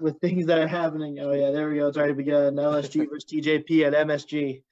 with 0.00 0.18
things 0.20 0.46
that 0.46 0.58
are 0.60 0.68
happening. 0.68 1.18
Oh 1.18 1.32
yeah, 1.32 1.50
there 1.50 1.68
we 1.68 1.76
go. 1.76 1.88
It's 1.88 1.98
already 1.98 2.14
begun. 2.14 2.54
LSG 2.54 3.08
versus 3.10 3.24
TJP 3.30 3.84
at 3.86 4.06
MSG. 4.06 4.62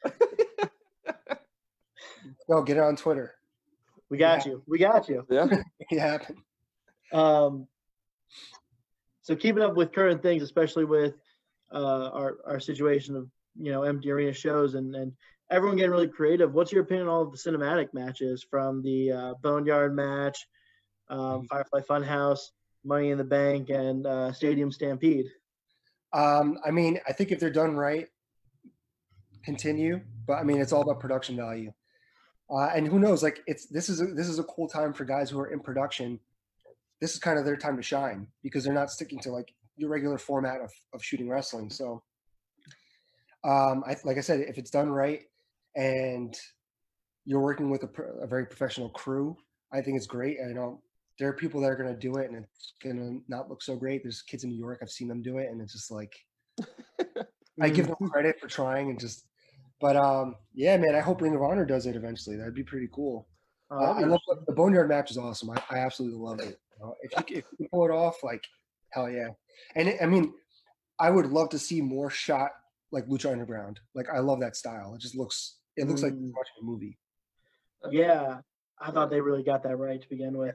No, 2.48 2.62
get 2.64 2.76
it 2.76 2.82
on 2.82 2.96
Twitter. 2.96 3.34
We 4.09 4.18
got 4.18 4.46
you. 4.46 4.62
We 4.68 4.78
got 4.78 5.09
you. 5.09 5.26
Yeah. 5.28 5.46
Make 5.46 5.64
it 5.90 5.98
happen. 5.98 6.36
Um, 7.12 7.66
so 9.22 9.34
keeping 9.34 9.62
up 9.62 9.74
with 9.74 9.92
current 9.92 10.22
things, 10.22 10.42
especially 10.42 10.84
with 10.84 11.14
uh, 11.72 12.11
our 12.12 12.36
our 12.46 12.61
situation 12.61 13.16
of 13.16 13.28
you 13.59 13.72
know 13.72 13.82
empty 13.82 14.11
arena 14.11 14.32
shows 14.32 14.74
and 14.74 14.94
and 14.94 15.12
everyone 15.50 15.76
getting 15.76 15.92
really 15.92 16.09
creative. 16.09 16.54
What's 16.54 16.72
your 16.72 16.82
opinion 16.82 17.09
on 17.09 17.14
all 17.14 17.22
of 17.22 17.32
the 17.32 17.38
cinematic 17.38 17.94
matches 17.94 18.44
from 18.48 18.82
the 18.82 19.12
uh, 19.12 19.34
Boneyard 19.42 19.94
match, 19.94 20.46
um, 21.09 21.46
Firefly 21.48 21.80
Funhouse, 21.88 22.50
Money 22.84 23.11
in 23.11 23.18
the 23.18 23.24
Bank, 23.24 23.70
and 23.70 24.07
uh, 24.07 24.32
Stadium 24.32 24.72
Stampede? 24.72 25.26
Um, 26.12 26.59
I 26.64 26.70
mean, 26.70 26.98
I 27.07 27.12
think 27.12 27.30
if 27.30 27.38
they're 27.38 27.50
done 27.50 27.76
right, 27.76 28.09
continue. 29.44 30.00
But 30.26 30.34
I 30.34 30.42
mean, 30.42 30.61
it's 30.61 30.72
all 30.72 30.82
about 30.82 31.00
production 31.00 31.36
value. 31.36 31.72
Uh, 32.50 32.70
and 32.74 32.86
who 32.86 32.98
knows? 32.98 33.22
Like, 33.22 33.40
it's 33.46 33.66
this 33.66 33.88
is 33.88 34.00
a, 34.00 34.07
this 34.07 34.28
is 34.28 34.38
a 34.38 34.44
cool 34.44 34.68
time 34.68 34.92
for 34.92 35.04
guys 35.04 35.30
who 35.30 35.38
are 35.40 35.48
in 35.52 35.61
production. 35.61 36.20
This 37.00 37.12
is 37.12 37.18
kind 37.18 37.38
of 37.38 37.44
their 37.44 37.57
time 37.57 37.76
to 37.76 37.82
shine 37.82 38.26
because 38.42 38.64
they're 38.64 38.72
not 38.72 38.90
sticking 38.90 39.20
to 39.20 39.30
like 39.30 39.52
your 39.76 39.90
regular 39.90 40.18
format 40.18 40.61
of, 40.61 40.72
of 40.94 41.02
shooting 41.04 41.28
wrestling. 41.28 41.70
So, 41.70 42.02
um, 43.47 43.84
I 43.86 43.97
like 44.05 44.18
I 44.18 44.22
said, 44.22 44.40
if 44.40 44.59
it's 44.59 44.70
done 44.70 44.90
right 44.90 45.22
and 45.76 46.36
you're 47.24 47.40
working 47.40 47.70
with 47.70 47.82
a, 47.82 47.86
pro- 47.86 48.18
a 48.20 48.26
very 48.26 48.47
professional 48.47 48.88
crew, 48.90 49.36
I 49.72 49.80
think 49.80 49.97
it's 49.97 50.07
great. 50.07 50.38
You 50.38 50.55
know, 50.55 50.82
there 51.18 51.28
are 51.28 51.32
people 51.32 51.61
that 51.61 51.70
are 51.70 51.76
going 51.76 51.92
to 51.92 51.99
do 51.99 52.16
it 52.16 52.30
and 52.30 52.44
it's 52.44 52.74
going 52.82 52.97
to 52.97 53.22
not 53.28 53.49
look 53.49 53.62
so 53.62 53.76
great. 53.76 54.03
There's 54.03 54.22
kids 54.22 54.44
in 54.44 54.51
New 54.51 54.59
York, 54.59 54.80
I've 54.82 54.90
seen 54.90 55.09
them 55.09 55.22
do 55.22 55.38
it, 55.38 55.49
and 55.51 55.61
it's 55.61 55.72
just 55.72 55.90
like 55.90 56.14
I 57.61 57.68
give 57.68 57.86
them 57.86 58.11
credit 58.11 58.40
for 58.40 58.49
trying 58.49 58.90
and 58.90 59.01
just. 59.01 59.26
But 59.80 59.97
um, 59.97 60.36
yeah, 60.55 60.76
man, 60.76 60.94
I 60.94 61.01
hope 61.01 61.20
Ring 61.20 61.34
of 61.34 61.42
Honor 61.42 61.66
does 61.66 61.86
it 61.86 61.97
eventually. 61.97 62.36
That'd 62.36 62.55
be 62.55 62.64
pretty 62.64 62.88
cool. 62.92 63.28
Oh, 63.70 63.76
Uh, 63.76 63.92
I 63.94 64.01
love 64.01 64.20
the 64.47 64.53
Boneyard 64.53 64.88
match 64.88 65.11
is 65.11 65.18
awesome. 65.18 65.51
I, 65.51 65.62
I 65.70 65.78
absolutely 65.78 66.18
love 66.18 66.40
it. 66.40 66.59
Know, 66.80 66.94
if 67.03 67.12
you 67.30 67.36
if 67.38 67.44
you 67.59 67.68
pull 67.70 67.84
it 67.84 67.90
off, 67.90 68.22
like 68.22 68.44
hell 68.90 69.11
yeah. 69.11 69.28
And 69.74 69.88
it, 69.88 69.99
I 70.03 70.07
mean, 70.07 70.32
I 70.99 71.11
would 71.11 71.26
love 71.26 71.51
to 71.51 71.59
see 71.59 71.80
more 71.80 72.11
shot 72.11 72.51
like 72.93 73.07
Lucha 73.07 73.30
Underground. 73.32 73.80
Like 73.95 74.07
I 74.12 74.18
love 74.20 74.41
that 74.41 74.57
style. 74.57 74.95
It 74.95 75.01
just 75.01 75.16
looks 75.16 75.59
it 75.76 75.87
looks 75.89 76.03
like 76.03 76.12
Mm. 76.12 76.20
you're 76.26 76.34
watching 76.37 76.55
a 76.61 76.64
movie. 76.64 76.99
Yeah, 77.91 78.39
I 78.80 78.91
thought 78.91 79.11
they 79.11 79.20
really 79.20 79.43
got 79.43 79.62
that 79.64 79.76
right 79.76 80.01
to 80.01 80.09
begin 80.09 80.37
with. 80.39 80.55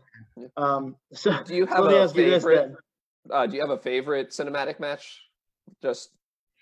Um, 0.57 0.95
so 1.13 1.43
Do 1.43 1.55
you 1.55 1.65
have 1.67 1.79
let 1.85 1.91
me 1.91 1.97
a 1.97 2.03
ask 2.03 2.15
you 2.15 2.29
this 2.29 2.43
favorite? 2.43 2.55
then. 2.69 2.77
Uh, 3.31 3.45
do 3.47 3.55
you 3.55 3.61
have 3.61 3.69
a 3.69 3.77
favorite 3.77 4.29
cinematic 4.31 4.79
match? 4.79 5.21
Just 5.81 6.09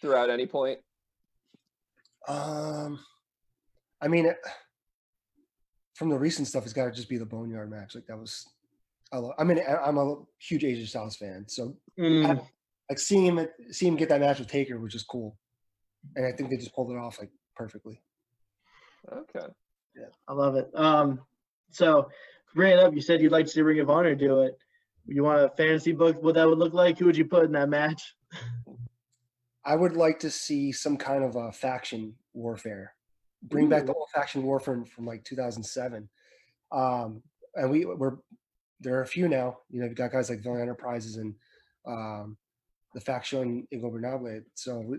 throughout 0.01 0.29
any 0.29 0.45
point. 0.45 0.79
Um, 2.27 2.99
I 4.01 4.07
mean, 4.07 4.25
it, 4.25 4.37
from 5.95 6.09
the 6.09 6.17
recent 6.19 6.47
stuff, 6.47 6.63
it's 6.65 6.73
got 6.73 6.85
to 6.85 6.91
just 6.91 7.09
be 7.09 7.17
the 7.17 7.25
Boneyard 7.25 7.69
match. 7.71 7.95
Like 7.95 8.05
that 8.07 8.17
was 8.17 8.45
I, 9.11 9.17
love, 9.17 9.33
I 9.39 9.43
mean, 9.43 9.59
I- 9.67 9.77
I'm 9.87 9.97
a 9.97 10.15
huge 10.37 10.63
AJ 10.63 10.87
Styles 10.87 11.15
fan, 11.17 11.45
so 11.47 11.75
Mm, 11.99 12.45
like 12.89 12.99
seeing 12.99 13.25
him 13.25 13.39
at- 13.39 13.53
seeing 13.71 13.93
him 13.93 13.97
get 13.97 14.09
that 14.09 14.21
match 14.21 14.39
with 14.39 14.47
Taker 14.47 14.79
was 14.79 14.93
just 14.93 15.07
cool, 15.07 15.37
and 16.15 16.25
I 16.25 16.31
think 16.31 16.49
they 16.49 16.57
just 16.57 16.73
pulled 16.73 16.91
it 16.91 16.97
off 16.97 17.19
like 17.19 17.31
perfectly. 17.55 18.01
Okay. 19.11 19.47
Yeah, 19.95 20.05
I 20.27 20.33
love 20.33 20.55
it. 20.55 20.69
Um, 20.75 21.19
so 21.71 22.09
bring 22.55 22.73
it 22.73 22.79
up. 22.79 22.93
You 22.93 23.01
said 23.01 23.21
you'd 23.21 23.31
like 23.31 23.45
to 23.45 23.51
see 23.51 23.61
Ring 23.61 23.79
of 23.79 23.89
Honor 23.89 24.15
do 24.15 24.41
it. 24.41 24.57
You 25.05 25.23
want 25.23 25.41
a 25.41 25.49
fantasy 25.49 25.91
book? 25.91 26.21
What 26.21 26.35
that 26.35 26.47
would 26.47 26.59
look 26.59 26.73
like? 26.73 26.99
Who 26.99 27.05
would 27.05 27.17
you 27.17 27.25
put 27.25 27.45
in 27.45 27.51
that 27.53 27.69
match? 27.69 28.15
I 29.65 29.75
would 29.75 29.95
like 29.95 30.19
to 30.19 30.29
see 30.29 30.71
some 30.71 30.97
kind 30.97 31.23
of 31.23 31.35
a 31.35 31.51
faction 31.51 32.15
warfare. 32.33 32.93
Bring 33.43 33.69
back 33.69 33.85
the 33.85 33.93
old 33.93 34.09
faction 34.13 34.43
warfare 34.43 34.75
from, 34.75 34.85
from 34.85 35.05
like 35.05 35.23
2007. 35.23 36.09
Um, 36.71 37.23
and 37.55 37.71
we 37.71 37.85
we're 37.85 38.17
there 38.79 38.95
are 38.95 39.03
a 39.03 39.07
few 39.07 39.27
now. 39.27 39.57
You 39.69 39.79
know, 39.79 39.87
you've 39.87 39.95
got 39.95 40.11
guys 40.11 40.29
like 40.29 40.41
Villain 40.41 40.61
Enterprises 40.61 41.17
and 41.17 41.35
um, 41.85 42.37
the 42.93 43.01
faction 43.01 43.67
Ingobernable. 43.73 44.43
So 44.53 44.79
we, 44.79 44.97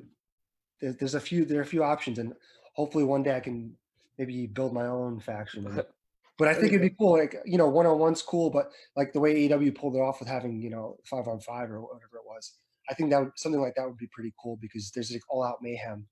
there, 0.80 0.92
there's 0.98 1.14
a 1.14 1.20
few 1.20 1.44
there 1.44 1.58
are 1.58 1.62
a 1.62 1.66
few 1.66 1.82
options, 1.84 2.18
and 2.18 2.34
hopefully 2.74 3.04
one 3.04 3.22
day 3.22 3.36
I 3.36 3.40
can 3.40 3.76
maybe 4.18 4.46
build 4.46 4.72
my 4.72 4.86
own 4.86 5.20
faction. 5.20 5.82
But 6.38 6.48
I 6.48 6.54
think 6.54 6.68
it'd 6.68 6.80
be 6.80 6.96
cool. 6.98 7.18
Like 7.18 7.36
you 7.44 7.58
know, 7.58 7.68
one 7.68 7.84
on 7.84 7.98
one's 7.98 8.22
cool, 8.22 8.48
but 8.48 8.70
like 8.96 9.12
the 9.12 9.20
way 9.20 9.46
AEW 9.46 9.74
pulled 9.74 9.94
it 9.94 9.98
off 9.98 10.20
with 10.20 10.28
having 10.30 10.62
you 10.62 10.70
know 10.70 10.96
five 11.04 11.28
on 11.28 11.38
five 11.40 11.70
or 11.70 11.82
whatever 11.82 12.16
it 12.16 12.24
was. 12.26 12.54
I 12.88 12.94
think 12.94 13.10
that 13.10 13.20
would, 13.20 13.32
something 13.36 13.60
like 13.60 13.74
that 13.76 13.86
would 13.86 13.98
be 13.98 14.08
pretty 14.10 14.32
cool 14.42 14.56
because 14.58 14.90
there's 14.94 15.12
like 15.12 15.20
all 15.28 15.42
out 15.44 15.58
mayhem, 15.60 16.06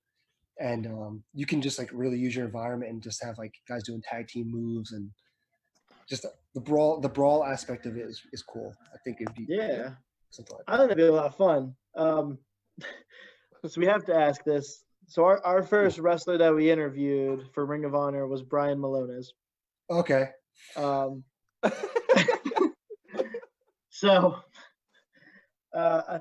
and 0.59 0.85
um, 0.85 1.23
you 1.33 1.47
can 1.47 1.63
just 1.63 1.79
like 1.79 1.89
really 1.91 2.19
use 2.19 2.35
your 2.35 2.45
environment 2.45 2.91
and 2.91 3.01
just 3.01 3.23
have 3.23 3.39
like 3.39 3.55
guys 3.67 3.81
doing 3.81 4.03
tag 4.03 4.27
team 4.27 4.51
moves 4.51 4.91
and 4.91 5.09
just 6.07 6.27
the- 6.53 6.61
brawl. 6.61 6.99
The 6.99 7.09
brawl 7.09 7.43
aspect 7.43 7.87
of 7.87 7.97
it 7.97 8.01
is, 8.01 8.21
is 8.31 8.43
cool. 8.43 8.71
I 8.93 8.97
think 9.03 9.21
it'd 9.21 9.33
be 9.33 9.47
Yeah, 9.49 9.93
something 10.29 10.57
like 10.57 10.65
I 10.67 10.77
think 10.77 10.91
it'd 10.91 10.97
be 10.97 11.07
a 11.07 11.11
lot 11.11 11.25
of 11.25 11.35
fun. 11.37 11.73
Um, 11.95 12.37
so 13.67 13.79
we 13.79 13.87
have 13.87 14.05
to 14.05 14.15
ask 14.15 14.43
this. 14.43 14.83
So 15.07 15.25
our, 15.25 15.43
our 15.45 15.63
first 15.63 15.97
wrestler 15.99 16.37
that 16.37 16.53
we 16.53 16.69
interviewed 16.69 17.47
for 17.53 17.65
Ring 17.65 17.85
of 17.85 17.95
Honor 17.95 18.27
was 18.27 18.43
Brian 18.43 18.77
Milonas. 18.77 19.27
Okay. 19.89 20.29
Um, 20.75 21.23
so, 23.89 24.35
uh, 25.73 26.19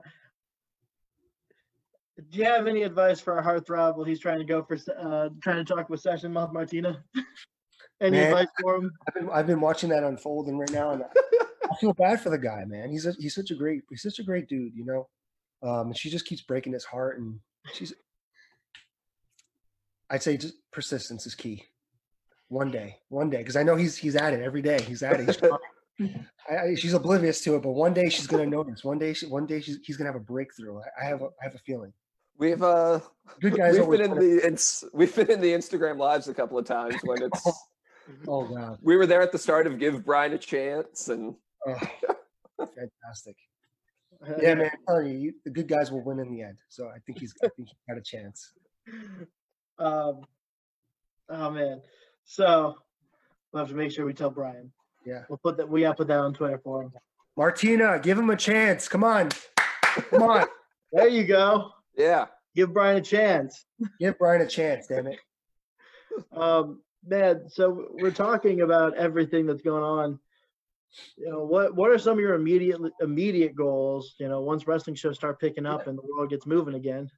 do 2.31 2.39
you 2.39 2.45
have 2.45 2.67
any 2.67 2.83
advice 2.83 3.21
for 3.21 3.39
our 3.39 3.43
heartthrob 3.43 3.97
while 3.97 4.05
he's 4.05 4.21
trying 4.21 4.39
to 4.39 4.45
go 4.45 4.63
for 4.63 4.77
uh, 4.99 5.29
trying 5.43 5.65
to 5.65 5.65
talk 5.65 5.89
with 5.89 6.01
Session 6.01 6.33
Moth 6.33 6.53
Martina? 6.53 7.05
any 8.01 8.17
Man. 8.17 8.27
advice 8.27 8.49
for 8.61 8.77
him? 8.77 8.91
I've 9.07 9.15
been, 9.15 9.31
I've 9.31 9.47
been 9.47 9.61
watching 9.61 9.91
that 9.91 10.03
unfolding 10.03 10.59
right 10.59 10.71
now, 10.73 10.93
and 10.93 11.03
I 11.71 11.77
feel 11.77 11.93
bad 11.93 12.21
for 12.21 12.31
the 12.31 12.39
guy, 12.39 12.65
man. 12.67 12.91
He's 12.91 13.07
a, 13.07 13.13
he's 13.19 13.35
such 13.35 13.51
a 13.51 13.55
great 13.55 13.83
he's 13.91 14.03
such 14.03 14.19
a 14.19 14.23
great 14.23 14.49
dude, 14.49 14.75
you 14.75 14.85
know. 14.85 15.09
Um, 15.63 15.89
and 15.89 15.99
she 15.99 16.11
just 16.11 16.27
keeps 16.27 16.43
breaking 16.43 16.73
his 16.73 16.85
heart, 16.85 17.19
and 17.19 17.41
she's. 17.73 17.93
I'd 20.11 20.23
say 20.23 20.37
just 20.37 20.55
persistence 20.73 21.27
is 21.27 21.35
key. 21.35 21.65
One 22.49 22.71
day, 22.71 22.97
one 23.09 23.29
day, 23.29 23.39
because 23.39 23.57
I 23.57 23.63
know 23.63 23.77
he's 23.77 23.97
he's 23.97 24.17
at 24.17 24.33
it 24.33 24.43
every 24.43 24.63
day. 24.63 24.81
He's 24.83 25.03
at 25.03 25.21
it. 25.21 25.27
He's. 25.27 25.39
I, 26.49 26.57
I, 26.57 26.75
she's 26.77 26.95
oblivious 26.95 27.43
to 27.43 27.57
it, 27.57 27.63
but 27.63 27.73
one 27.73 27.93
day 27.93 28.09
she's 28.09 28.27
gonna 28.27 28.47
notice. 28.47 28.85
One 28.85 28.99
day, 28.99 29.13
she, 29.13 29.27
one 29.27 29.47
day 29.47 29.61
she's, 29.61 29.79
he's 29.83 29.97
gonna 29.97 30.09
have 30.09 30.21
a 30.21 30.25
breakthrough. 30.25 30.79
I, 30.79 31.05
I 31.05 31.09
have 31.09 31.23
a, 31.23 31.27
I 31.27 31.45
have 31.45 31.55
a 31.55 31.59
feeling. 31.59 31.93
We've 32.39 32.63
uh 32.63 33.01
Good 33.41 33.57
guys 33.57 33.79
we've 33.79 33.99
been 33.99 34.13
in 34.13 34.19
the 34.19 34.47
it's 34.47 34.85
we've 34.95 35.15
been 35.15 35.31
in 35.31 35.41
the 35.41 35.53
Instagram 35.53 35.99
lives 35.99 36.29
a 36.29 36.35
couple 36.35 36.57
of 36.57 36.65
times 36.65 36.95
when 37.03 37.23
it's 37.25 37.47
Oh 38.27 38.47
god, 38.47 38.79
we 38.81 38.97
were 38.97 39.07
there 39.07 39.21
at 39.21 39.33
the 39.33 39.39
start 39.39 39.67
of 39.67 39.79
Give 39.79 40.05
Brian 40.05 40.33
a 40.33 40.39
Chance 40.39 41.09
and 41.09 41.35
oh, 41.67 41.75
fantastic. 42.59 43.37
Yeah, 44.41 44.55
man, 44.55 44.71
I'm 44.73 44.79
telling 44.87 45.09
you, 45.09 45.19
you, 45.19 45.35
the 45.45 45.51
good 45.51 45.69
guys 45.69 45.91
will 45.93 46.03
win 46.03 46.19
in 46.19 46.31
the 46.31 46.43
end. 46.43 46.59
So 46.69 46.89
I 46.89 46.99
think 47.07 47.21
he's, 47.21 47.35
I 47.43 47.49
think 47.49 47.69
he's 47.69 47.79
got 47.89 47.99
a 47.99 48.03
chance. 48.03 48.53
Um, 49.79 50.23
oh 51.29 51.51
man. 51.51 51.81
So 52.25 52.77
we'll 53.53 53.63
have 53.63 53.71
to 53.71 53.77
make 53.77 53.93
sure 53.93 54.05
we 54.07 54.13
tell 54.15 54.31
Brian. 54.31 54.73
Yeah. 55.07 55.23
We'll 55.29 55.39
put 55.39 55.57
that. 55.59 55.69
We 55.69 55.83
gotta 55.83 55.95
put 55.95 56.09
that 56.09 56.19
on 56.19 56.35
Twitter 56.35 56.61
for 56.63 56.83
him. 56.83 56.93
Martina, 57.37 57.99
give 58.01 58.19
him 58.19 58.31
a 58.31 58.37
chance. 58.37 58.89
Come 58.89 59.05
on, 59.05 59.29
come 60.11 60.23
on, 60.25 60.47
There 60.93 61.09
you 61.09 61.25
go. 61.25 61.71
yeah. 61.97 62.27
Give 62.57 62.73
Brian 62.73 62.97
a 62.97 63.01
chance. 63.01 63.65
give 64.01 64.19
Brian 64.19 64.43
a 64.43 64.47
chance. 64.47 64.87
Damn 64.89 65.07
it. 65.07 65.19
Um, 66.33 66.81
man. 67.07 67.45
So 67.49 67.87
we're 67.93 68.11
talking 68.11 68.63
about 68.63 68.97
everything 68.97 69.47
that's 69.47 69.63
going 69.63 69.85
on. 69.85 70.19
You 71.17 71.31
know, 71.31 71.45
what 71.45 71.75
what 71.75 71.91
are 71.91 71.99
some 71.99 72.15
of 72.15 72.21
your 72.21 72.35
immediate 72.35 72.81
immediate 73.01 73.55
goals? 73.55 74.15
You 74.19 74.29
know, 74.29 74.41
once 74.41 74.67
wrestling 74.67 74.97
shows 74.97 75.17
start 75.17 75.41
picking 75.41 75.67
up 75.67 75.87
and 75.87 75.99
the 75.99 76.03
world 76.03 76.31
gets 76.31 76.47
moving 76.47 76.75
again. 76.75 77.11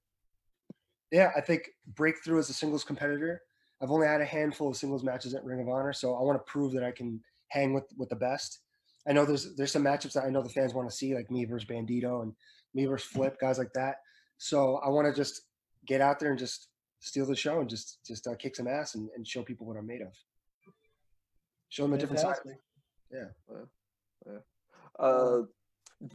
Yeah, 1.11 1.31
I 1.37 1.41
think 1.41 1.71
breakthrough 1.95 2.39
as 2.39 2.51
a 2.51 2.53
singles 2.53 2.85
competitor. 2.85 3.43
I've 3.83 3.91
only 3.91 4.07
had 4.07 4.21
a 4.21 4.27
handful 4.27 4.69
of 4.69 4.77
singles 4.77 5.03
matches 5.03 5.35
at 5.35 5.45
Ring 5.45 5.61
of 5.61 5.69
Honor, 5.69 5.93
so 5.93 6.15
I 6.15 6.23
want 6.23 6.39
to 6.39 6.51
prove 6.51 6.73
that 6.73 6.85
I 6.85 6.91
can 6.91 7.21
hang 7.49 7.73
with 7.73 7.85
with 7.97 8.09
the 8.09 8.17
best. 8.17 8.61
I 9.09 9.13
know 9.13 9.25
there's 9.25 9.55
there's 9.57 9.73
some 9.73 9.85
matchups 9.85 10.13
that 10.13 10.25
I 10.25 10.31
know 10.31 10.43
the 10.43 10.49
fans 10.49 10.75
want 10.75 10.89
to 10.89 10.95
see, 10.95 11.15
like 11.15 11.31
me 11.31 11.45
versus 11.45 11.69
Bandito 11.69 12.23
and 12.23 12.33
me 12.75 12.87
versus 12.87 13.09
Flip, 13.09 13.39
guys 13.41 13.59
like 13.59 13.73
that. 13.75 13.97
So 14.39 14.77
I 14.85 14.89
want 14.89 15.07
to 15.07 15.15
just 15.19 15.43
get 15.87 16.01
out 16.01 16.19
there 16.19 16.31
and 16.31 16.39
just 16.39 16.69
steal 17.01 17.27
the 17.27 17.37
show 17.37 17.61
and 17.61 17.69
just 17.69 18.01
just 18.07 18.27
uh, 18.27 18.35
kick 18.37 18.55
some 18.57 18.69
ass 18.69 18.95
and, 18.95 19.09
and 19.17 19.27
show 19.27 19.43
people 19.43 19.67
what 19.67 19.77
I'm 19.77 19.87
made 19.87 20.03
of. 20.03 20.13
Show 21.71 21.85
them 21.85 21.95
a 21.95 21.99
different 21.99 22.21
side. 22.21 22.37
Fantastic. 23.11 24.45
Uh 24.99 25.43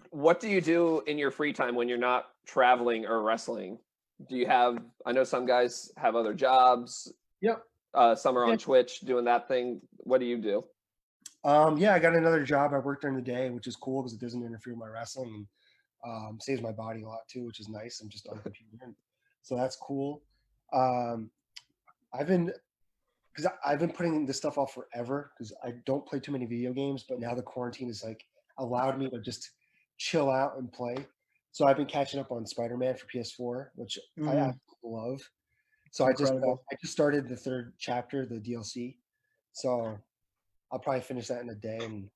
what 0.10 0.40
do 0.40 0.50
you 0.50 0.62
do 0.62 1.02
in 1.06 1.18
your 1.18 1.30
free 1.32 1.54
time 1.54 1.76
when 1.76 1.88
you're 1.88 1.98
not 1.98 2.26
traveling 2.46 3.06
or 3.06 3.22
wrestling? 3.22 3.78
Do 4.30 4.36
you 4.36 4.48
have 4.48 4.80
I 5.06 5.12
know 5.12 5.24
some 5.24 5.46
guys 5.46 5.92
have 5.98 6.16
other 6.16 6.34
jobs. 6.34 7.12
Yep. 7.42 7.64
Uh 7.94 8.16
some 8.16 8.38
are 8.38 8.44
on 8.44 8.52
Yeah. 8.52 8.58
Twitch 8.58 9.02
doing 9.02 9.26
that 9.26 9.48
thing. 9.48 9.82
What 9.98 10.20
do 10.20 10.26
you 10.26 10.38
do? 10.38 10.64
Um, 11.44 11.78
yeah, 11.78 11.94
I 11.94 12.00
got 12.00 12.16
another 12.16 12.44
job. 12.44 12.74
I 12.74 12.80
work 12.80 13.02
during 13.02 13.16
the 13.16 13.22
day, 13.22 13.52
which 13.52 13.68
is 13.68 13.76
cool 13.76 14.02
because 14.02 14.14
it 14.14 14.20
doesn't 14.20 14.44
interfere 14.44 14.74
with 14.74 14.80
my 14.80 14.88
wrestling 14.88 15.32
and 15.36 15.48
um, 16.04 16.40
saves 16.42 16.60
my 16.60 16.72
body 16.72 17.04
a 17.04 17.08
lot 17.08 17.20
too, 17.28 17.46
which 17.46 17.60
is 17.60 17.70
nice. 17.70 18.02
I'm 18.02 18.10
just 18.10 18.28
on 18.28 18.38
the 18.38 18.42
computer, 18.50 18.96
so 19.44 19.56
that's 19.56 19.76
cool. 19.76 20.24
Um, 20.74 21.30
I've 22.12 22.26
been 22.26 22.52
because 23.36 23.52
I've 23.66 23.80
been 23.80 23.92
putting 23.92 24.26
this 24.26 24.38
stuff 24.38 24.58
off 24.58 24.74
forever 24.74 25.32
because 25.38 25.54
I 25.64 25.74
don't 25.86 26.06
play 26.06 26.20
too 26.20 26.32
many 26.32 26.46
video 26.46 26.72
games, 26.74 27.04
but 27.08 27.20
now 27.20 27.34
the 27.36 27.42
quarantine 27.42 27.88
has 27.88 28.04
like 28.04 28.24
allowed 28.60 28.98
me 28.98 29.10
to 29.10 29.20
just 29.20 29.52
chill 29.98 30.30
out 30.32 30.58
and 30.58 30.72
play. 30.72 31.06
So 31.52 31.66
I've 31.68 31.78
been 31.78 31.86
catching 31.86 32.20
up 32.20 32.32
on 32.32 32.46
Spider-Man 32.46 32.96
for 32.96 33.06
PS4, 33.08 33.72
which 33.76 33.98
I 34.18 34.22
Mhm. 34.22 34.40
absolutely 34.40 34.60
love. 34.84 35.22
So 35.92 36.06
I 36.06 36.12
just 36.14 36.34
uh, 36.34 36.52
I 36.72 36.76
just 36.82 36.94
started 36.94 37.28
the 37.30 37.38
third 37.38 37.74
chapter, 37.78 38.26
the 38.26 38.40
DLC. 38.40 38.98
So 39.54 39.98
I'll 40.72 40.80
probably 40.80 41.02
finish 41.02 41.28
that 41.28 41.42
in 41.42 41.50
a 41.50 41.56
day, 41.56 41.80
and 41.84 42.10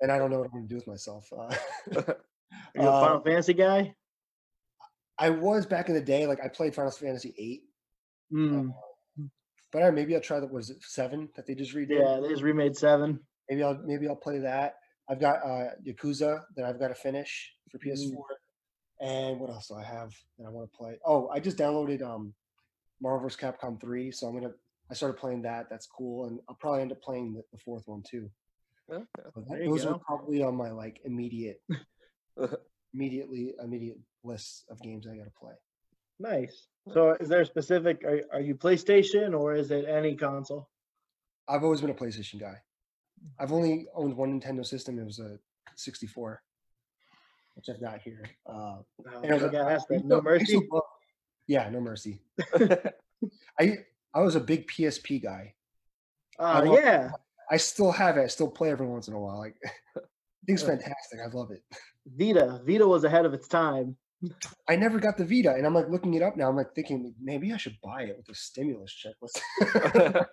and 0.00 0.12
I 0.12 0.18
don't 0.18 0.30
know 0.30 0.38
what 0.38 0.46
I'm 0.46 0.52
going 0.52 0.64
to 0.64 0.68
do 0.68 0.76
with 0.76 0.86
myself. 0.86 1.28
Uh, 1.32 1.54
Are 1.96 2.16
you 2.74 2.82
a 2.82 2.92
Uh, 2.92 3.00
Final 3.00 3.20
Fantasy 3.20 3.54
guy? 3.54 3.94
I 5.18 5.30
was 5.30 5.66
back 5.66 5.88
in 5.88 5.94
the 5.96 6.00
day, 6.00 6.26
like 6.28 6.38
I 6.44 6.46
played 6.48 6.74
Final 6.74 6.92
Fantasy 6.92 7.34
eight, 7.36 7.62
Mm, 8.32 8.72
but 9.72 9.82
I, 9.82 9.90
maybe 9.90 10.14
I'll 10.14 10.20
try 10.20 10.40
that. 10.40 10.50
Was 10.50 10.70
it 10.70 10.78
seven 10.82 11.28
that 11.36 11.46
they 11.46 11.54
just 11.54 11.74
redid? 11.74 12.00
yeah, 12.00 12.20
they 12.20 12.28
just 12.28 12.42
remade 12.42 12.76
seven. 12.76 13.20
Maybe 13.48 13.62
I'll 13.62 13.78
maybe 13.84 14.08
I'll 14.08 14.16
play 14.16 14.38
that. 14.40 14.76
I've 15.08 15.20
got 15.20 15.36
uh, 15.44 15.70
Yakuza 15.86 16.42
that 16.56 16.64
I've 16.64 16.78
got 16.78 16.88
to 16.88 16.94
finish 16.94 17.52
for 17.70 17.78
PS4, 17.78 18.14
and 19.00 19.40
what 19.40 19.50
else 19.50 19.68
do 19.68 19.74
I 19.74 19.84
have 19.84 20.12
that 20.38 20.46
I 20.46 20.50
want 20.50 20.70
to 20.70 20.76
play? 20.76 20.98
Oh, 21.04 21.28
I 21.32 21.40
just 21.40 21.56
downloaded 21.56 22.02
um, 22.02 22.34
Marvel 23.00 23.28
vs. 23.28 23.40
Capcom 23.40 23.80
three, 23.80 24.10
so 24.10 24.26
I'm 24.26 24.34
gonna 24.34 24.52
I 24.90 24.94
started 24.94 25.18
playing 25.18 25.42
that. 25.42 25.68
That's 25.70 25.86
cool, 25.86 26.26
and 26.26 26.40
I'll 26.48 26.56
probably 26.56 26.82
end 26.82 26.92
up 26.92 27.02
playing 27.02 27.34
the, 27.34 27.42
the 27.52 27.58
fourth 27.58 27.84
one 27.86 28.02
too. 28.08 28.30
Okay. 28.90 29.04
That- 29.14 29.64
those 29.66 29.84
are 29.84 29.98
probably 29.98 30.42
on 30.42 30.56
my 30.56 30.70
like 30.70 31.00
immediate, 31.04 31.62
immediately 32.94 33.54
immediate 33.62 33.98
list 34.24 34.64
of 34.70 34.80
games 34.80 35.06
I 35.06 35.16
got 35.16 35.24
to 35.24 35.32
play. 35.40 35.52
Nice. 36.18 36.66
So 36.92 37.16
is 37.20 37.28
there 37.28 37.40
a 37.42 37.46
specific? 37.46 38.02
Are, 38.04 38.20
are 38.34 38.40
you 38.40 38.54
PlayStation 38.54 39.38
or 39.38 39.54
is 39.54 39.70
it 39.70 39.84
any 39.88 40.14
console? 40.16 40.68
I've 41.48 41.64
always 41.64 41.80
been 41.80 41.90
a 41.90 41.94
PlayStation 41.94 42.40
guy. 42.40 42.54
I've 43.38 43.52
only 43.52 43.86
owned 43.94 44.16
one 44.16 44.38
Nintendo 44.40 44.64
system. 44.64 44.98
It 44.98 45.04
was 45.04 45.18
a 45.18 45.38
64, 45.76 46.40
which 47.54 47.68
I've 47.68 47.80
got 47.80 48.00
here. 48.00 48.22
Uh, 48.46 48.52
Oh, 49.06 49.22
and 49.22 49.30
I 49.32 49.34
was 49.34 49.42
I 49.42 49.46
like, 49.46 49.52
gotta 49.52 49.70
ask 49.74 49.88
that. 49.88 50.04
No 50.04 50.20
mercy. 50.20 50.60
yeah, 51.46 51.68
no 51.70 51.80
mercy. 51.80 52.20
I 53.60 53.78
I 54.14 54.20
was 54.20 54.36
a 54.36 54.40
big 54.40 54.68
PSP 54.68 55.22
guy. 55.22 55.54
Oh 56.38 56.62
love- 56.62 56.74
yeah, 56.74 57.10
I 57.50 57.56
still 57.56 57.90
have 57.92 58.16
it. 58.16 58.22
I 58.22 58.26
still 58.28 58.48
play 58.50 58.70
every 58.70 58.86
once 58.86 59.08
in 59.08 59.14
a 59.14 59.18
while. 59.20 59.38
Like, 59.38 59.56
thing's 60.46 60.62
fantastic. 60.62 61.20
I 61.24 61.28
love 61.36 61.50
it. 61.50 61.62
Vita. 62.06 62.60
Vita 62.66 62.86
was 62.86 63.04
ahead 63.04 63.24
of 63.26 63.34
its 63.34 63.48
time. 63.48 63.96
I 64.68 64.74
never 64.76 64.98
got 64.98 65.16
the 65.16 65.24
Vita, 65.24 65.54
and 65.54 65.64
I'm 65.64 65.74
like 65.74 65.88
looking 65.88 66.14
it 66.14 66.22
up 66.22 66.36
now. 66.36 66.48
I'm 66.48 66.56
like 66.56 66.74
thinking 66.74 67.14
maybe 67.20 67.52
I 67.52 67.56
should 67.56 67.76
buy 67.82 68.02
it 68.02 68.16
with 68.16 68.28
a 68.28 68.34
stimulus 68.34 68.92
check. 68.92 69.14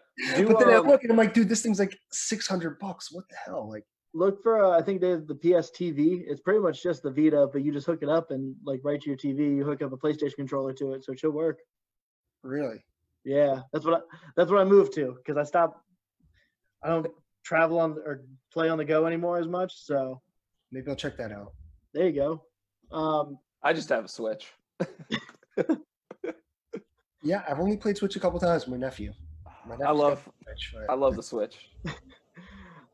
But 0.47 0.59
then 0.59 0.69
I 0.69 0.75
um, 0.75 0.87
look 0.87 1.03
and 1.03 1.11
I'm 1.11 1.17
like, 1.17 1.33
dude, 1.33 1.49
this 1.49 1.61
thing's 1.61 1.79
like 1.79 1.97
600 2.11 2.79
bucks. 2.79 3.11
What 3.11 3.25
the 3.29 3.35
hell? 3.45 3.69
Like, 3.69 3.83
look 4.13 4.41
for 4.41 4.63
uh, 4.63 4.79
I 4.79 4.81
think 4.81 5.01
they 5.01 5.09
have 5.09 5.27
the 5.27 5.35
PS 5.35 5.69
TV. 5.71 6.23
It's 6.25 6.41
pretty 6.41 6.61
much 6.61 6.81
just 6.81 7.03
the 7.03 7.11
Vita, 7.11 7.47
but 7.51 7.63
you 7.63 7.71
just 7.71 7.85
hook 7.85 7.99
it 8.01 8.09
up 8.09 8.31
and 8.31 8.55
like 8.65 8.79
right 8.83 8.99
to 9.01 9.09
your 9.09 9.17
TV. 9.17 9.57
You 9.57 9.65
hook 9.65 9.81
up 9.81 9.91
a 9.91 9.97
PlayStation 9.97 10.35
controller 10.35 10.73
to 10.73 10.93
it, 10.93 11.03
so 11.03 11.11
it 11.11 11.19
should 11.19 11.33
work. 11.33 11.59
Really? 12.43 12.83
Yeah, 13.25 13.61
that's 13.73 13.85
what 13.85 13.95
I, 13.95 14.17
that's 14.37 14.49
what 14.49 14.61
I 14.61 14.63
moved 14.63 14.93
to 14.95 15.15
because 15.17 15.37
I 15.37 15.43
stopped. 15.43 15.79
I 16.83 16.89
don't 16.89 17.07
travel 17.43 17.79
on 17.79 17.97
or 18.05 18.23
play 18.53 18.69
on 18.69 18.77
the 18.77 18.85
go 18.85 19.05
anymore 19.05 19.37
as 19.37 19.47
much. 19.47 19.73
So 19.75 20.21
Maybe 20.71 20.89
I'll 20.89 20.95
check 20.95 21.17
that 21.17 21.31
out. 21.31 21.53
there 21.93 22.07
you 22.07 22.13
go. 22.13 22.43
Um, 22.95 23.37
I 23.65 23.73
just 23.73 23.89
have 23.89 24.05
a 24.05 24.07
Switch. 24.07 24.53
Yeah, 27.25 27.43
I've 27.49 27.59
only 27.59 27.75
played 27.75 27.97
Switch 27.97 28.15
a 28.15 28.19
couple 28.19 28.39
times. 28.39 28.67
with 28.67 28.79
My 28.79 28.85
nephew. 28.85 29.11
My 29.67 29.75
I 29.83 29.89
love 29.89 30.29
Switch, 30.43 30.75
but 30.75 30.91
I 30.91 30.93
love 30.95 31.15
the 31.15 31.23
Switch. 31.23 31.71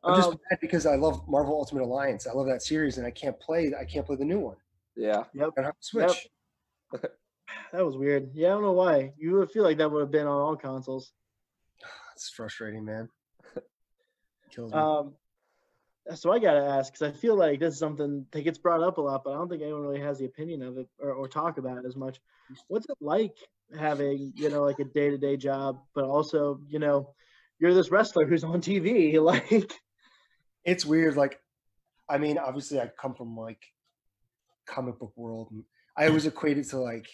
I'm 0.04 0.16
just 0.16 0.30
um, 0.30 0.40
mad 0.50 0.60
because 0.62 0.86
I 0.86 0.96
love 0.96 1.28
Marvel 1.28 1.54
Ultimate 1.54 1.84
Alliance. 1.84 2.26
I 2.26 2.32
love 2.32 2.48
that 2.48 2.64
series, 2.64 2.98
and 2.98 3.06
I 3.06 3.12
can't 3.12 3.38
play. 3.42 3.74
I 3.78 3.84
can't 3.84 4.06
play 4.06 4.16
the 4.16 4.24
new 4.24 4.40
one. 4.40 4.56
Yeah. 4.96 5.26
I 5.36 5.38
don't 5.38 5.58
have 5.58 5.68
a 5.68 5.74
Switch. 5.82 6.30
that 6.94 7.86
was 7.86 7.98
weird. 7.98 8.32
Yeah, 8.34 8.48
I 8.48 8.52
don't 8.52 8.62
know 8.62 8.72
why. 8.72 9.12
You 9.18 9.34
would 9.34 9.52
feel 9.52 9.64
like 9.64 9.78
that 9.80 9.92
would 9.92 10.00
have 10.00 10.12
been 10.12 10.28
on 10.28 10.42
all 10.42 10.56
consoles. 10.56 11.12
It's 12.16 12.30
frustrating, 12.30 12.86
man. 12.86 13.10
Kills 14.52 14.72
me. 14.72 14.78
Um, 14.78 15.14
so 16.16 16.32
I 16.32 16.40
gotta 16.40 16.64
ask 16.64 16.94
because 16.94 17.14
I 17.14 17.18
feel 17.18 17.36
like 17.36 17.60
this 17.60 17.74
is 17.74 17.80
something 17.80 18.26
that 18.32 18.42
gets 18.44 18.58
brought 18.58 18.84
up 18.84 18.98
a 18.98 19.02
lot, 19.02 19.24
but 19.24 19.32
I 19.32 19.36
don't 19.36 19.50
think 19.50 19.62
anyone 19.62 19.82
really 19.82 20.02
has 20.02 20.20
the 20.20 20.26
opinion 20.26 20.62
of 20.62 20.78
it 20.78 20.88
or, 21.00 21.12
or 21.12 21.28
talk 21.28 21.58
about 21.58 21.78
it 21.78 21.86
as 21.86 21.96
much. 21.96 22.20
What's 22.68 22.86
it 22.90 22.98
like 23.02 23.36
having 23.78 24.34
you 24.36 24.50
know 24.50 24.64
like 24.64 24.80
a 24.80 24.86
day 24.86 25.10
to 25.10 25.18
day 25.18 25.38
job, 25.38 25.80
but 25.94 26.06
also 26.06 26.60
you 26.68 26.80
know 26.80 27.14
you're 27.62 27.74
this 27.74 27.92
wrestler 27.92 28.26
who's 28.26 28.44
on 28.44 28.60
TV? 28.62 29.14
Like, 29.22 29.72
it's 30.66 30.86
weird. 30.86 31.16
Like, 31.16 31.40
I 32.10 32.18
mean, 32.18 32.38
obviously, 32.38 32.80
I 32.80 32.90
come 33.00 33.14
from 33.14 33.38
like 33.38 33.62
comic 34.66 35.00
book 35.00 35.14
world, 35.16 35.50
and 35.52 35.64
I 35.96 36.08
always 36.08 36.26
equated 36.26 36.68
to 36.70 36.80
like 36.80 37.08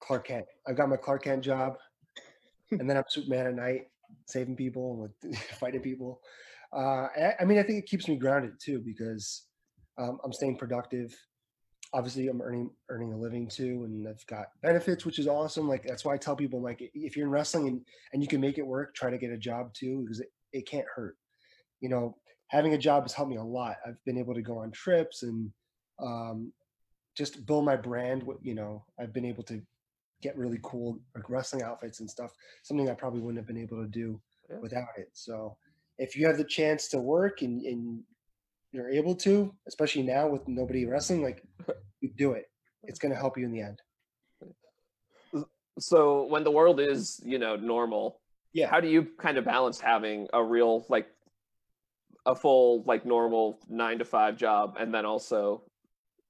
Clark 0.00 0.28
Kent. 0.28 0.46
I 0.66 0.72
got 0.72 0.88
my 0.88 0.96
Clark 0.96 1.24
Kent 1.24 1.42
job, 1.44 1.76
and 2.70 2.88
then 2.88 2.96
I'm 2.96 3.04
Superman 3.08 3.48
at 3.48 3.54
night, 3.54 3.82
saving 4.26 4.56
people 4.56 5.10
and 5.22 5.36
fighting 5.60 5.80
people. 5.80 6.20
Uh, 6.74 7.08
I, 7.16 7.34
I 7.40 7.44
mean, 7.44 7.58
I 7.58 7.62
think 7.62 7.78
it 7.78 7.86
keeps 7.86 8.08
me 8.08 8.16
grounded 8.16 8.54
too 8.60 8.80
because 8.84 9.46
um, 9.98 10.18
I'm 10.24 10.32
staying 10.32 10.58
productive. 10.58 11.14
Obviously, 11.92 12.26
I'm 12.26 12.42
earning 12.42 12.70
earning 12.88 13.12
a 13.12 13.16
living 13.16 13.48
too, 13.48 13.84
and 13.84 14.08
I've 14.08 14.26
got 14.26 14.46
benefits, 14.62 15.04
which 15.04 15.20
is 15.20 15.28
awesome. 15.28 15.68
Like 15.68 15.84
that's 15.84 16.04
why 16.04 16.14
I 16.14 16.16
tell 16.16 16.34
people, 16.34 16.60
like, 16.60 16.80
if 16.94 17.16
you're 17.16 17.26
in 17.26 17.30
wrestling 17.32 17.68
and, 17.68 17.80
and 18.12 18.22
you 18.22 18.28
can 18.28 18.40
make 18.40 18.58
it 18.58 18.66
work, 18.66 18.94
try 18.94 19.10
to 19.10 19.18
get 19.18 19.30
a 19.30 19.38
job 19.38 19.72
too 19.74 20.02
because 20.02 20.18
it, 20.18 20.32
it 20.52 20.66
can't 20.66 20.86
hurt. 20.92 21.16
You 21.80 21.88
know, 21.88 22.16
having 22.48 22.74
a 22.74 22.78
job 22.78 23.04
has 23.04 23.12
helped 23.12 23.30
me 23.30 23.36
a 23.36 23.44
lot. 23.44 23.76
I've 23.86 24.02
been 24.04 24.18
able 24.18 24.34
to 24.34 24.42
go 24.42 24.58
on 24.58 24.72
trips 24.72 25.22
and 25.22 25.52
um, 26.02 26.52
just 27.16 27.46
build 27.46 27.64
my 27.64 27.76
brand. 27.76 28.24
You 28.42 28.54
know, 28.54 28.84
I've 28.98 29.12
been 29.12 29.24
able 29.24 29.44
to 29.44 29.62
get 30.20 30.36
really 30.36 30.58
cool 30.62 30.98
like 31.14 31.30
wrestling 31.30 31.62
outfits 31.62 32.00
and 32.00 32.10
stuff. 32.10 32.32
Something 32.64 32.88
I 32.90 32.94
probably 32.94 33.20
wouldn't 33.20 33.38
have 33.38 33.46
been 33.46 33.62
able 33.62 33.80
to 33.82 33.88
do 33.88 34.20
Yeah. 34.50 34.58
without 34.60 34.88
it. 34.96 35.10
So, 35.12 35.56
if 35.98 36.16
you 36.16 36.26
have 36.26 36.36
the 36.36 36.44
chance 36.44 36.88
to 36.88 36.98
work 36.98 37.42
and, 37.42 37.62
and 37.62 38.02
you're 38.72 38.90
able 38.90 39.14
to, 39.14 39.54
especially 39.68 40.02
now 40.02 40.26
with 40.28 40.46
nobody 40.48 40.86
wrestling, 40.86 41.22
like 41.22 41.42
you 42.00 42.10
do 42.16 42.32
it. 42.32 42.46
It's 42.82 42.98
going 42.98 43.12
to 43.12 43.18
help 43.18 43.38
you 43.38 43.44
in 43.44 43.52
the 43.52 43.60
end. 43.60 43.80
So 45.78 46.26
when 46.26 46.44
the 46.44 46.50
world 46.50 46.80
is, 46.80 47.20
you 47.24 47.38
know, 47.38 47.56
normal, 47.56 48.20
Yeah. 48.52 48.68
how 48.68 48.80
do 48.80 48.88
you 48.88 49.08
kind 49.18 49.38
of 49.38 49.44
balance 49.44 49.80
having 49.80 50.28
a 50.32 50.42
real 50.42 50.84
like 50.88 51.08
a 52.26 52.34
full 52.34 52.84
like 52.86 53.04
normal 53.04 53.58
9 53.68 53.98
to 53.98 54.04
5 54.04 54.36
job 54.36 54.76
and 54.78 54.94
then 54.94 55.04
also 55.04 55.62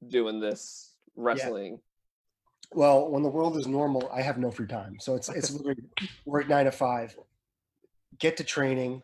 doing 0.08 0.40
this 0.40 0.94
wrestling? 1.16 1.80
Well, 2.72 3.10
when 3.10 3.22
the 3.22 3.28
world 3.28 3.56
is 3.56 3.66
normal, 3.66 4.10
I 4.12 4.22
have 4.22 4.38
no 4.38 4.50
free 4.50 4.66
time. 4.66 4.96
So 4.98 5.14
it's 5.14 5.28
it's 5.28 5.50
literally 5.54 5.84
work 6.24 6.48
nine 6.48 6.64
to 6.64 6.72
five, 6.72 7.14
get 8.18 8.36
to 8.38 8.44
training. 8.44 9.02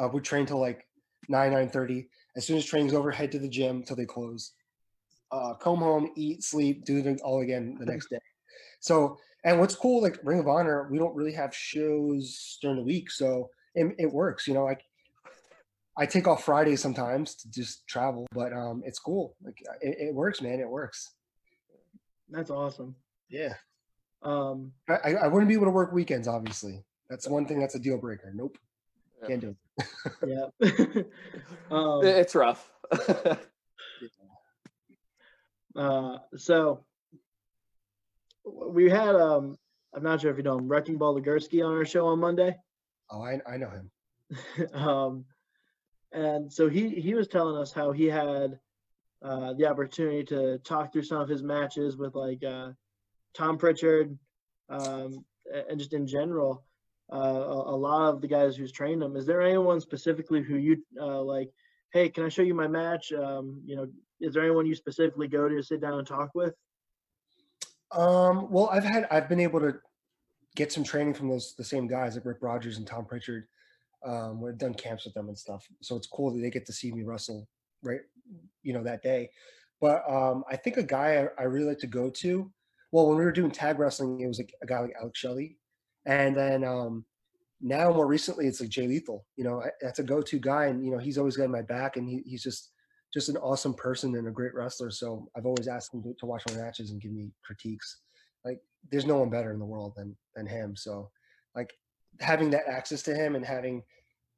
Uh, 0.00 0.08
we 0.08 0.20
train 0.20 0.46
till 0.46 0.60
like 0.60 0.86
nine 1.28 1.52
nine 1.52 1.68
thirty. 1.68 2.08
As 2.36 2.46
soon 2.46 2.56
as 2.56 2.64
training's 2.64 2.94
over, 2.94 3.10
head 3.10 3.32
to 3.32 3.38
the 3.38 3.48
gym 3.48 3.82
till 3.82 3.96
they 3.96 4.06
close. 4.06 4.52
Uh, 5.32 5.54
come 5.54 5.78
home, 5.78 6.10
eat, 6.16 6.42
sleep, 6.42 6.84
do 6.84 6.98
it 6.98 7.20
all 7.22 7.40
again 7.42 7.76
the 7.78 7.86
next 7.86 8.08
day. 8.08 8.18
So, 8.80 9.18
and 9.44 9.60
what's 9.60 9.74
cool, 9.74 10.02
like 10.02 10.18
Ring 10.24 10.40
of 10.40 10.48
Honor, 10.48 10.88
we 10.90 10.98
don't 10.98 11.14
really 11.14 11.32
have 11.32 11.54
shows 11.54 12.58
during 12.62 12.76
the 12.76 12.82
week, 12.82 13.10
so 13.10 13.50
it, 13.74 13.94
it 13.98 14.12
works. 14.12 14.48
You 14.48 14.54
know, 14.54 14.64
like 14.64 14.82
I 15.96 16.06
take 16.06 16.26
off 16.26 16.44
Fridays 16.44 16.80
sometimes 16.80 17.34
to 17.36 17.50
just 17.50 17.86
travel, 17.86 18.26
but 18.32 18.52
um, 18.52 18.82
it's 18.84 18.98
cool. 18.98 19.36
Like 19.42 19.60
it, 19.82 20.08
it 20.08 20.14
works, 20.14 20.40
man. 20.40 20.60
It 20.60 20.68
works. 20.68 21.10
that's 22.28 22.50
awesome. 22.50 22.96
Yeah. 23.28 23.54
Um, 24.22 24.72
I, 24.88 24.94
I 24.94 25.10
I 25.12 25.26
wouldn't 25.28 25.48
be 25.48 25.54
able 25.54 25.66
to 25.66 25.72
work 25.72 25.92
weekends, 25.92 26.26
obviously. 26.26 26.82
That's 27.08 27.28
one 27.28 27.46
thing 27.46 27.60
that's 27.60 27.74
a 27.74 27.78
deal 27.78 27.98
breaker. 27.98 28.32
Nope. 28.34 28.56
Yeah. 29.20 29.28
Can't 29.28 29.40
do 29.40 29.56
it. 29.78 29.86
yeah. 30.26 31.02
um, 31.70 32.04
It's 32.04 32.34
rough. 32.34 32.70
Uh, 35.76 36.18
so 36.36 36.84
we 38.44 38.90
had 38.90 39.14
um, 39.14 39.56
I'm 39.94 40.02
not 40.02 40.20
sure 40.20 40.30
if 40.30 40.36
you 40.36 40.42
know 40.42 40.58
him, 40.58 40.68
Wrecking 40.68 40.98
Ball 40.98 41.20
Legursky 41.20 41.64
on 41.64 41.72
our 41.72 41.84
show 41.84 42.06
on 42.06 42.20
Monday. 42.20 42.56
Oh, 43.10 43.22
I, 43.22 43.40
I 43.46 43.56
know 43.56 43.70
him. 43.70 43.90
um, 44.74 45.24
and 46.12 46.52
so 46.52 46.68
he 46.68 46.88
he 46.90 47.14
was 47.14 47.28
telling 47.28 47.56
us 47.60 47.72
how 47.72 47.92
he 47.92 48.06
had 48.06 48.58
uh, 49.22 49.52
the 49.54 49.66
opportunity 49.66 50.24
to 50.24 50.58
talk 50.58 50.92
through 50.92 51.02
some 51.02 51.20
of 51.20 51.28
his 51.28 51.42
matches 51.42 51.96
with 51.96 52.14
like 52.14 52.42
uh, 52.44 52.70
Tom 53.34 53.58
Prichard, 53.58 54.18
um, 54.68 55.24
and 55.68 55.78
just 55.78 55.92
in 55.92 56.06
general, 56.06 56.64
uh, 57.12 57.16
a, 57.66 57.76
lot 57.76 58.08
of 58.08 58.20
the 58.20 58.28
guys 58.28 58.56
who's 58.56 58.72
trained 58.72 59.02
him. 59.02 59.16
Is 59.16 59.26
there 59.26 59.42
anyone 59.42 59.80
specifically 59.80 60.42
who 60.42 60.56
you 60.56 60.82
uh, 61.00 61.22
like? 61.22 61.50
Hey, 61.92 62.08
can 62.08 62.24
I 62.24 62.28
show 62.28 62.42
you 62.42 62.54
my 62.54 62.68
match? 62.68 63.12
Um, 63.12 63.60
you 63.64 63.76
know, 63.76 63.88
is 64.20 64.34
there 64.34 64.44
anyone 64.44 64.66
you 64.66 64.74
specifically 64.74 65.26
go 65.26 65.48
to 65.48 65.62
sit 65.62 65.80
down 65.80 65.98
and 65.98 66.06
talk 66.06 66.30
with? 66.34 66.54
Um, 67.92 68.50
well, 68.50 68.68
I've 68.70 68.84
had 68.84 69.08
I've 69.10 69.28
been 69.28 69.40
able 69.40 69.60
to 69.60 69.74
get 70.54 70.72
some 70.72 70.84
training 70.84 71.14
from 71.14 71.28
those 71.28 71.54
the 71.56 71.64
same 71.64 71.86
guys 71.86 72.14
like 72.14 72.24
Rick 72.24 72.38
Rogers 72.40 72.78
and 72.78 72.86
Tom 72.86 73.04
Prichard. 73.04 73.48
Um, 74.04 74.40
we've 74.40 74.56
done 74.56 74.74
camps 74.74 75.04
with 75.04 75.14
them 75.14 75.28
and 75.28 75.36
stuff, 75.36 75.66
so 75.80 75.96
it's 75.96 76.06
cool 76.06 76.32
that 76.32 76.40
they 76.40 76.50
get 76.50 76.64
to 76.66 76.72
see 76.72 76.92
me 76.92 77.02
wrestle 77.02 77.48
right, 77.82 78.00
you 78.62 78.72
know, 78.72 78.82
that 78.84 79.02
day. 79.02 79.30
But 79.80 80.08
um, 80.08 80.44
I 80.48 80.56
think 80.56 80.76
a 80.76 80.82
guy 80.82 81.28
I, 81.38 81.42
I 81.42 81.44
really 81.44 81.66
like 81.66 81.78
to 81.78 81.86
go 81.86 82.10
to. 82.10 82.50
Well, 82.92 83.08
when 83.08 83.18
we 83.18 83.24
were 83.24 83.32
doing 83.32 83.50
tag 83.50 83.78
wrestling, 83.78 84.20
it 84.20 84.26
was 84.26 84.38
like 84.38 84.54
a 84.62 84.66
guy 84.66 84.80
like 84.80 84.94
Alex 84.98 85.18
Shelley, 85.18 85.56
and 86.06 86.36
then 86.36 86.64
um, 86.64 87.04
now 87.60 87.92
more 87.92 88.06
recently 88.06 88.46
it's 88.46 88.60
like 88.60 88.70
Jay 88.70 88.86
Lethal. 88.86 89.26
You 89.36 89.44
know, 89.44 89.62
that's 89.80 89.98
a 89.98 90.04
go-to 90.04 90.38
guy, 90.38 90.66
and 90.66 90.84
you 90.84 90.90
know 90.90 90.98
he's 90.98 91.18
always 91.18 91.36
got 91.36 91.50
my 91.50 91.62
back, 91.62 91.96
and 91.96 92.08
he, 92.08 92.22
he's 92.26 92.42
just 92.42 92.70
just 93.12 93.28
an 93.28 93.36
awesome 93.38 93.74
person 93.74 94.14
and 94.16 94.28
a 94.28 94.32
great 94.32 94.54
wrestler. 94.54 94.90
So 94.90 95.28
I've 95.36 95.46
always 95.46 95.66
asked 95.66 95.92
him 95.92 96.02
to, 96.04 96.14
to 96.20 96.26
watch 96.26 96.44
my 96.48 96.54
matches 96.54 96.90
and 96.90 97.00
give 97.00 97.12
me 97.12 97.32
critiques. 97.44 98.02
Like 98.44 98.60
there's 98.90 99.06
no 99.06 99.18
one 99.18 99.30
better 99.30 99.52
in 99.52 99.58
the 99.58 99.64
world 99.64 99.94
than 99.96 100.16
than 100.36 100.46
him. 100.46 100.76
So 100.76 101.10
like 101.54 101.72
having 102.20 102.50
that 102.50 102.68
access 102.68 103.02
to 103.02 103.14
him 103.14 103.34
and 103.34 103.44
having 103.44 103.82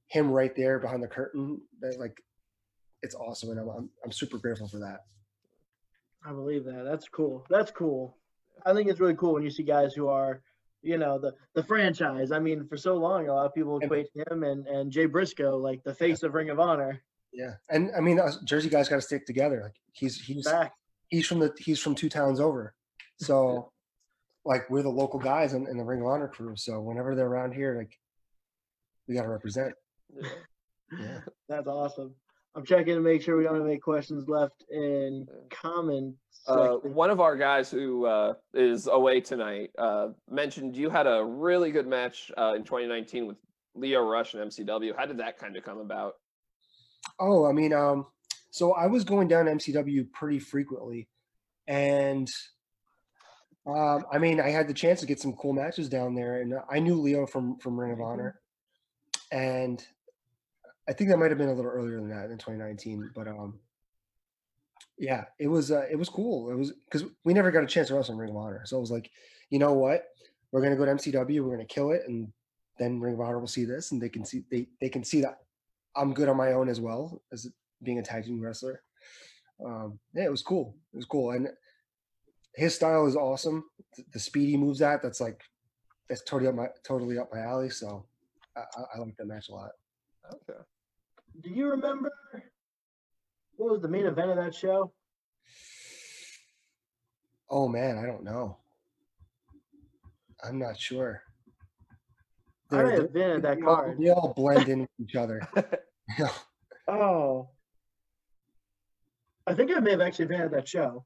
him 0.08 0.30
right 0.30 0.54
there 0.56 0.78
behind 0.78 1.02
the 1.02 1.08
curtain, 1.08 1.60
that 1.80 1.98
like 1.98 2.16
it's 3.02 3.14
awesome, 3.14 3.50
and 3.50 3.60
I'm 3.60 3.68
I'm, 3.68 3.90
I'm 4.04 4.12
super 4.12 4.38
grateful 4.38 4.68
for 4.68 4.78
that. 4.78 5.04
I 6.24 6.32
believe 6.32 6.64
that. 6.64 6.84
That's 6.84 7.08
cool. 7.08 7.44
That's 7.50 7.70
cool. 7.70 8.16
I 8.64 8.72
think 8.72 8.88
it's 8.88 9.00
really 9.00 9.16
cool 9.16 9.34
when 9.34 9.42
you 9.42 9.50
see 9.50 9.64
guys 9.64 9.92
who 9.92 10.08
are, 10.08 10.40
you 10.83 10.99
know, 10.99 11.18
the 11.18 11.35
the 11.55 11.62
franchise. 11.62 12.33
I 12.33 12.39
mean, 12.39 12.66
for 12.66 12.76
so 12.76 12.97
long, 12.97 13.28
a 13.28 13.35
lot 13.35 13.47
of 13.47 13.55
people 13.55 13.78
equate 13.78 14.09
him 14.14 14.43
and 14.43 14.66
and 14.66 14.91
Jay 14.91 15.07
Briscoe 15.07 15.57
like 15.57 15.83
the 15.85 15.95
face 15.95 16.22
of 16.22 16.35
Ring 16.35 16.51
of 16.51 16.61
Honor. 16.61 17.01
Yeah, 17.33 17.53
and 17.70 17.91
I 17.97 18.01
mean 18.01 18.18
us 18.18 18.39
Jersey 18.45 18.68
guys 18.68 18.89
got 18.89 18.97
to 18.97 19.03
stick 19.03 19.26
together. 19.26 19.62
Like 19.62 19.76
he's 19.93 20.20
he's 20.20 20.47
Back. 20.47 20.74
he's 21.09 21.26
from 21.26 21.39
the 21.39 21.53
he's 21.59 21.80
from 21.80 21.95
two 21.95 22.09
towns 22.09 22.41
over, 22.41 22.74
so 23.18 23.70
like 24.45 24.68
we're 24.68 24.83
the 24.83 24.91
local 24.91 25.20
guys 25.20 25.55
in, 25.55 25.66
in 25.68 25.78
the 25.78 25.85
Ring 25.85 26.01
of 26.01 26.07
Honor 26.07 26.28
crew. 26.28 26.57
So 26.57 26.80
whenever 26.80 27.14
they're 27.14 27.26
around 27.26 27.53
here, 27.53 27.76
like 27.78 27.99
we 29.09 29.14
got 29.14 29.22
to 29.22 29.28
represent. 29.28 29.74
Yeah. 30.14 30.28
Yeah. 30.99 31.18
That's 31.49 31.68
awesome. 31.68 32.14
I'm 32.55 32.64
checking 32.64 32.94
to 32.94 33.00
make 33.00 33.22
sure 33.22 33.36
we 33.36 33.44
don't 33.44 33.55
have 33.57 33.66
any 33.66 33.78
questions 33.78 34.28
left 34.28 34.64
in 34.70 35.26
Yeah. 35.28 35.36
common. 35.50 36.16
Uh, 36.46 36.74
one 36.78 37.09
of 37.11 37.20
our 37.20 37.36
guys 37.36 37.70
who 37.70 38.05
uh, 38.05 38.34
is 38.53 38.88
away 38.88 39.20
tonight 39.20 39.70
uh, 39.78 40.09
mentioned 40.28 40.76
you 40.76 40.90
had 40.90 41.07
a 41.07 41.24
really 41.24 41.70
good 41.70 41.86
match 41.86 42.30
uh, 42.36 42.55
in 42.57 42.64
2019 42.64 43.26
with 43.28 43.36
Leo 43.74 44.03
Rush 44.03 44.34
and 44.34 44.50
MCW. 44.50 44.94
How 44.96 45.07
did 45.07 45.18
that 45.18 45.38
kind 45.38 45.57
of 45.57 45.62
come 45.62 45.78
about? 45.78 46.14
Oh, 47.20 47.46
I 47.46 47.53
mean, 47.53 47.72
um, 47.72 48.07
so 48.50 48.72
I 48.72 48.86
was 48.86 49.05
going 49.05 49.28
down 49.28 49.46
to 49.46 49.53
MCW 49.53 50.11
pretty 50.12 50.40
frequently, 50.40 51.09
and 51.68 52.28
um, 53.66 54.05
I 54.12 54.18
mean, 54.18 54.40
I 54.40 54.50
had 54.50 54.66
the 54.68 54.74
chance 54.74 55.00
to 55.00 55.07
get 55.07 55.20
some 55.20 55.34
cool 55.34 55.53
matches 55.53 55.88
down 55.88 56.14
there, 56.14 56.40
and 56.40 56.55
I 56.68 56.80
knew 56.80 57.00
Leo 57.00 57.24
from 57.26 57.57
from 57.59 57.78
Ring 57.78 57.92
of 57.92 57.98
Mhm. 57.98 58.07
Honor, 58.07 58.40
and 59.30 59.84
I 60.89 60.93
think 60.93 61.11
that 61.11 61.18
might 61.18 61.30
have 61.30 61.39
been 61.39 61.49
a 61.49 61.55
little 61.55 61.70
earlier 61.70 61.97
than 61.97 62.09
that 62.09 62.30
in 62.30 62.39
2019, 62.39 63.11
but 63.14 63.28
um, 63.28 63.59
yeah, 64.99 65.24
it 65.39 65.49
was 65.49 65.70
uh, 65.70 65.87
it 65.91 65.97
was 65.97 66.09
cool. 66.09 66.51
It 66.51 66.55
was 66.55 66.72
because 66.72 67.05
we 67.24 67.35
never 67.35 67.51
got 67.51 67.62
a 67.62 67.66
chance 67.66 67.89
to 67.89 67.95
wrestle 67.95 68.14
in 68.14 68.20
Ring 68.20 68.30
of 68.30 68.37
Honor, 68.37 68.62
so 68.64 68.76
it 68.76 68.80
was 68.80 68.91
like, 68.91 69.11
you 69.51 69.59
know 69.59 69.72
what, 69.72 70.07
we're 70.51 70.62
gonna 70.62 70.76
go 70.76 70.85
to 70.85 70.93
MCW, 70.93 71.45
we're 71.45 71.57
gonna 71.57 71.64
kill 71.64 71.93
it, 71.93 72.03
and 72.07 72.33
then 72.78 73.01
Ring 73.01 73.14
of 73.14 73.20
Honor 73.20 73.39
will 73.39 73.47
see 73.47 73.64
this, 73.64 73.93
and 73.93 74.03
they 74.03 74.09
can 74.09 74.24
see 74.24 74.45
they 74.51 74.68
they 74.80 74.89
can 74.89 75.05
see 75.05 75.20
that 75.22 75.39
I'm 75.95 76.14
good 76.14 76.28
on 76.28 76.37
my 76.37 76.53
own 76.53 76.68
as 76.68 76.80
well 76.80 77.22
as 77.33 77.49
being 77.83 77.99
a 77.99 78.03
tag 78.03 78.24
team 78.24 78.41
wrestler. 78.41 78.83
Um, 79.64 79.99
yeah, 80.14 80.24
it 80.24 80.30
was 80.30 80.43
cool. 80.43 80.74
It 80.93 80.97
was 80.97 81.07
cool, 81.07 81.30
and 81.30 81.49
his 82.55 82.74
style 82.74 83.07
is 83.07 83.16
awesome. 83.16 83.64
The, 83.97 84.05
the 84.14 84.18
speed 84.18 84.49
he 84.49 84.57
moves 84.57 84.83
at, 84.83 85.03
that's 85.03 85.20
like 85.20 85.43
that's 86.09 86.22
totally 86.22 86.49
up 86.49 86.55
my 86.55 86.68
totally 86.85 87.18
up 87.18 87.30
my 87.33 87.41
alley. 87.41 87.70
So 87.70 88.05
I, 88.57 88.61
I, 88.61 88.83
I 88.97 88.99
like 88.99 89.16
that 89.16 89.26
match 89.26 89.49
a 89.49 89.53
lot. 89.53 89.70
Okay. 90.33 90.59
Do 91.41 91.51
you 91.51 91.70
remember 91.70 92.11
what 93.57 93.72
was 93.72 93.83
the 93.83 93.89
main 93.89 94.07
event 94.07 94.30
of 94.30 94.37
that 94.37 94.55
show? 94.55 94.93
Oh 97.51 97.68
man, 97.68 97.99
I 97.99 98.07
don't 98.07 98.24
know. 98.24 98.59
I'm 100.45 100.59
not 100.59 100.78
sure. 100.78 101.22
I 102.70 102.76
They're- 102.76 102.85
might 102.87 102.99
have 102.99 103.12
been 103.12 103.30
at 103.30 103.43
that 103.43 103.57
they 103.59 103.62
all- 103.66 103.76
card. 103.76 103.99
They 103.99 104.11
all 104.11 104.33
blend 104.35 104.68
in 104.68 104.80
with 104.80 104.91
each 105.01 105.14
other. 105.16 105.41
Oh. 106.89 107.49
I 109.47 109.55
think 109.55 109.70
I 109.74 109.78
may 109.78 109.93
have 109.93 110.01
actually 110.01 110.26
been 110.26 110.41
at 110.41 110.51
that 110.51 110.68
show 110.68 111.05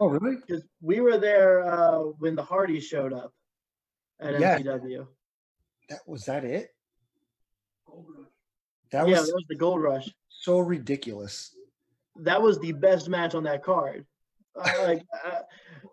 oh 0.00 0.08
really? 0.08 0.36
because 0.46 0.64
we 0.82 1.00
were 1.00 1.16
there 1.16 1.64
uh, 1.64 1.98
when 2.18 2.34
the 2.34 2.42
Hardys 2.42 2.84
showed 2.86 3.12
up 3.12 3.32
at 4.20 4.38
Yeah. 4.40 4.58
MCW. 4.58 5.06
That 5.88 6.00
was 6.08 6.24
that 6.24 6.44
it? 6.44 6.70
That 8.92 9.08
yeah, 9.08 9.20
was 9.20 9.26
that 9.26 9.34
was 9.34 9.44
the 9.48 9.56
Gold 9.56 9.82
Rush. 9.82 10.08
so 10.28 10.58
ridiculous. 10.58 11.54
That 12.16 12.42
was 12.42 12.58
the 12.58 12.72
best 12.72 13.08
match 13.08 13.34
on 13.34 13.44
that 13.44 13.62
card. 13.62 14.04
Uh, 14.56 14.72
like 14.82 15.02
uh, 15.24 15.40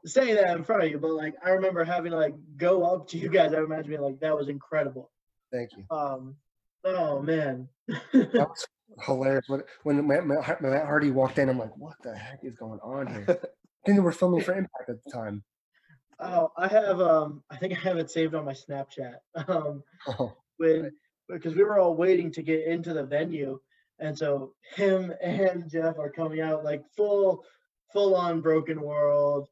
saying 0.05 0.35
that 0.35 0.55
in 0.55 0.63
front 0.63 0.83
of 0.83 0.89
you, 0.89 0.97
but 0.97 1.11
like 1.11 1.35
I 1.45 1.49
remember 1.49 1.83
having 1.83 2.11
to 2.11 2.17
like 2.17 2.35
go 2.57 2.83
up 2.83 3.07
to 3.09 3.17
you 3.17 3.29
guys. 3.29 3.53
I 3.53 3.59
imagine 3.59 3.89
being 3.89 4.01
like 4.01 4.19
that 4.21 4.35
was 4.35 4.49
incredible. 4.49 5.11
Thank 5.51 5.71
you. 5.77 5.85
Um, 5.95 6.35
oh 6.83 7.21
man. 7.21 7.69
That 7.87 8.33
was 8.33 8.67
hilarious. 9.05 9.47
When 9.47 9.63
when 9.83 10.07
Matt, 10.07 10.25
Matt 10.25 10.61
Matt 10.61 10.85
Hardy 10.85 11.11
walked 11.11 11.37
in, 11.37 11.49
I'm 11.49 11.59
like, 11.59 11.75
what 11.77 11.95
the 12.03 12.15
heck 12.15 12.39
is 12.43 12.55
going 12.55 12.79
on 12.79 13.07
here? 13.07 13.25
I 13.29 13.85
think 13.85 13.97
they 13.97 13.99
were 13.99 14.11
filming 14.11 14.41
for 14.41 14.53
Impact 14.53 14.89
at 14.89 15.03
the 15.03 15.11
time. 15.11 15.43
Oh, 16.19 16.51
I 16.57 16.67
have 16.67 16.99
um 16.99 17.43
I 17.51 17.57
think 17.57 17.73
I 17.73 17.79
have 17.79 17.97
it 17.97 18.09
saved 18.09 18.33
on 18.33 18.45
my 18.45 18.53
Snapchat. 18.53 19.15
Um 19.47 19.83
Oh, 20.07 20.35
when 20.57 20.91
because 21.29 21.55
we 21.55 21.63
were 21.63 21.79
all 21.79 21.95
waiting 21.95 22.31
to 22.31 22.41
get 22.41 22.65
into 22.65 22.93
the 22.93 23.03
venue 23.03 23.59
and 23.99 24.17
so 24.17 24.53
him 24.75 25.11
and 25.21 25.69
Jeff 25.69 25.97
are 25.97 26.09
coming 26.11 26.41
out 26.41 26.63
like 26.63 26.83
full 26.95 27.43
full 27.91 28.15
on 28.15 28.41
broken 28.41 28.81
world. 28.81 29.49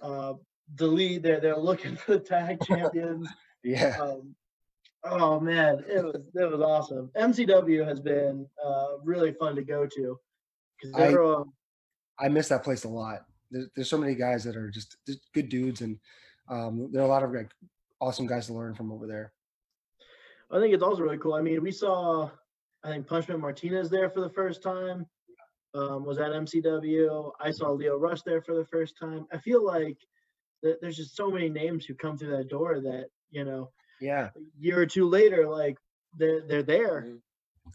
Uh 0.00 0.34
delete 0.74 1.22
they're 1.22 1.40
they're 1.40 1.56
looking 1.56 1.96
for 2.04 2.12
the 2.12 2.20
tag 2.20 2.58
champions. 2.64 3.28
yeah. 3.62 3.96
Um 4.00 4.34
oh 5.04 5.38
man, 5.40 5.84
it 5.88 6.04
was 6.04 6.16
it 6.34 6.50
was 6.50 6.60
awesome. 6.60 7.10
MCW 7.16 7.86
has 7.86 8.00
been 8.00 8.46
uh 8.64 8.98
really 9.04 9.32
fun 9.32 9.54
to 9.56 9.62
go 9.62 9.86
to. 9.86 10.18
Because 10.80 10.96
I- 10.96 11.06
everyone 11.06 11.44
I 12.18 12.28
miss 12.28 12.48
that 12.48 12.64
place 12.64 12.84
a 12.84 12.88
lot. 12.88 13.24
There's, 13.50 13.68
there's 13.76 13.90
so 13.90 13.98
many 13.98 14.14
guys 14.14 14.42
that 14.44 14.56
are 14.56 14.70
just, 14.70 14.96
just 15.06 15.20
good 15.34 15.48
dudes, 15.48 15.82
and 15.82 15.98
um, 16.48 16.88
there 16.90 17.02
are 17.02 17.04
a 17.04 17.08
lot 17.08 17.22
of 17.22 17.30
like 17.32 17.50
awesome 18.00 18.26
guys 18.26 18.46
to 18.46 18.54
learn 18.54 18.74
from 18.74 18.90
over 18.90 19.06
there. 19.06 19.32
I 20.50 20.60
think 20.60 20.74
it's 20.74 20.82
also 20.82 21.02
really 21.02 21.18
cool. 21.18 21.34
I 21.34 21.42
mean, 21.42 21.62
we 21.62 21.72
saw, 21.72 22.30
I 22.84 22.90
think 22.90 23.06
Punishment 23.06 23.40
Martinez 23.40 23.90
there 23.90 24.08
for 24.10 24.20
the 24.20 24.30
first 24.30 24.62
time. 24.62 25.06
Um, 25.74 26.06
was 26.06 26.16
at 26.18 26.30
MCW. 26.32 27.32
I 27.38 27.50
saw 27.50 27.70
Leo 27.70 27.98
Rush 27.98 28.22
there 28.22 28.40
for 28.40 28.54
the 28.54 28.64
first 28.64 28.96
time. 28.98 29.26
I 29.30 29.36
feel 29.36 29.62
like 29.62 29.98
th- 30.64 30.76
there's 30.80 30.96
just 30.96 31.14
so 31.14 31.30
many 31.30 31.50
names 31.50 31.84
who 31.84 31.94
come 31.94 32.16
through 32.16 32.34
that 32.34 32.48
door 32.48 32.80
that 32.80 33.08
you 33.30 33.44
know, 33.44 33.70
Yeah, 34.00 34.30
a 34.34 34.40
year 34.58 34.80
or 34.80 34.86
two 34.86 35.06
later, 35.06 35.46
like 35.46 35.76
they're 36.16 36.40
they're 36.48 36.62
there. 36.62 37.06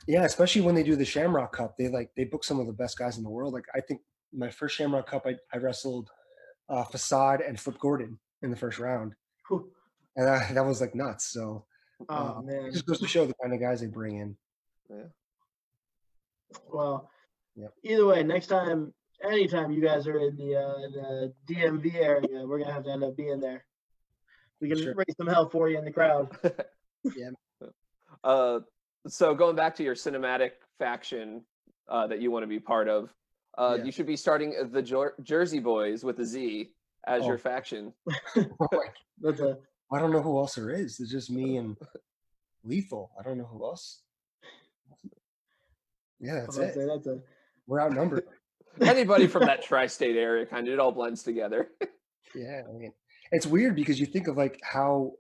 yeah. 0.07 0.23
Especially 0.23 0.61
when 0.61 0.73
they 0.73 0.81
do 0.81 0.95
the 0.95 1.05
Shamrock 1.05 1.55
Cup, 1.55 1.75
they 1.77 1.89
like 1.89 2.09
they 2.17 2.23
book 2.23 2.43
some 2.43 2.59
of 2.59 2.65
the 2.65 2.73
best 2.73 2.97
guys 2.97 3.17
in 3.17 3.23
the 3.23 3.29
world. 3.29 3.53
Like 3.53 3.65
I 3.75 3.81
think 3.81 4.01
my 4.33 4.49
first 4.49 4.75
Shamrock 4.77 5.07
Cup, 5.07 5.27
I, 5.27 5.35
I 5.53 5.57
wrestled 5.57 6.09
uh, 6.69 6.85
Facade 6.85 7.41
and 7.41 7.59
Flip 7.59 7.77
Gordon 7.77 8.17
in 8.41 8.49
the 8.49 8.57
first 8.57 8.79
round, 8.79 9.13
Whew. 9.47 9.69
and 10.15 10.27
I, 10.27 10.51
that 10.53 10.65
was 10.65 10.81
like 10.81 10.95
nuts. 10.95 11.25
So 11.31 11.65
Oh 12.09 12.37
um, 12.39 12.45
man. 12.45 12.65
it 12.65 12.71
just 12.73 12.85
goes 12.85 12.99
to 12.99 13.07
show 13.07 13.25
the 13.25 13.33
kind 13.41 13.53
of 13.53 13.59
guys 13.59 13.81
they 13.81 13.87
bring 13.87 14.17
in. 14.17 14.37
Yeah. 14.89 15.03
Well, 16.71 17.09
Yep. 17.55 17.73
either 17.83 18.05
way, 18.05 18.23
next 18.23 18.47
time, 18.47 18.93
anytime 19.23 19.71
you 19.71 19.81
guys 19.81 20.07
are 20.07 20.17
in 20.19 20.35
the 20.37 20.55
uh, 20.55 20.77
the 20.93 21.33
DMV 21.53 21.95
area, 21.95 22.45
we're 22.45 22.59
gonna 22.59 22.71
have 22.73 22.85
to 22.85 22.91
end 22.91 23.03
up 23.03 23.15
being 23.17 23.39
there. 23.39 23.65
We 24.61 24.69
can 24.69 24.77
Sure. 24.77 24.93
raise 24.95 25.15
some 25.17 25.27
hell 25.27 25.49
for 25.49 25.69
you 25.69 25.77
in 25.77 25.85
the 25.85 25.91
crowd. 25.91 26.29
Yeah. 27.15 27.31
Uh, 28.23 28.59
so 29.07 29.33
going 29.33 29.55
back 29.55 29.73
to 29.77 29.83
your 29.83 29.95
cinematic 29.95 30.51
faction 30.77 31.43
uh, 31.87 32.05
that 32.05 32.21
you 32.21 32.29
want 32.29 32.43
to 32.43 32.47
be 32.47 32.59
part 32.59 32.87
of, 32.87 33.11
uh, 33.57 33.77
Yeah. 33.79 33.85
you 33.85 33.91
should 33.91 34.05
be 34.05 34.15
starting 34.15 34.69
the 34.71 34.83
Jer- 34.83 35.15
Jersey 35.23 35.57
Boys 35.59 36.03
with 36.03 36.19
a 36.19 36.25
Z 36.25 36.71
as 37.07 37.23
Oh. 37.23 37.27
your 37.29 37.37
faction. 37.39 37.91
Like, 38.35 38.93
That's 39.19 39.39
a 39.39 39.57
I 39.91 39.99
don't 39.99 40.11
know 40.11 40.21
who 40.21 40.37
else 40.37 40.55
there 40.55 40.69
is. 40.69 40.99
It's 40.99 41.11
just 41.11 41.29
me 41.29 41.57
and 41.57 41.75
Lethal. 42.63 43.11
I 43.19 43.23
don't 43.23 43.37
know 43.37 43.49
who 43.51 43.63
else. 43.63 44.01
Yeah, 46.19 46.41
that's 46.41 46.57
it. 46.57 46.73
say, 46.75 46.85
that's 46.85 47.07
a 47.07 47.19
We're 47.67 47.81
outnumbered. 47.81 48.23
Anybody 48.81 49.27
from 49.27 49.45
that 49.45 49.63
tri-state 49.67 50.15
area, 50.15 50.45
kind 50.45 50.67
of, 50.67 50.73
it 50.73 50.79
all 50.79 50.91
blends 50.91 51.23
together. 51.23 51.69
Yeah, 52.33 52.61
I 52.69 52.71
mean, 52.71 52.93
it's 53.31 53.45
weird 53.45 53.75
because 53.75 53.99
you 53.99 54.05
think 54.05 54.27
of 54.27 54.37
like 54.37 54.59
how 54.63 55.13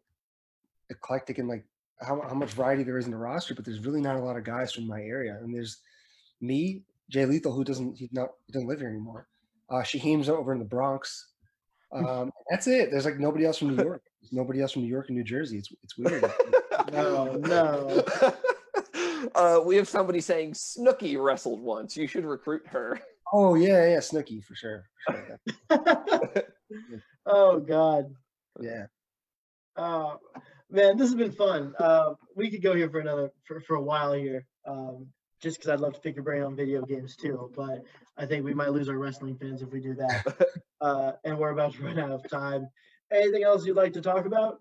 eclectic 0.89 1.37
and 1.37 1.49
like 1.49 1.65
how, 1.99 2.21
how 2.21 2.33
much 2.33 2.51
variety 2.51 2.83
there 2.83 2.97
is 2.97 3.05
in 3.05 3.11
the 3.11 3.17
roster, 3.17 3.53
but 3.55 3.65
there's 3.65 3.85
really 3.85 4.01
not 4.01 4.15
a 4.15 4.21
lot 4.21 4.37
of 4.37 4.43
guys 4.43 4.71
from 4.71 4.87
my 4.87 5.01
area. 5.01 5.37
And 5.41 5.53
there's 5.53 5.79
me, 6.39 6.83
Jay 7.09 7.25
Lethal, 7.25 7.51
who 7.51 7.63
doesn't 7.63 7.97
he's 7.97 8.13
not 8.13 8.29
he 8.47 8.53
doesn't 8.53 8.67
live 8.67 8.79
here 8.79 8.89
anymore. 8.89 9.27
Uh, 9.69 9.81
Shaheem's 9.81 10.29
over 10.29 10.53
in 10.53 10.59
the 10.59 10.65
Bronx. 10.65 11.27
Um, 11.91 12.31
that's 12.49 12.67
it. 12.67 12.89
There's 12.89 13.05
like 13.05 13.19
nobody 13.19 13.45
else 13.45 13.57
from 13.57 13.75
New 13.75 13.83
York. 13.83 14.01
There's 14.31 14.37
nobody 14.37 14.61
else 14.61 14.71
from 14.71 14.83
New 14.83 14.87
York 14.87 15.07
and 15.09 15.17
New 15.17 15.23
Jersey. 15.23 15.57
It's 15.57 15.69
it's 15.83 15.97
weird. 15.97 16.23
no, 16.91 17.35
no. 17.35 18.03
uh, 19.35 19.59
we 19.65 19.75
have 19.75 19.87
somebody 19.87 20.21
saying 20.21 20.53
Snooki 20.53 21.21
wrestled 21.21 21.61
once. 21.61 21.97
You 21.97 22.07
should 22.07 22.25
recruit 22.25 22.63
her. 22.67 22.99
oh 23.33 23.55
yeah, 23.55 23.89
yeah, 23.89 23.97
Snooki 23.97 24.43
for 24.43 24.55
sure. 24.55 24.85
For 25.05 25.39
sure. 25.69 26.43
oh 27.25 27.59
God. 27.59 28.05
Yeah. 28.59 28.85
Uh, 29.75 30.15
man, 30.69 30.97
this 30.97 31.09
has 31.09 31.15
been 31.15 31.31
fun. 31.31 31.73
Uh, 31.77 32.13
we 32.35 32.49
could 32.49 32.61
go 32.61 32.75
here 32.75 32.89
for 32.89 32.99
another 32.99 33.31
for, 33.45 33.59
for 33.61 33.75
a 33.75 33.81
while 33.81 34.13
here. 34.13 34.45
Um, 34.65 35.07
just 35.41 35.57
because 35.57 35.71
I'd 35.71 35.79
love 35.79 35.93
to 35.93 35.99
pick 35.99 36.15
your 36.15 36.23
brain 36.23 36.43
on 36.43 36.55
video 36.55 36.83
games 36.83 37.15
too, 37.15 37.51
but 37.55 37.83
I 38.15 38.25
think 38.27 38.45
we 38.45 38.53
might 38.53 38.71
lose 38.71 38.87
our 38.87 38.97
wrestling 38.97 39.35
fans 39.35 39.61
if 39.61 39.71
we 39.71 39.81
do 39.81 39.95
that. 39.95 40.47
uh, 40.81 41.13
and 41.25 41.37
we're 41.37 41.49
about 41.49 41.73
to 41.73 41.83
run 41.83 41.99
out 41.99 42.11
of 42.11 42.29
time. 42.29 42.67
Anything 43.11 43.43
else 43.43 43.65
you'd 43.65 43.75
like 43.75 43.93
to 43.93 44.01
talk 44.01 44.25
about? 44.25 44.59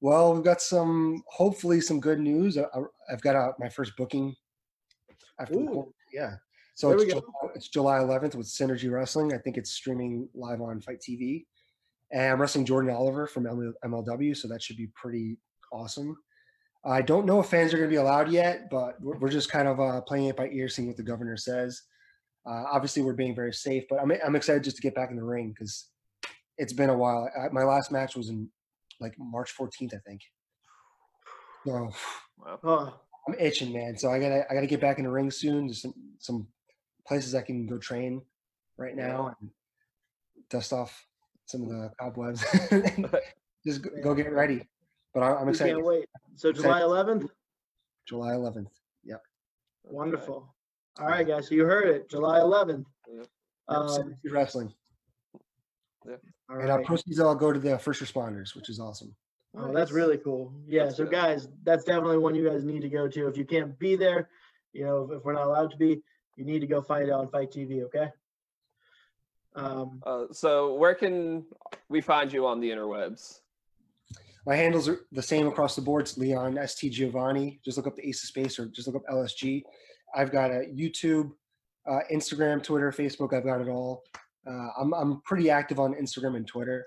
Well, 0.00 0.34
we've 0.34 0.44
got 0.44 0.60
some, 0.60 1.22
hopefully, 1.26 1.80
some 1.80 2.00
good 2.00 2.20
news. 2.20 2.58
I, 2.58 2.64
I've 3.10 3.22
got 3.22 3.36
uh, 3.36 3.52
my 3.58 3.68
first 3.68 3.92
booking. 3.96 4.34
After 5.38 5.54
Ooh. 5.54 5.92
yeah, 6.12 6.36
so 6.74 6.92
it's. 6.92 7.04
July, 7.04 7.22
it's 7.54 7.68
July 7.68 7.98
11th 7.98 8.34
with 8.34 8.46
Synergy 8.46 8.90
Wrestling. 8.90 9.32
I 9.34 9.38
think 9.38 9.56
it's 9.56 9.72
streaming 9.72 10.28
live 10.34 10.60
on 10.60 10.80
FITE 10.80 11.00
TV, 11.00 11.44
and 12.10 12.32
I'm 12.32 12.40
wrestling 12.40 12.64
Jordan 12.64 12.90
Oliver 12.90 13.26
from 13.26 13.44
MLW, 13.84 14.36
so 14.36 14.48
that 14.48 14.62
should 14.62 14.76
be 14.76 14.88
pretty 14.94 15.38
awesome. 15.72 16.16
I 16.84 17.02
don't 17.02 17.26
know 17.26 17.40
if 17.40 17.46
fans 17.46 17.74
are 17.74 17.78
going 17.78 17.90
to 17.90 17.94
be 17.94 18.00
allowed 18.00 18.30
yet, 18.30 18.70
but 18.70 19.00
we're, 19.00 19.18
we're 19.18 19.28
just 19.28 19.50
kind 19.50 19.66
of 19.66 19.80
uh, 19.80 20.00
playing 20.02 20.26
it 20.26 20.36
by 20.36 20.48
ear, 20.48 20.68
seeing 20.68 20.86
what 20.86 20.96
the 20.96 21.02
governor 21.02 21.36
says. 21.36 21.82
Uh, 22.46 22.64
obviously, 22.70 23.02
we're 23.02 23.12
being 23.12 23.34
very 23.34 23.52
safe, 23.52 23.84
but 23.90 23.98
I'm 24.00 24.12
I'm 24.24 24.36
excited 24.36 24.62
just 24.62 24.76
to 24.76 24.82
get 24.82 24.94
back 24.94 25.10
in 25.10 25.16
the 25.16 25.24
ring 25.24 25.52
because 25.56 25.88
it's 26.58 26.72
been 26.72 26.90
a 26.90 26.96
while. 26.96 27.30
I, 27.38 27.48
my 27.52 27.64
last 27.64 27.90
match 27.92 28.16
was 28.16 28.28
in 28.28 28.48
like 29.00 29.14
March 29.18 29.54
14th, 29.56 29.94
I 29.94 29.98
think. 30.06 30.22
So 31.66 31.90
Wow. 32.38 32.58
Oh, 32.62 33.00
I'm 33.28 33.34
itching, 33.38 33.72
man. 33.72 33.96
So 33.96 34.10
I 34.10 34.18
gotta 34.18 34.44
I 34.50 34.54
gotta 34.54 34.66
get 34.66 34.80
back 34.80 34.98
in 34.98 35.04
the 35.04 35.10
ring 35.10 35.30
soon. 35.30 35.66
There's 35.66 35.82
some 35.82 35.94
some 36.18 36.46
places 37.06 37.34
I 37.34 37.42
can 37.42 37.66
go 37.66 37.78
train 37.78 38.22
right 38.76 38.94
now 38.94 39.34
and 39.40 39.50
dust 40.50 40.72
off 40.72 41.06
some 41.46 41.62
of 41.62 41.68
the 41.68 41.90
cobwebs. 41.98 42.44
just 43.66 43.82
go, 43.82 43.90
go 44.02 44.14
get 44.14 44.32
ready. 44.32 44.66
But 45.14 45.22
I, 45.22 45.34
I'm 45.36 45.48
excited. 45.48 45.74
can't 45.74 45.84
wait. 45.84 46.06
So 46.34 46.52
July 46.52 46.80
11th. 46.80 47.28
July 48.06 48.32
11th. 48.32 48.68
Yep. 49.04 49.22
Wonderful. 49.84 50.54
All 51.00 51.06
right, 51.06 51.26
guys. 51.26 51.48
So 51.48 51.54
you 51.54 51.64
heard 51.64 51.88
it. 51.88 52.10
July 52.10 52.38
11th. 52.38 52.84
Yep. 53.12 53.26
Um, 53.68 53.88
Synergy 53.88 54.32
wrestling. 56.06 56.32
all 56.50 56.60
And 56.60 56.70
uh, 56.70 56.76
right. 56.78 56.86
proceeds 56.86 57.20
all 57.20 57.34
go 57.34 57.52
to 57.52 57.58
the 57.58 57.78
first 57.78 58.02
responders, 58.02 58.54
which 58.54 58.68
is 58.68 58.80
awesome. 58.80 59.14
Oh, 59.58 59.72
that's 59.72 59.90
really 59.92 60.18
cool. 60.18 60.52
Yeah, 60.66 60.84
That's 60.84 60.96
so 60.98 61.04
good. 61.04 61.12
guys, 61.12 61.48
that's 61.64 61.84
definitely 61.84 62.18
one 62.18 62.34
you 62.34 62.46
guys 62.48 62.62
need 62.64 62.82
to 62.82 62.90
go 62.90 63.08
to. 63.08 63.26
If 63.28 63.38
you 63.38 63.44
can't 63.46 63.78
be 63.78 63.96
there, 63.96 64.28
you 64.74 64.84
know, 64.84 65.04
if, 65.04 65.18
if 65.18 65.24
we're 65.24 65.32
not 65.32 65.46
allowed 65.46 65.70
to 65.70 65.76
be, 65.78 66.02
you 66.36 66.44
need 66.44 66.60
to 66.60 66.66
go 66.66 66.82
find 66.82 67.08
it 67.08 67.10
on 67.12 67.28
FITE 67.30 67.50
TV, 67.52 67.82
okay? 67.84 68.08
Um, 69.54 70.02
Uh, 70.04 70.24
so 70.32 70.74
where 70.74 70.94
can 70.94 71.46
we 71.88 72.02
find 72.02 72.30
you 72.32 72.46
on 72.46 72.60
the 72.60 72.68
interwebs? 72.70 73.40
My 74.46 74.54
handles 74.54 74.88
are 74.88 75.00
the 75.10 75.22
same 75.22 75.46
across 75.48 75.74
the 75.74 75.82
board. 75.82 76.02
It's 76.02 76.18
Leon 76.18 76.58
St 76.68 76.92
Giovanni. 76.92 77.58
Just 77.64 77.78
look 77.78 77.86
up 77.86 77.96
the 77.96 78.06
Ace 78.06 78.22
of 78.22 78.28
Space 78.28 78.58
or 78.58 78.66
just 78.66 78.86
look 78.86 78.96
up 78.96 79.02
LSG. 79.10 79.62
I've 80.14 80.30
got 80.30 80.50
a 80.50 80.66
YouTube, 80.72 81.32
uh, 81.90 82.00
Instagram, 82.12 82.62
Twitter, 82.62 82.92
Facebook. 82.92 83.32
I've 83.32 83.44
got 83.44 83.60
it 83.60 83.68
all. 83.68 84.04
Uh, 84.48 84.68
I'm 84.78 84.92
I'm 84.94 85.20
pretty 85.24 85.50
active 85.50 85.78
on 85.80 85.94
Instagram 85.94 86.36
and 86.36 86.46
Twitter. 86.46 86.84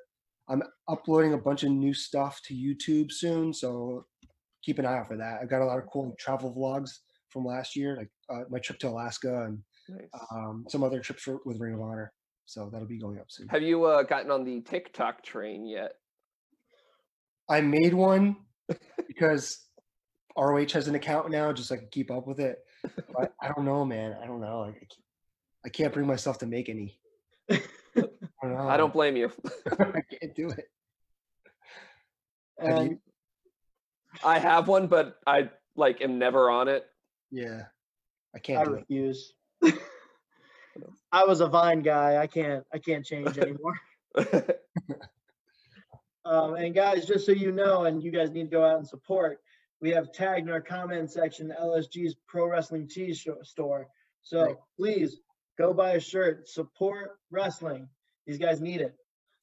I'm 0.48 0.64
uploading 0.88 1.34
a 1.34 1.38
bunch 1.38 1.64
of 1.64 1.70
new 1.72 1.94
stuff 1.94 2.42
to 2.46 2.54
YouTube 2.54 3.12
soon, 3.12 3.54
so 3.54 4.06
keep 4.64 4.80
an 4.80 4.86
eye 4.86 4.98
out 4.98 5.08
for 5.08 5.18
that. 5.18 5.40
I've 5.42 5.50
got 5.50 5.62
a 5.62 5.66
lot 5.66 5.78
of 5.78 5.86
cool 5.92 6.16
travel 6.18 6.54
vlogs 6.56 6.90
from 7.30 7.46
last 7.46 7.76
year, 7.76 7.96
like 7.96 8.10
uh, 8.30 8.44
my 8.50 8.60
trip 8.60 8.80
to 8.80 8.90
Alaska 8.90 9.44
and 9.46 9.60
Nice. 9.88 10.08
um, 10.32 10.66
some 10.68 10.84
other 10.84 11.00
trips 11.00 11.24
for, 11.24 11.40
with 11.46 11.60
Ring 11.60 11.74
of 11.76 11.82
Honor. 11.82 12.12
So 12.46 12.70
that'll 12.72 12.88
be 12.88 12.98
going 12.98 13.20
up 13.20 13.28
soon. 13.30 13.48
Have 13.50 13.62
you 13.62 13.86
uh, 13.86 14.02
gotten 14.04 14.32
on 14.32 14.44
the 14.44 14.62
TikTok 14.62 15.24
train 15.24 15.68
yet? 15.68 15.92
I 17.48 17.62
made 17.62 17.94
one 17.94 18.38
because 19.08 19.66
ROH 20.38 20.70
has 20.74 20.88
an 20.88 20.96
account 20.96 21.30
now, 21.30 21.54
just 21.54 21.70
like 21.70 21.92
keep 21.92 22.10
up 22.10 22.26
with 22.26 22.40
it. 22.40 22.58
But 23.16 23.34
I 23.42 23.50
don't 23.50 23.66
know, 23.66 23.86
man. 23.86 24.16
I 24.22 24.26
don't 24.26 24.42
know. 24.42 24.62
Like, 24.62 24.82
I, 24.82 25.68
I 25.68 25.70
can't 25.70 25.94
bring 25.94 26.08
myself 26.08 26.40
to 26.40 26.46
make 26.48 26.70
any. 26.70 27.00
I 27.52 27.58
don't. 28.44 28.58
I 28.58 28.78
don't 28.78 28.94
blame 28.94 29.16
you. 29.18 29.32
I 29.80 30.02
can't 30.02 30.36
do 30.36 30.50
it. 30.50 30.70
Have 32.60 32.86
you? 32.86 33.00
I 34.24 34.40
have 34.40 34.68
one, 34.68 34.88
but 34.88 35.18
I 35.26 35.50
like 35.76 36.02
am 36.02 36.20
never 36.20 36.50
on 36.50 36.68
it. 36.68 36.86
Yeah, 37.32 37.64
I 38.34 38.38
I 38.38 38.40
can't 38.40 38.66
do 38.66 38.74
it. 38.74 38.80
refuse. 38.80 39.34
I 41.12 41.24
was 41.26 41.42
a 41.42 41.48
Vine 41.48 41.82
guy. 41.82 42.18
I 42.18 42.28
can't, 42.28 42.64
I 42.74 42.78
can't 42.80 43.06
change 43.06 43.38
anymore. 43.38 43.80
Um, 46.26 46.56
and 46.56 46.76
guys, 46.76 47.06
just 47.08 47.26
so 47.26 47.32
you 47.32 47.52
know, 47.52 47.86
and 47.86 48.04
you 48.04 48.12
guys 48.12 48.30
need 48.30 48.44
to 48.44 48.50
go 48.50 48.64
out 48.64 48.78
and 48.78 48.88
support, 48.88 49.40
we 49.82 49.90
have 49.92 50.12
tagged 50.12 50.46
in 50.48 50.54
our 50.54 50.62
comment 50.62 51.10
section 51.10 51.52
LSG's 51.60 52.14
Pro 52.28 52.46
Wrestling 52.48 52.88
Tees 52.88 53.26
store. 53.42 53.88
So 54.22 54.44
Right. 54.44 54.56
please 54.78 55.22
go 55.60 55.74
buy 55.74 55.92
a 55.92 56.00
shirt, 56.00 56.48
support 56.48 57.20
wrestling. 57.32 57.88
These 58.26 58.38
guys 58.38 58.62
need 58.62 58.82
it. 58.82 58.96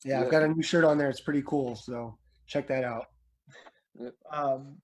Yeah, 0.05 0.19
Yeah. 0.21 0.25
I've 0.25 0.31
got 0.31 0.43
a 0.43 0.49
new 0.49 0.63
shirt 0.63 0.85
on 0.85 0.97
there. 0.99 1.11
It's 1.11 1.21
pretty 1.21 1.43
cool. 1.43 1.77
So 1.77 2.17
check 2.47 2.67
that 2.69 2.83
out. 2.85 3.05
Um, 4.33 4.77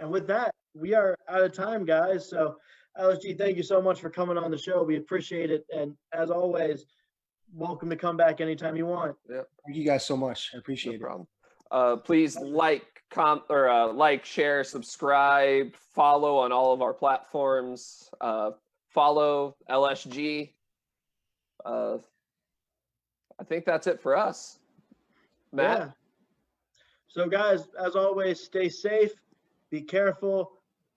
and 0.00 0.10
with 0.10 0.26
that, 0.28 0.52
we 0.74 0.94
are 0.94 1.16
out 1.28 1.42
of 1.42 1.52
time, 1.52 1.84
guys. 1.84 2.28
So 2.28 2.56
LSG, 2.98 3.38
thank 3.38 3.56
you 3.56 3.62
so 3.62 3.80
much 3.80 4.00
for 4.00 4.10
coming 4.10 4.36
on 4.36 4.50
the 4.50 4.58
show. 4.58 4.82
We 4.82 4.96
appreciate 4.96 5.50
it. 5.50 5.64
And 5.70 5.94
as 6.12 6.30
always, 6.30 6.84
welcome 7.52 7.88
to 7.90 7.96
come 7.96 8.16
back 8.16 8.40
anytime 8.40 8.76
you 8.76 8.86
want. 8.86 9.16
Yeah. 9.28 9.42
Thank 9.66 9.76
you 9.78 9.84
guys 9.84 10.04
so 10.06 10.16
much. 10.16 10.50
I 10.52 10.56
No 10.56 10.60
appreciate 10.60 10.96
it. 10.96 11.00
problem. 11.00 11.26
Uh, 11.70 11.96
please 11.96 12.36
like, 12.38 12.84
com, 13.10 13.42
or 13.50 13.68
uh, 13.68 13.92
like, 13.92 14.24
share, 14.24 14.64
subscribe, 14.64 15.74
follow 15.94 16.38
on 16.38 16.50
all 16.52 16.72
of 16.72 16.80
our 16.82 16.94
platforms. 16.94 18.08
Uh, 18.20 18.50
follow 18.94 19.54
LSG. 19.70 20.52
Uh, 21.64 21.98
I 23.40 23.44
think 23.44 23.64
that's 23.64 23.86
it 23.86 24.00
for 24.00 24.16
us. 24.16 24.58
Matt, 25.52 25.78
Yeah. 25.78 25.90
So, 27.08 27.28
guys, 27.28 27.68
as 27.78 27.96
always, 27.96 28.40
stay 28.40 28.68
safe, 28.68 29.12
be 29.70 29.80
careful, 29.80 30.52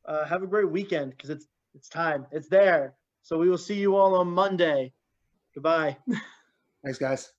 uh, 0.06 0.26
have 0.26 0.44
a 0.44 0.48
great 0.48 0.70
weekend 0.70 1.12
because 1.12 1.30
it's 1.30 1.48
it's 1.74 1.88
time, 1.88 2.28
it's 2.32 2.50
there. 2.50 2.96
So 3.24 3.38
we 3.38 3.50
will 3.50 3.58
see 3.58 3.76
you 3.76 3.96
all 3.96 4.16
on 4.16 4.28
Monday. 4.28 4.92
Goodbye. 5.54 5.98
Thanks, 6.84 6.98
guys. 6.98 7.32